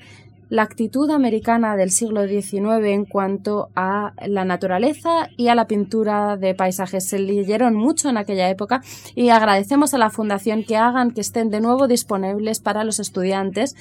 la 0.51 0.63
actitud 0.63 1.11
americana 1.11 1.77
del 1.77 1.91
siglo 1.91 2.27
XIX 2.27 2.85
en 2.85 3.05
cuanto 3.05 3.69
a 3.77 4.15
la 4.27 4.45
naturaleza 4.45 5.29
y 5.37 5.49
a 5.49 5.55
la 5.55 5.67
pintura 5.67 6.37
de 6.37 6.55
paisajes. 6.55 7.07
Se 7.07 7.19
leyeron 7.19 7.75
mucho 7.75 8.09
en 8.09 8.17
aquella 8.17 8.49
época 8.49 8.83
y 9.15 9.29
agradecemos 9.29 9.93
a 9.93 9.99
la 9.99 10.11
Fundación 10.11 10.65
que 10.65 10.77
hagan 10.77 11.11
que 11.11 11.21
estén 11.21 11.51
de 11.51 11.61
nuevo 11.61 11.87
disponibles 11.87 12.61
para 12.61 12.85
los 12.85 12.99
estudiantes 12.99 13.77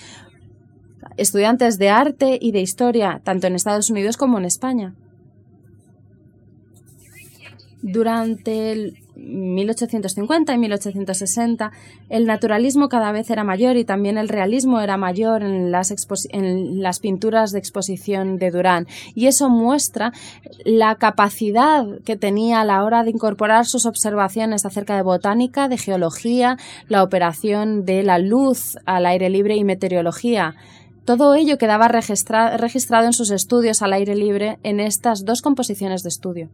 estudiantes 1.17 1.77
de 1.77 1.89
arte 1.89 2.37
y 2.41 2.51
de 2.51 2.61
historia, 2.61 3.21
tanto 3.23 3.47
en 3.47 3.55
Estados 3.55 3.89
Unidos 3.89 4.17
como 4.17 4.37
en 4.37 4.45
España. 4.45 4.93
Durante 7.81 8.71
el 8.71 8.97
1850 9.17 10.53
y 10.53 10.57
1860 10.57 11.71
el 12.09 12.25
naturalismo 12.25 12.89
cada 12.89 13.11
vez 13.11 13.29
era 13.29 13.43
mayor 13.43 13.77
y 13.77 13.85
también 13.85 14.17
el 14.17 14.29
realismo 14.29 14.79
era 14.79 14.97
mayor 14.97 15.43
en 15.43 15.71
las, 15.71 15.93
en 16.31 16.81
las 16.81 16.99
pinturas 16.99 17.51
de 17.51 17.59
exposición 17.59 18.37
de 18.37 18.51
Durán. 18.51 18.87
Y 19.15 19.27
eso 19.27 19.49
muestra 19.49 20.13
la 20.65 20.95
capacidad 20.95 21.85
que 22.05 22.15
tenía 22.15 22.61
a 22.61 22.65
la 22.65 22.83
hora 22.83 23.03
de 23.03 23.11
incorporar 23.11 23.65
sus 23.65 23.85
observaciones 23.85 24.65
acerca 24.65 24.95
de 24.95 25.01
botánica, 25.01 25.67
de 25.67 25.77
geología, 25.77 26.57
la 26.87 27.03
operación 27.03 27.85
de 27.85 28.03
la 28.03 28.19
luz 28.19 28.77
al 28.85 29.05
aire 29.05 29.29
libre 29.29 29.55
y 29.55 29.63
meteorología. 29.63 30.55
Todo 31.07 31.35
ello 31.35 31.57
quedaba 31.57 31.87
registrado 31.87 33.05
en 33.05 33.13
sus 33.13 33.31
estudios 33.31 33.81
al 33.81 33.93
aire 33.93 34.13
libre 34.13 34.59
en 34.63 34.81
estas 34.81 35.23
dos 35.23 35.41
composiciones 35.41 36.03
de 36.03 36.09
estudio. 36.09 36.49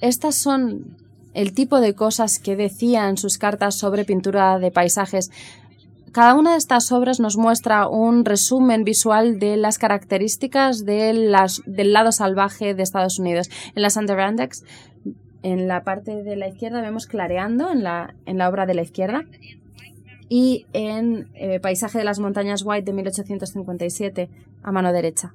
Estas 0.00 0.36
son 0.36 0.96
el 1.34 1.52
tipo 1.52 1.80
de 1.80 1.96
cosas 1.96 2.38
que 2.38 2.54
decía 2.54 3.08
en 3.08 3.16
sus 3.16 3.36
cartas 3.36 3.74
sobre 3.74 4.04
pintura 4.04 4.60
de 4.60 4.70
paisajes. 4.70 5.32
Cada 6.12 6.34
una 6.34 6.52
de 6.52 6.58
estas 6.58 6.92
obras 6.92 7.18
nos 7.18 7.36
muestra 7.36 7.88
un 7.88 8.24
resumen 8.24 8.84
visual 8.84 9.40
de 9.40 9.56
las 9.56 9.78
características 9.78 10.84
del 10.84 11.32
lado 11.32 12.12
salvaje 12.12 12.74
de 12.74 12.82
Estados 12.84 13.18
Unidos. 13.18 13.50
En 13.74 13.82
las 13.82 13.96
Adirondacks, 13.96 14.62
en 15.42 15.66
la 15.66 15.82
parte 15.82 16.22
de 16.22 16.36
la 16.36 16.46
izquierda, 16.46 16.80
vemos 16.80 17.06
clareando 17.06 17.72
en 17.72 17.82
la, 17.82 18.14
en 18.24 18.38
la 18.38 18.48
obra 18.48 18.66
de 18.66 18.74
la 18.74 18.82
izquierda. 18.82 19.24
Y 20.28 20.66
en 20.72 21.28
eh, 21.34 21.60
Paisaje 21.60 21.98
de 21.98 22.04
las 22.04 22.18
Montañas 22.18 22.62
White 22.64 22.84
de 22.84 22.92
1857, 22.92 24.28
a 24.62 24.72
mano 24.72 24.92
derecha. 24.92 25.32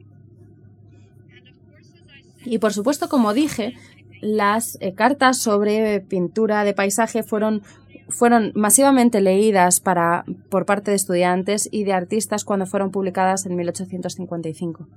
Y 2.43 2.57
por 2.57 2.73
supuesto, 2.73 3.07
como 3.07 3.33
dije, 3.33 3.75
las 4.21 4.77
eh, 4.81 4.93
cartas 4.93 5.37
sobre 5.37 5.99
pintura 6.01 6.63
de 6.63 6.73
paisaje 6.73 7.23
fueron, 7.23 7.61
fueron 8.09 8.51
masivamente 8.55 9.21
leídas 9.21 9.79
para, 9.79 10.25
por 10.49 10.65
parte 10.65 10.91
de 10.91 10.97
estudiantes 10.97 11.69
y 11.71 11.83
de 11.83 11.93
artistas 11.93 12.43
cuando 12.43 12.65
fueron 12.65 12.91
publicadas 12.91 13.45
en 13.45 13.55
1855. 13.55 14.87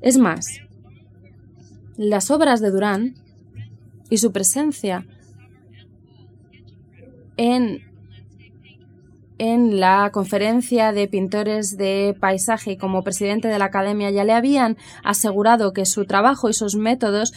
Es 0.00 0.18
más, 0.18 0.60
las 1.96 2.30
obras 2.30 2.60
de 2.60 2.70
Durán 2.70 3.14
y 4.08 4.18
su 4.18 4.32
presencia 4.32 5.06
en, 7.36 7.82
en 9.40 9.80
la 9.80 10.10
conferencia 10.12 10.92
de 10.92 11.08
pintores 11.08 11.78
de 11.78 12.14
paisaje 12.20 12.76
como 12.76 13.02
presidente 13.02 13.48
de 13.48 13.58
la 13.58 13.64
academia 13.64 14.10
ya 14.10 14.22
le 14.22 14.34
habían 14.34 14.76
asegurado 15.02 15.72
que 15.72 15.86
su 15.86 16.04
trabajo 16.04 16.50
y 16.50 16.52
sus 16.52 16.76
métodos 16.76 17.32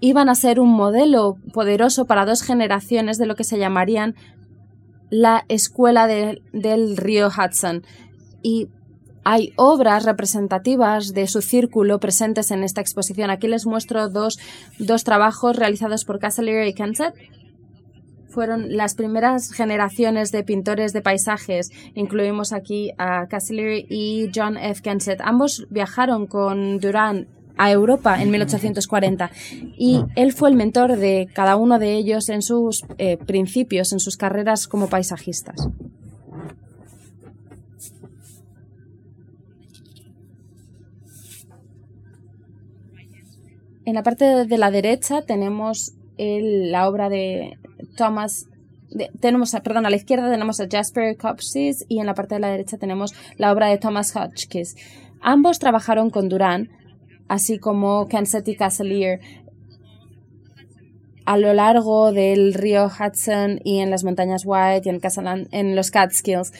iban 0.00 0.30
a 0.30 0.34
ser 0.34 0.60
un 0.60 0.70
modelo 0.70 1.36
poderoso 1.52 2.06
para 2.06 2.24
dos 2.24 2.40
generaciones 2.40 3.18
de 3.18 3.26
lo 3.26 3.34
que 3.34 3.44
se 3.44 3.58
llamarían 3.58 4.14
la 5.10 5.44
escuela 5.48 6.06
del 6.06 6.96
río 6.96 7.28
Hudson. 7.28 7.84
Y 8.42 8.68
hay 9.22 9.52
obras 9.56 10.06
representativas 10.06 11.12
de 11.12 11.26
su 11.26 11.42
círculo 11.42 12.00
presentes 12.00 12.50
en 12.50 12.64
esta 12.64 12.80
exposición. 12.80 13.28
Aquí 13.28 13.46
les 13.46 13.66
muestro 13.66 14.08
dos, 14.08 14.38
dos 14.78 15.04
trabajos 15.04 15.56
realizados 15.56 16.06
por 16.06 16.18
Casselier 16.18 16.66
y 16.66 16.72
Kensett. 16.72 17.14
Fueron 18.36 18.76
las 18.76 18.94
primeras 18.94 19.50
generaciones 19.50 20.30
de 20.30 20.44
pintores 20.44 20.92
de 20.92 21.00
paisajes. 21.00 21.70
Incluimos 21.94 22.52
aquí 22.52 22.92
a 22.98 23.28
Casselier 23.28 23.86
y 23.88 24.30
John 24.34 24.58
F. 24.58 24.82
Kensett. 24.82 25.22
Ambos 25.22 25.66
viajaron 25.70 26.26
con 26.26 26.78
Durán 26.78 27.28
a 27.56 27.70
Europa 27.70 28.20
en 28.20 28.30
1840 28.30 29.30
y 29.78 30.02
él 30.16 30.34
fue 30.34 30.50
el 30.50 30.54
mentor 30.54 30.98
de 30.98 31.30
cada 31.32 31.56
uno 31.56 31.78
de 31.78 31.94
ellos 31.94 32.28
en 32.28 32.42
sus 32.42 32.84
eh, 32.98 33.16
principios, 33.16 33.94
en 33.94 34.00
sus 34.00 34.18
carreras 34.18 34.68
como 34.68 34.90
paisajistas. 34.90 35.70
En 43.86 43.94
la 43.94 44.02
parte 44.02 44.44
de 44.44 44.58
la 44.58 44.70
derecha 44.70 45.22
tenemos 45.22 45.94
la 46.18 46.86
obra 46.86 47.08
de 47.08 47.56
Thomas 47.96 48.48
tenemos, 49.20 49.52
perdón, 49.64 49.86
a 49.86 49.90
la 49.90 49.96
izquierda 49.96 50.30
tenemos 50.30 50.60
a 50.60 50.68
Jasper 50.70 51.16
Copsis 51.16 51.84
y 51.88 51.98
en 51.98 52.06
la 52.06 52.14
parte 52.14 52.36
de 52.36 52.40
la 52.40 52.50
derecha 52.50 52.78
tenemos 52.78 53.14
la 53.36 53.52
obra 53.52 53.68
de 53.68 53.78
Thomas 53.78 54.12
Hotchkiss. 54.12 54.76
Ambos 55.20 55.58
trabajaron 55.58 56.10
con 56.10 56.28
Durán 56.28 56.70
así 57.28 57.58
como 57.58 58.06
Kansas 58.08 58.46
y 58.46 58.54
Castlear 58.54 59.20
a 61.24 61.36
lo 61.38 61.52
largo 61.52 62.12
del 62.12 62.54
río 62.54 62.86
Hudson 62.86 63.60
y 63.64 63.80
en 63.80 63.90
las 63.90 64.04
montañas 64.04 64.42
White 64.46 64.88
y 64.88 64.90
en, 64.90 65.00
en 65.50 65.74
los 65.74 65.90
Catskills. 65.90 66.52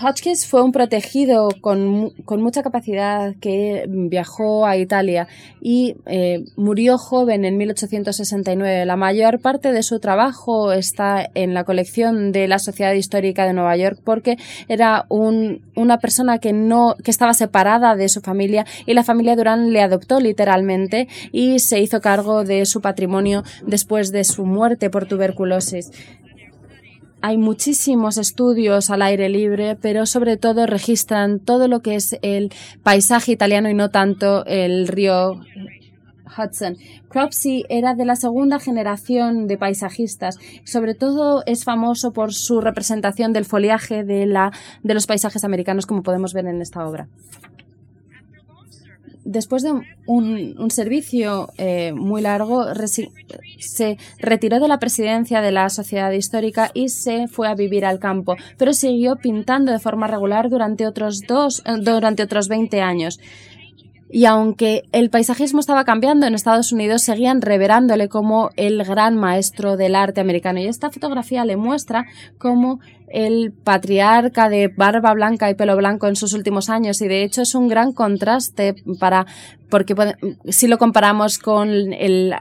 Hotchkiss 0.00 0.46
fue 0.46 0.62
un 0.62 0.72
protegido 0.72 1.50
con, 1.60 2.14
mucha 2.26 2.62
capacidad 2.62 3.34
que 3.38 3.84
viajó 3.86 4.64
a 4.64 4.78
Italia 4.78 5.28
y 5.60 5.96
eh, 6.06 6.42
murió 6.56 6.96
joven 6.96 7.44
en 7.44 7.58
1869. 7.58 8.86
La 8.86 8.96
mayor 8.96 9.40
parte 9.40 9.72
de 9.72 9.82
su 9.82 10.00
trabajo 10.00 10.72
está 10.72 11.28
en 11.34 11.52
la 11.52 11.64
colección 11.64 12.32
de 12.32 12.48
la 12.48 12.58
Sociedad 12.58 12.94
Histórica 12.94 13.44
de 13.44 13.52
Nueva 13.52 13.76
York 13.76 14.00
porque 14.02 14.38
era 14.68 15.04
una 15.10 15.98
persona 15.98 16.38
que 16.38 16.54
no 16.54 16.96
que 17.04 17.10
estaba 17.10 17.34
separada 17.34 17.94
de 17.94 18.08
su 18.08 18.22
familia 18.22 18.64
y 18.86 18.94
la 18.94 19.04
familia 19.04 19.36
Durán 19.36 19.70
le 19.70 19.82
adoptó 19.82 20.18
literalmente 20.18 21.08
y 21.30 21.58
se 21.58 21.78
hizo 21.78 22.00
cargo 22.00 22.44
de 22.44 22.64
su 22.64 22.80
patrimonio 22.80 23.44
después 23.66 24.12
de 24.12 24.24
su 24.24 24.46
muerte 24.46 24.88
por 24.88 25.04
tuberculosis. 25.04 25.90
Hay 27.22 27.36
muchísimos 27.36 28.16
estudios 28.16 28.88
al 28.90 29.02
aire 29.02 29.28
libre, 29.28 29.76
pero 29.76 30.06
sobre 30.06 30.36
todo 30.36 30.66
registran 30.66 31.38
todo 31.38 31.68
lo 31.68 31.80
que 31.80 31.94
es 31.94 32.16
el 32.22 32.52
paisaje 32.82 33.32
italiano 33.32 33.68
y 33.68 33.74
no 33.74 33.90
tanto 33.90 34.44
el 34.46 34.88
río 34.88 35.40
Hudson. 36.38 36.76
Cropsey 37.08 37.64
era 37.68 37.94
de 37.94 38.04
la 38.04 38.16
segunda 38.16 38.58
generación 38.58 39.46
de 39.46 39.58
paisajistas. 39.58 40.38
Sobre 40.64 40.94
todo 40.94 41.42
es 41.44 41.64
famoso 41.64 42.12
por 42.12 42.32
su 42.32 42.60
representación 42.60 43.32
del 43.32 43.44
foliaje 43.44 44.04
de, 44.04 44.26
la, 44.26 44.52
de 44.82 44.94
los 44.94 45.06
paisajes 45.06 45.44
americanos, 45.44 45.86
como 45.86 46.02
podemos 46.02 46.32
ver 46.32 46.46
en 46.46 46.62
esta 46.62 46.86
obra 46.86 47.08
después 49.24 49.62
de 49.62 49.72
un, 50.06 50.70
servicio 50.70 51.50
eh, 51.58 51.92
muy 51.92 52.22
largo, 52.22 52.66
se 53.58 53.98
retiró 54.18 54.60
de 54.60 54.68
la 54.68 54.78
presidencia 54.78 55.40
de 55.40 55.52
la 55.52 55.68
Sociedad 55.68 56.10
Histórica 56.12 56.70
y 56.74 56.88
se 56.88 57.28
fue 57.28 57.48
a 57.48 57.54
vivir 57.54 57.84
al 57.84 57.98
campo, 57.98 58.36
pero 58.56 58.72
siguió 58.72 59.16
pintando 59.16 59.72
de 59.72 59.78
forma 59.78 60.06
regular 60.06 60.48
durante 60.48 60.86
otros 60.86 61.22
dos, 61.26 61.62
eh, 61.66 61.72
durante 61.80 62.22
otros 62.22 62.48
20 62.48 62.80
años. 62.80 63.18
Y 64.12 64.24
aunque 64.24 64.82
el 64.90 65.08
paisajismo 65.08 65.60
estaba 65.60 65.84
cambiando 65.84 66.26
en 66.26 66.34
Estados 66.34 66.72
Unidos, 66.72 67.02
seguían 67.02 67.40
reverándole 67.40 68.08
como 68.08 68.50
el 68.56 68.82
gran 68.82 69.16
maestro 69.16 69.76
del 69.76 69.94
arte 69.94 70.20
americano. 70.20 70.58
Y 70.58 70.66
esta 70.66 70.90
fotografía 70.90 71.44
le 71.44 71.56
muestra 71.56 72.06
cómo 72.36 72.80
el 73.10 73.52
patriarca 73.52 74.48
de 74.48 74.68
barba 74.68 75.12
blanca 75.14 75.50
y 75.50 75.54
pelo 75.54 75.76
blanco 75.76 76.06
en 76.06 76.16
sus 76.16 76.32
últimos 76.32 76.70
años 76.70 77.02
y 77.02 77.08
de 77.08 77.24
hecho 77.24 77.42
es 77.42 77.54
un 77.54 77.68
gran 77.68 77.92
contraste 77.92 78.76
para 78.98 79.26
porque 79.68 79.94
si 80.48 80.66
lo 80.66 80.78
comparamos 80.78 81.38
con 81.38 81.92
el, 81.92 82.34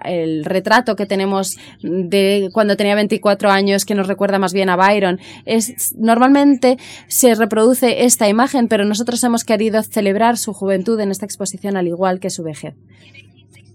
retrato 0.45 0.95
que 0.95 1.05
tenemos 1.05 1.57
de 1.81 2.49
cuando 2.53 2.77
tenía 2.77 2.95
24 2.95 3.49
años 3.49 3.85
que 3.85 3.95
nos 3.95 4.07
recuerda 4.07 4.39
más 4.39 4.53
bien 4.53 4.69
a 4.69 4.75
Byron 4.75 5.19
es 5.45 5.95
normalmente 5.97 6.77
se 7.07 7.33
reproduce 7.35 8.05
esta 8.05 8.29
imagen 8.29 8.67
pero 8.67 8.85
nosotros 8.85 9.23
hemos 9.23 9.43
querido 9.43 9.81
celebrar 9.83 10.37
su 10.37 10.53
juventud 10.53 10.99
en 10.99 11.11
esta 11.11 11.25
exposición 11.25 11.77
al 11.77 11.87
igual 11.87 12.19
que 12.19 12.29
su 12.29 12.43
vejez. 12.43 12.75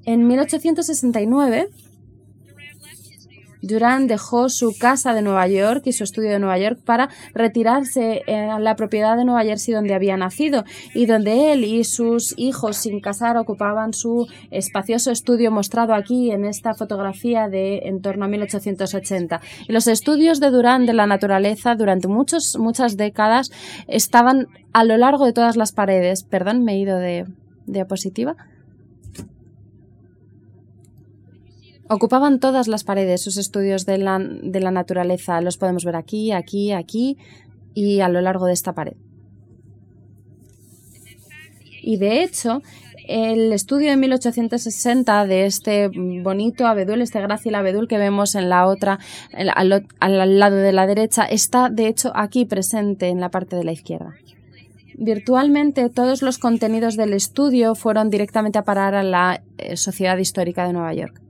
En 0.07 0.27
1869 0.27 1.69
Durán 3.67 4.07
dejó 4.07 4.49
su 4.49 4.77
casa 4.79 5.15
de 5.15 5.23
Nueva 5.23 5.47
York 5.49 5.83
y 5.87 5.93
su 5.93 6.05
estudio 6.05 6.31
de 6.31 6.39
Nueva 6.39 6.59
York 6.59 6.79
para 6.85 7.09
retirarse 7.33 8.23
a 8.29 8.59
la 8.59 8.77
propiedad 8.77 9.17
de 9.17 9.25
Nueva 9.25 9.45
Jersey 9.45 9.75
donde 9.75 9.95
había 9.95 10.17
nacido 10.17 10.65
y 10.95 11.07
donde 11.07 11.53
él 11.53 11.65
y 11.65 11.85
sus 11.85 12.35
hijos 12.37 12.77
sin 12.77 13.01
casar 13.01 13.37
ocupaban 13.37 13.93
su 13.93 14.27
espacioso 14.51 15.11
estudio 15.11 15.51
mostrado 15.51 15.95
aquí 15.95 16.31
en 16.31 16.45
esta 16.45 16.75
fotografía 16.75 17.49
de 17.49 17.79
en 17.85 18.01
torno 18.01 18.25
a 18.25 18.29
1880. 18.29 19.41
Y 19.69 19.73
los 19.73 19.87
estudios 19.87 20.41
de 20.41 20.51
Durán 20.51 20.87
de 20.87 20.93
la 20.93 21.07
naturaleza 21.07 21.75
durante 21.75 22.09
muchos, 22.09 22.57
muchas 22.59 22.97
décadas 22.97 23.51
estaban 23.89 24.49
a 24.73 24.85
lo 24.85 24.97
largo 24.97 25.25
de 25.25 25.33
todas 25.33 25.57
las 25.57 25.73
paredes. 25.73 26.25
Perdón, 26.25 26.65
me 26.65 26.75
he 26.75 26.79
ido 26.79 26.99
de 26.99 27.27
diapositiva. 27.67 28.37
Ocupaban 31.95 32.41
todas 32.41 32.67
las 32.67 32.83
paredes 32.83 33.23
sus 33.23 33.37
estudios 33.37 33.87
de 33.87 33.99
la, 33.99 34.19
de 34.19 34.59
la 34.59 34.73
naturaleza. 34.73 35.41
Los 35.41 35.59
podemos 35.59 35.85
ver 35.85 35.95
aquí, 35.95 36.33
aquí, 36.33 36.73
aquí. 36.73 37.19
y 37.73 38.01
a 38.01 38.09
lo 38.09 38.21
largo 38.21 38.47
de 38.47 38.53
esta 38.53 38.73
pared. 38.73 38.97
Y 41.83 41.97
de 41.99 42.25
hecho, 42.25 42.63
el 43.07 43.53
estudio 43.53 43.91
de 43.91 43.97
1860 43.97 45.25
de 45.27 45.47
este 45.47 45.89
bonito 45.89 46.67
abedul, 46.67 47.01
este 47.01 47.21
grácil 47.21 47.55
abedul 47.55 47.87
que 47.87 47.99
vemos 47.99 48.35
en 48.35 48.49
la 48.49 48.67
otra, 48.67 48.99
al, 49.33 49.87
al, 50.01 50.39
lado 50.41 50.57
de 50.57 50.73
la 50.73 50.89
derecha, 50.89 51.25
está 51.27 51.69
de 51.69 51.87
hecho 51.87 52.11
aquí 52.17 52.45
presente 52.45 53.09
en 53.09 53.21
la 53.21 53.29
parte 53.29 53.55
de 53.55 53.63
la 53.63 53.73
izquierda. 53.73 54.15
Virtualmente 54.97 55.91
todos 55.91 56.23
los 56.23 56.39
contenidos 56.39 56.97
del 56.97 57.13
estudio 57.13 57.77
fueron 57.77 58.11
directamente 58.11 58.59
a 58.59 58.65
parar 58.65 58.97
a 58.97 59.05
la 59.05 59.43
eh, 59.59 59.77
Sociedad 59.77 60.19
Histórica 60.19 60.67
de 60.67 60.73
Nueva 60.73 60.93
York. 60.95 61.21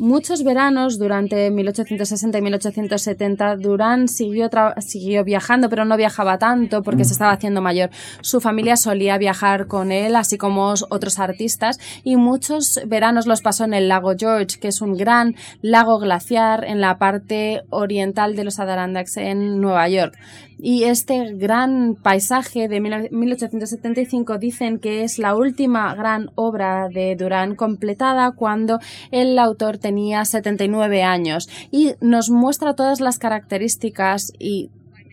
Muchos 0.00 0.44
veranos 0.44 0.96
durante 0.96 1.50
1860 1.50 2.38
y 2.38 2.42
1870 2.42 3.56
Durán 3.56 4.06
siguió, 4.06 4.48
siguió 4.78 5.24
viajando, 5.24 5.68
pero 5.68 5.84
no 5.84 5.96
viajaba 5.96 6.38
tanto 6.38 6.84
porque 6.84 7.04
se 7.04 7.14
estaba 7.14 7.32
haciendo 7.32 7.60
mayor. 7.60 7.90
Su 8.20 8.40
familia 8.40 8.76
solía 8.76 9.18
viajar 9.18 9.66
con 9.66 9.90
él, 9.90 10.14
así 10.14 10.38
como 10.38 10.72
otros 10.88 11.18
artistas, 11.18 11.80
y 12.04 12.14
muchos 12.14 12.80
veranos 12.86 13.26
los 13.26 13.42
pasó 13.42 13.64
en 13.64 13.74
el 13.74 13.88
lago 13.88 14.12
George, 14.16 14.60
que 14.60 14.68
es 14.68 14.80
un 14.82 14.96
gran 14.96 15.34
lago 15.62 15.98
glaciar 15.98 16.62
en 16.62 16.80
la 16.80 16.98
parte 16.98 17.62
oriental 17.70 18.36
de 18.36 18.44
los 18.44 18.60
Adirondacks 18.60 19.16
en 19.16 19.60
Nueva 19.60 19.88
York. 19.88 20.16
Y 20.60 20.84
este 20.84 21.34
gran 21.34 21.94
paisaje 21.94 22.66
de 22.66 22.80
1875 22.80 24.38
dicen 24.38 24.80
que 24.80 25.04
es 25.04 25.18
la 25.18 25.36
última 25.36 25.94
gran 25.94 26.30
obra 26.34 26.88
de 26.88 27.14
Durán 27.14 27.54
completada 27.54 28.32
cuando 28.32 28.80
el 29.12 29.38
autor 29.38 29.78
tenía 29.78 30.24
79 30.24 31.04
años 31.04 31.48
y 31.70 31.92
nos 32.00 32.30
muestra 32.30 32.74
todas 32.74 33.00
las 33.00 33.18
características 33.18 34.32
y 34.38 34.70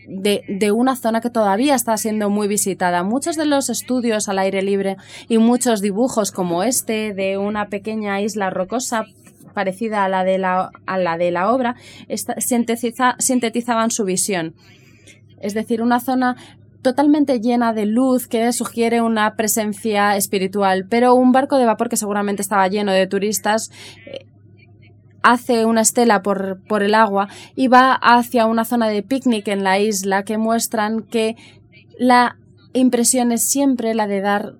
de, 0.08 0.42
de, 0.48 0.72
una 0.72 0.96
zona 0.96 1.20
que 1.20 1.30
todavía 1.30 1.74
está 1.74 1.96
siendo 1.96 2.28
muy 2.28 2.48
visitada. 2.48 3.04
Muchos 3.04 3.36
de 3.36 3.46
los 3.46 3.70
estudios 3.70 4.28
al 4.28 4.38
aire 4.38 4.62
libre 4.62 4.96
y 5.28 5.38
muchos 5.38 5.80
dibujos 5.80 6.32
como 6.32 6.62
este 6.64 7.12
de 7.12 7.38
una 7.38 7.68
pequeña 7.68 8.20
isla 8.20 8.50
rocosa 8.50 9.06
parecida 9.54 10.04
a 10.04 10.08
la 10.08 10.22
de 10.22 10.38
la, 10.38 10.70
a 10.86 10.98
la, 10.98 11.16
de 11.16 11.30
la 11.30 11.50
obra 11.50 11.76
sintetizaban 13.18 13.90
su 13.90 14.04
visión 14.04 14.54
es 15.40 15.54
decir, 15.54 15.82
una 15.82 16.00
zona 16.00 16.36
totalmente 16.82 17.40
llena 17.40 17.72
de 17.72 17.86
luz 17.86 18.28
que 18.28 18.52
sugiere 18.52 19.00
una 19.00 19.34
presencia 19.34 20.16
espiritual, 20.16 20.86
pero 20.88 21.14
un 21.14 21.32
barco 21.32 21.58
de 21.58 21.66
vapor 21.66 21.88
que 21.88 21.96
seguramente 21.96 22.42
estaba 22.42 22.68
lleno 22.68 22.92
de 22.92 23.06
turistas 23.08 23.72
eh, 24.06 24.26
hace 25.22 25.64
una 25.64 25.80
estela 25.80 26.22
por, 26.22 26.60
por 26.68 26.84
el 26.84 26.94
agua 26.94 27.28
y 27.56 27.66
va 27.66 27.92
hacia 27.92 28.46
una 28.46 28.64
zona 28.64 28.88
de 28.88 29.02
picnic 29.02 29.48
en 29.48 29.64
la 29.64 29.80
isla 29.80 30.22
que 30.22 30.38
muestran 30.38 31.02
que 31.02 31.34
la 31.98 32.36
impresión 32.72 33.32
es 33.32 33.42
siempre 33.42 33.94
la 33.94 34.06
de 34.06 34.20
dar 34.20 34.54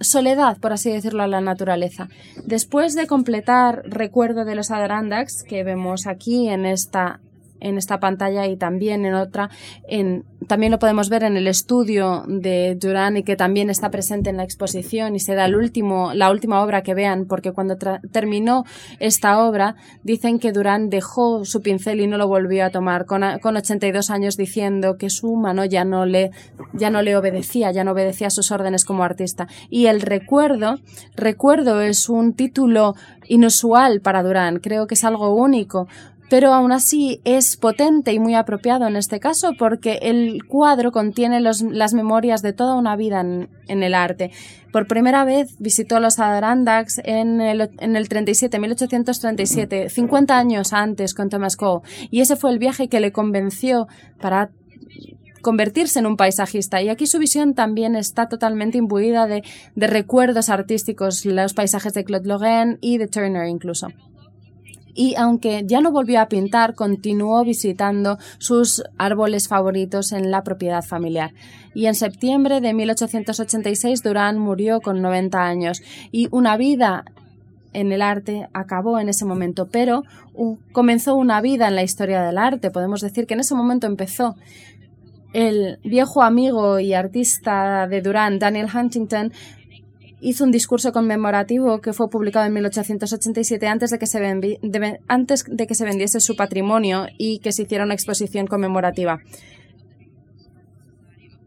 soledad, 0.00 0.56
por 0.58 0.72
así 0.72 0.90
decirlo, 0.90 1.22
a 1.22 1.26
la 1.26 1.40
naturaleza. 1.40 2.08
Después 2.46 2.94
de 2.94 3.06
completar 3.06 3.82
Recuerdo 3.84 4.44
de 4.44 4.54
los 4.54 4.70
Adirondacks, 4.70 5.42
que 5.42 5.64
vemos 5.64 6.06
aquí 6.06 6.48
en 6.48 6.66
esta 6.66 7.20
en 7.60 7.78
esta 7.78 8.00
pantalla 8.00 8.46
y 8.46 8.56
también 8.56 9.04
en 9.04 9.14
otra. 9.14 9.50
En, 9.88 10.24
también 10.46 10.72
lo 10.72 10.78
podemos 10.78 11.08
ver 11.08 11.22
en 11.22 11.36
el 11.36 11.46
estudio 11.46 12.24
de 12.28 12.74
Durán 12.74 13.16
y 13.16 13.22
que 13.22 13.36
también 13.36 13.70
está 13.70 13.90
presente 13.90 14.30
en 14.30 14.36
la 14.36 14.44
exposición 14.44 15.16
y 15.16 15.20
será 15.20 15.46
el 15.46 15.56
último, 15.56 16.12
la 16.14 16.30
última 16.30 16.62
obra 16.62 16.82
que 16.82 16.94
vean 16.94 17.24
porque 17.26 17.52
cuando 17.52 17.76
terminó 18.12 18.64
esta 19.00 19.40
obra 19.40 19.76
dicen 20.02 20.38
que 20.38 20.52
Durán 20.52 20.90
dejó 20.90 21.44
su 21.44 21.62
pincel 21.62 22.00
y 22.00 22.06
no 22.06 22.18
lo 22.18 22.28
volvió 22.28 22.66
a 22.66 22.70
tomar 22.70 23.06
con, 23.06 23.22
con 23.40 23.56
82 23.56 24.10
años 24.10 24.36
diciendo 24.36 24.96
que 24.98 25.08
su 25.08 25.34
mano 25.34 25.64
ya 25.64 25.84
no 25.84 26.04
le 26.04 26.30
ya 26.72 26.90
no 26.90 27.02
le 27.02 27.16
obedecía, 27.16 27.72
ya 27.72 27.84
no 27.84 27.92
obedecía 27.92 28.30
sus 28.30 28.50
órdenes 28.50 28.84
como 28.84 29.04
artista. 29.04 29.48
Y 29.70 29.86
el 29.86 30.00
recuerdo, 30.00 30.78
recuerdo 31.16 31.80
es 31.80 32.08
un 32.08 32.34
título 32.34 32.94
inusual 33.26 34.00
para 34.00 34.22
Durán, 34.22 34.58
creo 34.58 34.86
que 34.86 34.94
es 34.94 35.04
algo 35.04 35.34
único 35.34 35.88
pero 36.30 36.52
aún 36.52 36.72
así 36.72 37.20
es 37.24 37.56
potente 37.56 38.12
y 38.12 38.18
muy 38.18 38.34
apropiado 38.34 38.86
en 38.86 38.96
este 38.96 39.20
caso 39.20 39.52
porque 39.58 39.98
el 40.02 40.44
cuadro 40.46 40.92
contiene 40.92 41.40
las 41.40 41.94
memorias 41.94 42.42
de 42.42 42.52
toda 42.52 42.74
una 42.74 42.96
vida 42.96 43.20
en, 43.20 43.48
el 43.82 43.94
arte. 43.94 44.30
Por 44.72 44.86
primera 44.86 45.24
vez 45.24 45.56
visitó 45.58 46.00
los 46.00 46.18
Adirondacks 46.18 47.00
en 47.04 47.40
el, 47.40 47.70
en 47.78 47.96
el 47.96 48.08
37, 48.08 48.58
1837, 48.58 49.90
50 49.90 50.38
años 50.38 50.72
antes 50.72 51.14
con 51.14 51.28
Thomas 51.28 51.56
Cole, 51.56 51.82
y 52.10 52.20
ese 52.20 52.36
fue 52.36 52.50
el 52.50 52.58
viaje 52.58 52.88
que 52.88 53.00
le 53.00 53.12
convenció 53.12 53.86
para 54.20 54.50
convertirse 55.42 55.98
en 55.98 56.06
un 56.06 56.16
paisajista. 56.16 56.80
Y 56.82 56.88
aquí 56.88 57.06
su 57.06 57.18
visión 57.18 57.54
también 57.54 57.94
está 57.94 58.28
totalmente 58.28 58.78
imbuida 58.78 59.26
de, 59.26 59.44
de 59.76 59.86
recuerdos 59.86 60.48
artísticos, 60.48 61.24
los 61.26 61.54
paisajes 61.54 61.92
de 61.92 62.02
Claude 62.02 62.26
Lorraine 62.26 62.78
y 62.80 62.98
de 62.98 63.06
Turner 63.06 63.46
incluso 63.46 63.88
y 64.94 65.14
aunque 65.16 65.64
ya 65.66 65.80
no 65.80 65.90
volvió 65.90 66.20
a 66.20 66.28
pintar, 66.28 66.74
continuó 66.74 67.44
visitando 67.44 68.18
sus 68.38 68.82
árboles 68.96 69.48
favoritos 69.48 70.12
en 70.12 70.30
la 70.30 70.44
propiedad 70.44 70.82
familiar. 70.82 71.32
Y 71.74 71.86
en 71.86 71.94
septiembre 71.94 72.60
de 72.60 72.72
1886 72.72 74.02
Durán 74.02 74.38
murió 74.38 74.80
con 74.80 75.02
90 75.02 75.44
años 75.44 75.82
y 76.12 76.28
una 76.30 76.56
vida 76.56 77.04
en 77.72 77.90
el 77.92 78.02
arte 78.02 78.48
acabó 78.52 78.98
en 79.00 79.08
ese 79.08 79.24
momento, 79.24 79.66
pero 79.66 80.04
comenzó 80.72 81.16
una 81.16 81.40
vida 81.40 81.68
en 81.68 81.74
la 81.74 81.82
historia 81.82 82.22
del 82.22 82.38
arte. 82.38 82.70
Podemos 82.70 83.00
decir 83.00 83.26
que 83.26 83.34
en 83.34 83.40
ese 83.40 83.54
momento 83.54 83.86
empezó. 83.86 84.36
El 85.32 85.80
viejo 85.82 86.22
amigo 86.22 86.78
y 86.78 86.94
artista 86.94 87.88
de 87.88 88.00
Durán, 88.00 88.38
Daniel 88.38 88.68
Huntington, 88.72 89.32
hizo 90.24 90.44
un 90.44 90.50
discurso 90.50 90.92
conmemorativo 90.92 91.80
que 91.80 91.92
fue 91.92 92.08
publicado 92.08 92.46
en 92.46 92.54
1887 92.54 93.66
antes 93.66 93.90
de 93.90 93.98
que 93.98 94.06
se, 94.06 94.58
antes 95.06 95.44
de 95.46 95.66
que 95.66 95.74
se 95.74 95.84
vendiese 95.84 96.20
su 96.20 96.34
patrimonio 96.34 97.06
y 97.18 97.38
que 97.40 97.52
se 97.52 97.62
hiciera 97.62 97.84
una 97.84 97.94
exposición 97.94 98.46
conmemorativa. 98.46 99.20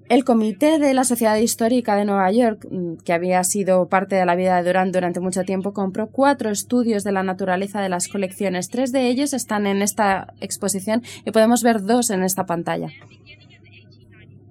El 0.09 0.23
comité 0.23 0.79
de 0.79 0.93
la 0.93 1.03
Sociedad 1.03 1.35
Histórica 1.35 1.97
de 1.97 2.05
Nueva 2.05 2.31
York, 2.31 2.65
mm, 2.69 3.03
que 3.03 3.11
había 3.11 3.43
sido 3.43 3.87
parte 3.87 4.15
de 4.15 4.25
la 4.25 4.35
vida 4.35 4.55
de 4.55 4.63
Durán 4.63 4.93
durante 4.93 5.19
mucho 5.19 5.43
tiempo, 5.43 5.73
compró 5.73 6.07
cuatro 6.07 6.49
estudios 6.49 7.03
de 7.03 7.11
la 7.11 7.23
naturaleza 7.23 7.81
de 7.81 7.89
las 7.89 8.07
colecciones. 8.07 8.69
Tres 8.69 8.93
de 8.93 9.07
ellos 9.09 9.33
están 9.33 9.67
en 9.67 9.81
esta 9.81 10.33
exposición 10.39 11.01
y 11.25 11.31
podemos 11.31 11.61
ver 11.61 11.81
dos 11.81 12.09
en 12.09 12.23
esta 12.23 12.45
pantalla. 12.45 12.87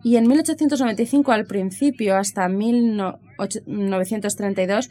Y 0.07 0.17
en 0.17 0.29
1895, 0.29 1.33
al 1.33 1.47
principio, 1.47 2.17
hasta 2.17 2.49
1932, 2.49 4.89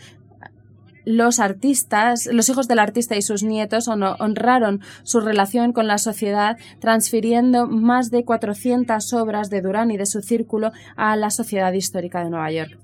los 1.06 1.40
artistas, 1.40 2.28
los 2.30 2.50
hijos 2.50 2.68
del 2.68 2.80
artista 2.80 3.16
y 3.16 3.22
sus 3.22 3.42
nietos 3.42 3.88
honraron 3.88 4.82
su 5.04 5.22
relación 5.22 5.72
con 5.72 5.88
la 5.88 6.00
sociedad 6.00 6.58
transfiriendo 6.82 7.66
más 7.66 8.12
de 8.12 8.26
400 8.26 9.14
obras 9.14 9.50
de 9.50 9.62
Durán 9.62 9.90
y 9.90 9.96
de 9.96 10.06
su 10.06 10.22
círculo 10.22 10.74
a 10.98 11.16
la 11.16 11.30
Sociedad 11.30 11.72
Histórica 11.72 12.22
de 12.22 12.30
Nueva 12.30 12.52
York. 12.52 12.78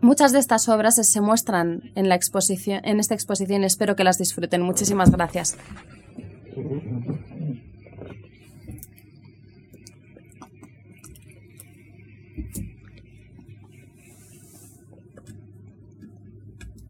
Muchas 0.00 0.30
de 0.30 0.38
estas 0.38 0.68
obras 0.68 0.94
se 0.94 1.20
muestran 1.20 1.90
en, 1.96 2.08
la 2.08 2.14
exposición, 2.14 2.80
en 2.84 3.00
esta 3.00 3.14
exposición. 3.14 3.64
Espero 3.64 3.96
que 3.96 4.04
las 4.04 4.18
disfruten. 4.18 4.62
Muchísimas 4.62 5.10
gracias. 5.10 5.56